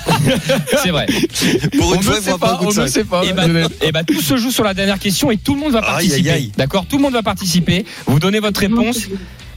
C'est 0.82 0.90
vrai. 0.90 1.06
Pour 1.76 1.94
une 1.94 2.00
on 2.00 2.02
fois, 2.02 2.16
il 2.24 2.30
un 2.30 2.38
pas, 2.38 2.56
coup 2.56 2.66
on 2.66 2.70
de 2.70 2.80
ne 2.80 2.86
5. 2.86 2.88
sait 2.88 3.04
pas. 3.04 3.24
Et 3.24 3.32
ben, 3.32 3.68
eh 3.82 3.92
ben, 3.92 4.04
tout 4.04 4.20
se 4.20 4.36
joue 4.36 4.52
sur 4.52 4.62
la 4.64 4.72
dernière 4.72 5.00
question 5.00 5.30
et 5.30 5.36
tout 5.36 5.54
le 5.54 5.60
monde 5.60 5.72
va 5.72 5.82
participer. 5.82 6.30
aïe, 6.30 6.36
aïe. 6.36 6.52
D'accord? 6.56 6.86
Tout 6.86 6.96
le 6.96 7.02
monde 7.02 7.14
va 7.14 7.22
participer. 7.24 7.84
Vous 8.06 8.20
donnez 8.20 8.38
votre 8.38 8.60
réponse. 8.60 9.08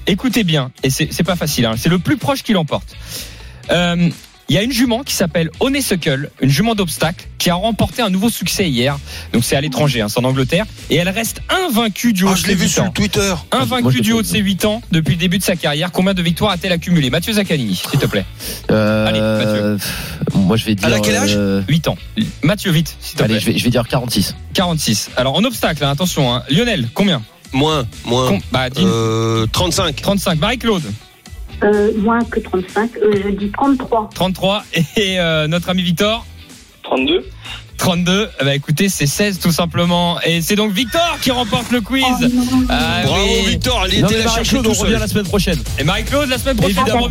Écoutez 0.07 0.43
bien, 0.43 0.71
et 0.81 0.89
c'est 0.89 1.09
c'est 1.11 1.23
pas 1.23 1.35
facile, 1.35 1.65
hein, 1.67 1.75
c'est 1.77 1.89
le 1.89 1.99
plus 1.99 2.17
proche 2.17 2.41
qui 2.41 2.53
l'emporte. 2.53 2.95
Euh, 3.69 4.09
Il 4.49 4.55
y 4.55 4.57
a 4.57 4.63
une 4.63 4.71
jument 4.71 5.03
qui 5.03 5.13
s'appelle 5.13 5.51
Honeysuckle, 5.59 6.31
une 6.41 6.49
jument 6.49 6.73
d'obstacle, 6.73 7.27
qui 7.37 7.51
a 7.51 7.53
remporté 7.55 8.01
un 8.01 8.09
nouveau 8.09 8.29
succès 8.29 8.67
hier. 8.67 8.97
Donc 9.31 9.43
c'est 9.43 9.55
à 9.55 9.61
l'étranger, 9.61 10.01
hein, 10.01 10.07
c'est 10.09 10.19
en 10.19 10.23
Angleterre. 10.23 10.65
Et 10.89 10.95
elle 10.95 11.07
reste 11.09 11.41
invaincue 11.49 12.13
du 12.13 12.23
haut 12.23 12.29
Ah, 12.29 12.33
de 12.33 12.37
je 12.37 12.41
ses 12.43 12.47
l'ai 12.49 12.55
vu 12.55 12.63
8 12.63 12.69
sur 12.69 12.83
ans. 12.83 12.89
Twitter. 12.89 13.33
Invaincue 13.51 13.97
je 13.97 14.01
du 14.01 14.11
haut 14.11 14.21
de 14.23 14.27
ses 14.27 14.39
8 14.39 14.65
ans 14.65 14.81
depuis 14.91 15.13
le 15.13 15.19
début 15.19 15.37
de 15.37 15.43
sa 15.43 15.55
carrière. 15.55 15.91
Combien 15.91 16.15
de 16.15 16.21
victoires 16.23 16.51
a-t-elle 16.51 16.71
accumulé 16.73 17.09
Mathieu 17.11 17.33
Zaccanini, 17.33 17.75
s'il 17.75 17.99
te 17.99 18.07
plaît. 18.07 18.25
Euh, 18.71 19.05
Allez, 19.07 19.19
Mathieu. 19.21 19.77
moi, 20.33 20.57
je 20.57 20.65
vais 20.65 20.73
dire. 20.75 20.87
Elle 20.87 20.93
a 20.95 20.99
quel 20.99 21.15
âge? 21.15 21.33
euh, 21.35 21.61
8 21.67 21.87
ans. 21.87 21.97
Mathieu, 22.41 22.71
vite, 22.71 22.95
s'il 22.99 23.17
te 23.19 23.23
Allez, 23.23 23.35
plaît. 23.35 23.41
je 23.41 23.51
vais, 23.51 23.57
je 23.59 23.63
vais 23.63 23.69
dire 23.69 23.87
46. 23.87 24.35
46. 24.55 25.11
Alors 25.15 25.35
en 25.35 25.43
obstacle, 25.43 25.83
hein, 25.83 25.91
attention. 25.91 26.33
Hein. 26.33 26.43
Lionel, 26.49 26.89
combien? 26.95 27.21
Moins, 27.53 27.85
moins. 28.05 28.27
Com- 28.29 28.39
Bah, 28.51 28.69
dis- 28.71 28.81
Euh, 28.83 29.45
35. 29.51 29.95
35. 30.01 30.39
Marie-Claude, 30.39 30.83
Euh, 31.63 31.91
moins 31.97 32.23
que 32.23 32.39
35. 32.39 32.97
Euh, 32.97 33.21
je 33.23 33.29
dis 33.29 33.51
33. 33.51 34.09
33. 34.13 34.63
Et 34.97 35.19
euh, 35.19 35.47
notre 35.47 35.69
ami 35.69 35.83
Victor 35.83 36.25
32. 36.83 37.25
32, 37.79 38.29
eh 38.39 38.43
ben 38.43 38.51
écoutez, 38.51 38.89
c'est 38.89 39.07
16 39.07 39.39
tout 39.39 39.51
simplement. 39.51 40.19
Et 40.25 40.41
c'est 40.41 40.55
donc 40.55 40.71
Victor 40.73 41.17
qui 41.21 41.31
remporte 41.31 41.71
le 41.71 41.81
quiz. 41.81 42.03
Oh, 42.07 42.25
non. 42.31 42.63
Ah 42.69 43.01
Bravo 43.05 43.23
oui. 43.25 43.49
Victor, 43.51 43.79
Non, 43.79 44.07
était 44.09 44.23
la 44.23 44.29
chercher 44.35 44.57
tout 44.57 44.67
on 44.67 44.73
revient 44.73 44.91
seul. 44.93 44.99
la 44.99 45.07
semaine 45.07 45.25
prochaine. 45.25 45.59
Et 45.79 45.83
Marie-Claude, 45.83 46.29
la 46.29 46.37
semaine 46.37 46.57
prochaine, 46.57 46.75
vous 46.75 46.81
Évidemment. 46.81 47.07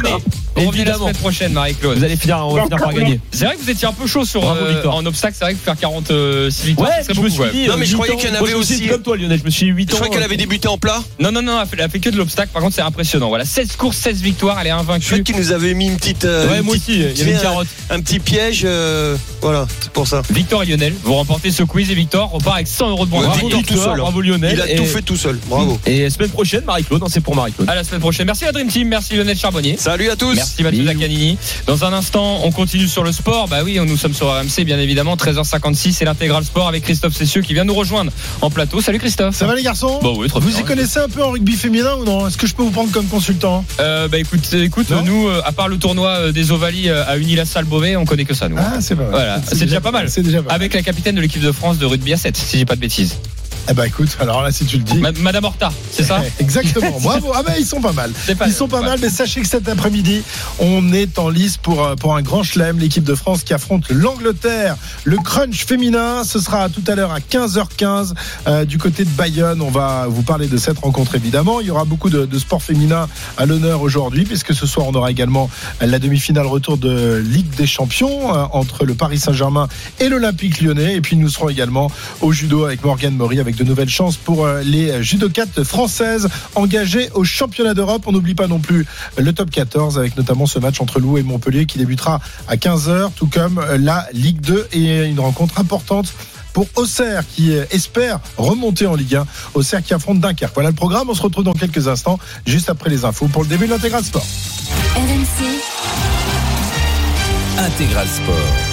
revenez 0.56 0.84
la 0.84 0.94
semaine 0.94 1.16
prochaine, 1.16 1.52
Marie-Claude. 1.52 1.98
Vous 1.98 2.04
allez 2.04 2.16
finir, 2.16 2.38
on 2.46 2.54
va 2.54 2.62
finir 2.64 2.78
par 2.78 2.92
gagner. 2.92 3.20
C'est 3.30 3.44
vrai 3.46 3.56
que 3.56 3.62
vous 3.62 3.70
étiez 3.70 3.88
un 3.88 3.92
peu 3.92 4.06
chaud 4.06 4.24
sur 4.24 4.40
Bravo, 4.42 4.60
euh, 4.64 4.72
Victor. 4.74 4.94
en 4.94 5.06
obstacle. 5.06 5.34
C'est 5.38 5.44
vrai 5.44 5.54
que 5.54 5.60
faire 5.60 5.76
46 5.78 6.64
victoires, 6.66 6.90
Ouais, 6.90 6.96
ce 6.98 7.02
serait 7.04 7.14
je 7.14 7.20
me 7.20 7.28
beaucoup. 7.28 7.42
suis 7.42 7.42
ouais. 7.58 7.64
dit. 7.64 7.68
Non, 7.68 7.76
mais 7.78 7.86
je 7.86 7.94
croyais 7.94 8.16
qu'il 8.16 8.28
y 8.28 8.32
en. 8.32 8.38
Moi, 8.38 8.48
avait 8.48 8.54
aussi. 8.58 8.86
Comme 8.88 9.02
toi, 9.02 9.16
Lionel, 9.16 9.38
je 9.40 9.44
me 9.44 9.50
suis 9.50 9.66
dit 9.66 9.72
8 9.72 9.90
Je 9.90 9.94
ans. 9.94 9.98
crois 9.98 10.08
qu'elle 10.10 10.22
avait 10.22 10.36
débuté 10.36 10.68
en 10.68 10.78
plat. 10.78 11.02
Non, 11.18 11.32
non, 11.32 11.42
non, 11.42 11.52
elle 11.56 11.62
a 11.62 11.66
fait- 11.66 11.76
elle 11.78 11.84
a 11.84 11.88
fait 11.88 12.00
que 12.00 12.10
de 12.10 12.16
l'obstacle. 12.16 12.50
Par 12.52 12.62
contre, 12.62 12.74
c'est 12.74 12.82
impressionnant. 12.82 13.28
Voilà, 13.28 13.44
16 13.44 13.76
courses, 13.76 13.96
16 13.96 14.20
victoires. 14.20 14.58
Elle 14.60 14.66
est 14.66 14.70
Je 14.70 14.74
crois 14.82 14.94
invaincue. 14.94 15.22
qu'il 15.22 15.36
nous 15.36 15.52
avait 15.52 15.74
mis 15.74 15.86
une 15.86 15.96
petite. 15.96 16.24
euh, 16.24 16.48
Ouais, 16.50 16.58
une 16.58 16.64
moi 16.64 16.74
petite- 16.74 16.88
aussi, 16.90 16.98
il 17.12 17.18
y 17.18 17.22
avait 17.22 17.32
une 17.32 17.40
carotte. 17.40 17.68
Un 17.90 18.00
petit 18.00 18.18
piège. 18.20 18.62
euh, 18.64 19.16
Voilà, 19.40 19.66
c'est 19.80 19.90
pour 19.92 20.06
ça. 20.08 20.22
Victor 20.30 20.57
et 20.62 20.66
Lionel, 20.66 20.94
vous 21.02 21.14
remportez 21.14 21.50
ce 21.50 21.62
quiz 21.62 21.90
et 21.90 21.94
Victor 21.94 22.30
repart 22.30 22.56
avec 22.56 22.68
100 22.68 22.90
euros 22.90 23.06
de 23.06 23.10
bon. 23.10 23.20
Victor 23.30 23.62
tout 23.66 23.76
seul, 23.76 23.98
bravo 23.98 24.20
Lionel. 24.20 24.52
Il 24.54 24.60
a 24.60 24.70
et, 24.70 24.76
tout 24.76 24.84
fait 24.84 25.02
tout 25.02 25.16
seul. 25.16 25.38
Bravo. 25.48 25.78
Et 25.86 26.08
semaine 26.10 26.30
prochaine, 26.30 26.64
Marie-Claude, 26.64 27.00
non, 27.00 27.08
c'est 27.08 27.20
pour 27.20 27.34
Marie-Claude. 27.36 27.68
À 27.68 27.74
la 27.74 27.84
semaine 27.84 28.00
prochaine. 28.00 28.26
Merci 28.26 28.44
la 28.44 28.52
Dream 28.52 28.68
Team, 28.68 28.88
merci 28.88 29.14
Lionel 29.16 29.36
Charbonnier. 29.36 29.76
Salut 29.78 30.10
à 30.10 30.16
tous. 30.16 30.34
Merci 30.34 30.62
Mathieu. 30.62 30.84
Zaccanini. 30.84 31.38
Dans 31.66 31.84
un 31.84 31.92
instant, 31.92 32.40
on 32.44 32.50
continue 32.50 32.88
sur 32.88 33.04
le 33.04 33.12
sport. 33.12 33.48
Bah 33.48 33.58
oui, 33.64 33.78
nous 33.84 33.96
sommes 33.96 34.14
sur 34.14 34.28
RMC, 34.28 34.64
bien 34.64 34.78
évidemment. 34.78 35.16
13h56 35.16 36.02
et 36.02 36.04
l'intégral 36.04 36.44
sport 36.44 36.68
avec 36.68 36.82
Christophe 36.84 37.14
Cessieux 37.14 37.42
qui 37.42 37.54
vient 37.54 37.64
nous 37.64 37.74
rejoindre 37.74 38.10
en 38.40 38.50
plateau. 38.50 38.80
Salut 38.80 38.98
Christophe. 38.98 39.34
Ça 39.34 39.46
va 39.46 39.54
les 39.54 39.62
garçons? 39.62 39.98
Bah 40.02 40.10
oui, 40.16 40.28
Vous 40.32 40.40
bien. 40.40 40.60
y 40.60 40.64
connaissez 40.64 40.98
un 41.00 41.08
peu 41.08 41.22
en 41.22 41.30
rugby 41.30 41.54
féminin 41.54 41.94
ou 42.00 42.04
non? 42.04 42.26
Est-ce 42.28 42.36
que 42.36 42.46
je 42.46 42.54
peux 42.54 42.62
vous 42.62 42.70
prendre 42.70 42.90
comme 42.90 43.06
consultant? 43.06 43.64
Euh, 43.80 44.08
Bah 44.08 44.18
écoute, 44.18 44.52
écoute, 44.54 44.90
Non? 44.90 45.02
nous, 45.04 45.28
euh, 45.28 45.40
à 45.44 45.52
part 45.52 45.68
le 45.68 45.76
tournoi 45.78 46.08
euh, 46.08 46.32
des 46.32 46.50
Ovalies 46.52 46.88
euh, 46.88 47.04
à 47.06 47.16
Unilassal 47.18 47.64
Beauvais, 47.64 47.96
on 47.96 48.04
connaît 48.04 48.24
que 48.24 48.34
ça, 48.34 48.48
nous. 48.48 48.56
Ah, 48.58 48.80
c'est 48.80 48.94
pas 48.96 49.02
mal. 49.02 49.10
Voilà, 49.10 49.40
c'est 49.46 49.64
déjà 49.66 49.80
pas 49.80 49.90
mal. 49.90 50.08
C'est 50.10 50.22
déjà 50.22 50.42
pas 50.42 50.47
mal. 50.47 50.47
Avec 50.48 50.72
la 50.74 50.82
capitaine 50.82 51.14
de 51.14 51.20
l'équipe 51.20 51.42
de 51.42 51.52
France 51.52 51.78
de 51.78 51.86
rugby 51.86 52.12
à 52.12 52.16
7, 52.16 52.36
si 52.36 52.58
j'ai 52.58 52.64
pas 52.64 52.74
de 52.74 52.80
bêtises. 52.80 53.16
Eh 53.70 53.74
ben 53.74 53.84
écoute, 53.84 54.16
alors 54.20 54.42
là, 54.42 54.50
si 54.50 54.64
tu 54.64 54.78
le 54.78 54.82
dis. 54.82 54.98
Ma- 54.98 55.12
Madame 55.12 55.44
Horta, 55.44 55.70
c'est 55.92 56.02
ça 56.04 56.22
Exactement. 56.40 56.98
Bravo. 57.00 57.32
Ah 57.34 57.42
ben 57.46 57.52
ils 57.58 57.66
sont 57.66 57.80
pas 57.80 57.92
mal. 57.92 58.12
Pas- 58.38 58.46
Ils 58.46 58.52
sont 58.52 58.68
pas 58.68 58.80
mal, 58.80 58.98
mais 59.02 59.10
sachez 59.10 59.40
que 59.42 59.46
cet 59.46 59.68
après-midi, 59.68 60.22
on 60.58 60.92
est 60.92 61.18
en 61.18 61.28
lice 61.28 61.58
pour, 61.58 61.84
euh, 61.84 61.94
pour 61.94 62.16
un 62.16 62.22
grand 62.22 62.42
chelem, 62.42 62.78
l'équipe 62.78 63.04
de 63.04 63.14
France 63.14 63.42
qui 63.42 63.52
affronte 63.52 63.84
l'Angleterre. 63.90 64.76
Le 65.04 65.18
crunch 65.18 65.66
féminin, 65.66 66.24
ce 66.24 66.38
sera 66.40 66.68
tout 66.70 66.82
à 66.86 66.94
l'heure 66.94 67.12
à 67.12 67.20
15h15 67.20 68.14
euh, 68.46 68.64
du 68.64 68.78
côté 68.78 69.04
de 69.04 69.10
Bayonne. 69.10 69.60
On 69.60 69.70
va 69.70 70.06
vous 70.08 70.22
parler 70.22 70.46
de 70.46 70.56
cette 70.56 70.78
rencontre 70.78 71.14
évidemment. 71.14 71.60
Il 71.60 71.66
y 71.66 71.70
aura 71.70 71.84
beaucoup 71.84 72.08
de, 72.10 72.24
de 72.24 72.38
sport 72.38 72.62
féminin 72.62 73.06
à 73.36 73.44
l'honneur 73.44 73.82
aujourd'hui, 73.82 74.24
puisque 74.24 74.54
ce 74.54 74.66
soir 74.66 74.86
on 74.88 74.94
aura 74.94 75.10
également 75.10 75.50
la 75.82 75.98
demi-finale 75.98 76.46
retour 76.46 76.78
de 76.78 77.16
Ligue 77.18 77.50
des 77.56 77.66
Champions 77.66 78.34
euh, 78.34 78.44
entre 78.52 78.84
le 78.86 78.94
Paris 78.94 79.18
Saint-Germain 79.18 79.68
et 80.00 80.08
l'Olympique 80.08 80.60
lyonnais. 80.62 80.94
Et 80.94 81.00
puis 81.02 81.16
nous 81.16 81.28
serons 81.28 81.50
également 81.50 81.90
au 82.22 82.32
judo 82.32 82.64
avec 82.64 82.82
Morgane 82.82 83.14
Maury 83.14 83.40
avec 83.40 83.57
de 83.58 83.64
nouvelles 83.64 83.88
chances 83.88 84.16
pour 84.16 84.46
euh, 84.46 84.62
les 84.62 85.02
judokates 85.02 85.62
françaises 85.64 86.28
engagées 86.54 87.10
au 87.14 87.24
championnat 87.24 87.74
d'Europe. 87.74 88.04
On 88.06 88.12
n'oublie 88.12 88.34
pas 88.34 88.46
non 88.46 88.60
plus 88.60 88.86
le 89.16 89.32
top 89.32 89.50
14 89.50 89.98
avec 89.98 90.16
notamment 90.16 90.46
ce 90.46 90.58
match 90.58 90.80
entre 90.80 91.00
Lou 91.00 91.18
et 91.18 91.22
Montpellier 91.22 91.66
qui 91.66 91.78
débutera 91.78 92.20
à 92.46 92.56
15h, 92.56 93.10
tout 93.14 93.26
comme 93.26 93.58
euh, 93.58 93.76
la 93.78 94.06
Ligue 94.12 94.40
2 94.40 94.68
et 94.72 95.04
une 95.04 95.20
rencontre 95.20 95.58
importante 95.60 96.12
pour 96.52 96.66
Auxerre 96.76 97.24
qui 97.34 97.52
euh, 97.52 97.64
espère 97.70 98.20
remonter 98.36 98.86
en 98.86 98.94
Ligue 98.94 99.16
1. 99.16 99.26
Auxerre 99.54 99.82
qui 99.82 99.94
affronte 99.94 100.20
Dunkerque. 100.20 100.54
Voilà 100.54 100.70
le 100.70 100.76
programme. 100.76 101.10
On 101.10 101.14
se 101.14 101.22
retrouve 101.22 101.44
dans 101.44 101.52
quelques 101.52 101.88
instants, 101.88 102.18
juste 102.46 102.70
après 102.70 102.90
les 102.90 103.04
infos 103.04 103.28
pour 103.28 103.42
le 103.42 103.48
début 103.48 103.66
de 103.66 103.72
l'intégral 103.72 104.04
sport. 104.04 104.26
RMC, 104.96 105.44
Intégral 107.58 108.08
Sport. 108.08 108.67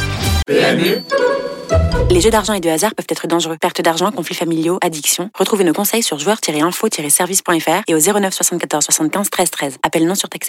Les 0.47 2.21
jeux 2.21 2.29
d'argent 2.29 2.53
et 2.53 2.59
de 2.59 2.69
hasard 2.69 2.93
peuvent 2.93 3.07
être 3.09 3.25
dangereux. 3.25 3.57
Perte 3.59 3.81
d'argent, 3.81 4.11
conflits 4.11 4.35
familiaux, 4.35 4.77
addiction. 4.81 5.31
Retrouvez 5.33 5.63
nos 5.63 5.73
conseils 5.73 6.03
sur 6.03 6.19
joueurs-info-service.fr 6.19 7.81
et 7.87 7.95
au 7.95 7.99
09 7.99 8.31
74 8.31 8.83
75 8.83 9.29
13 9.31 9.49
13. 9.49 9.77
Appel 9.81 10.05
non 10.05 10.13
surtaxé. 10.13 10.43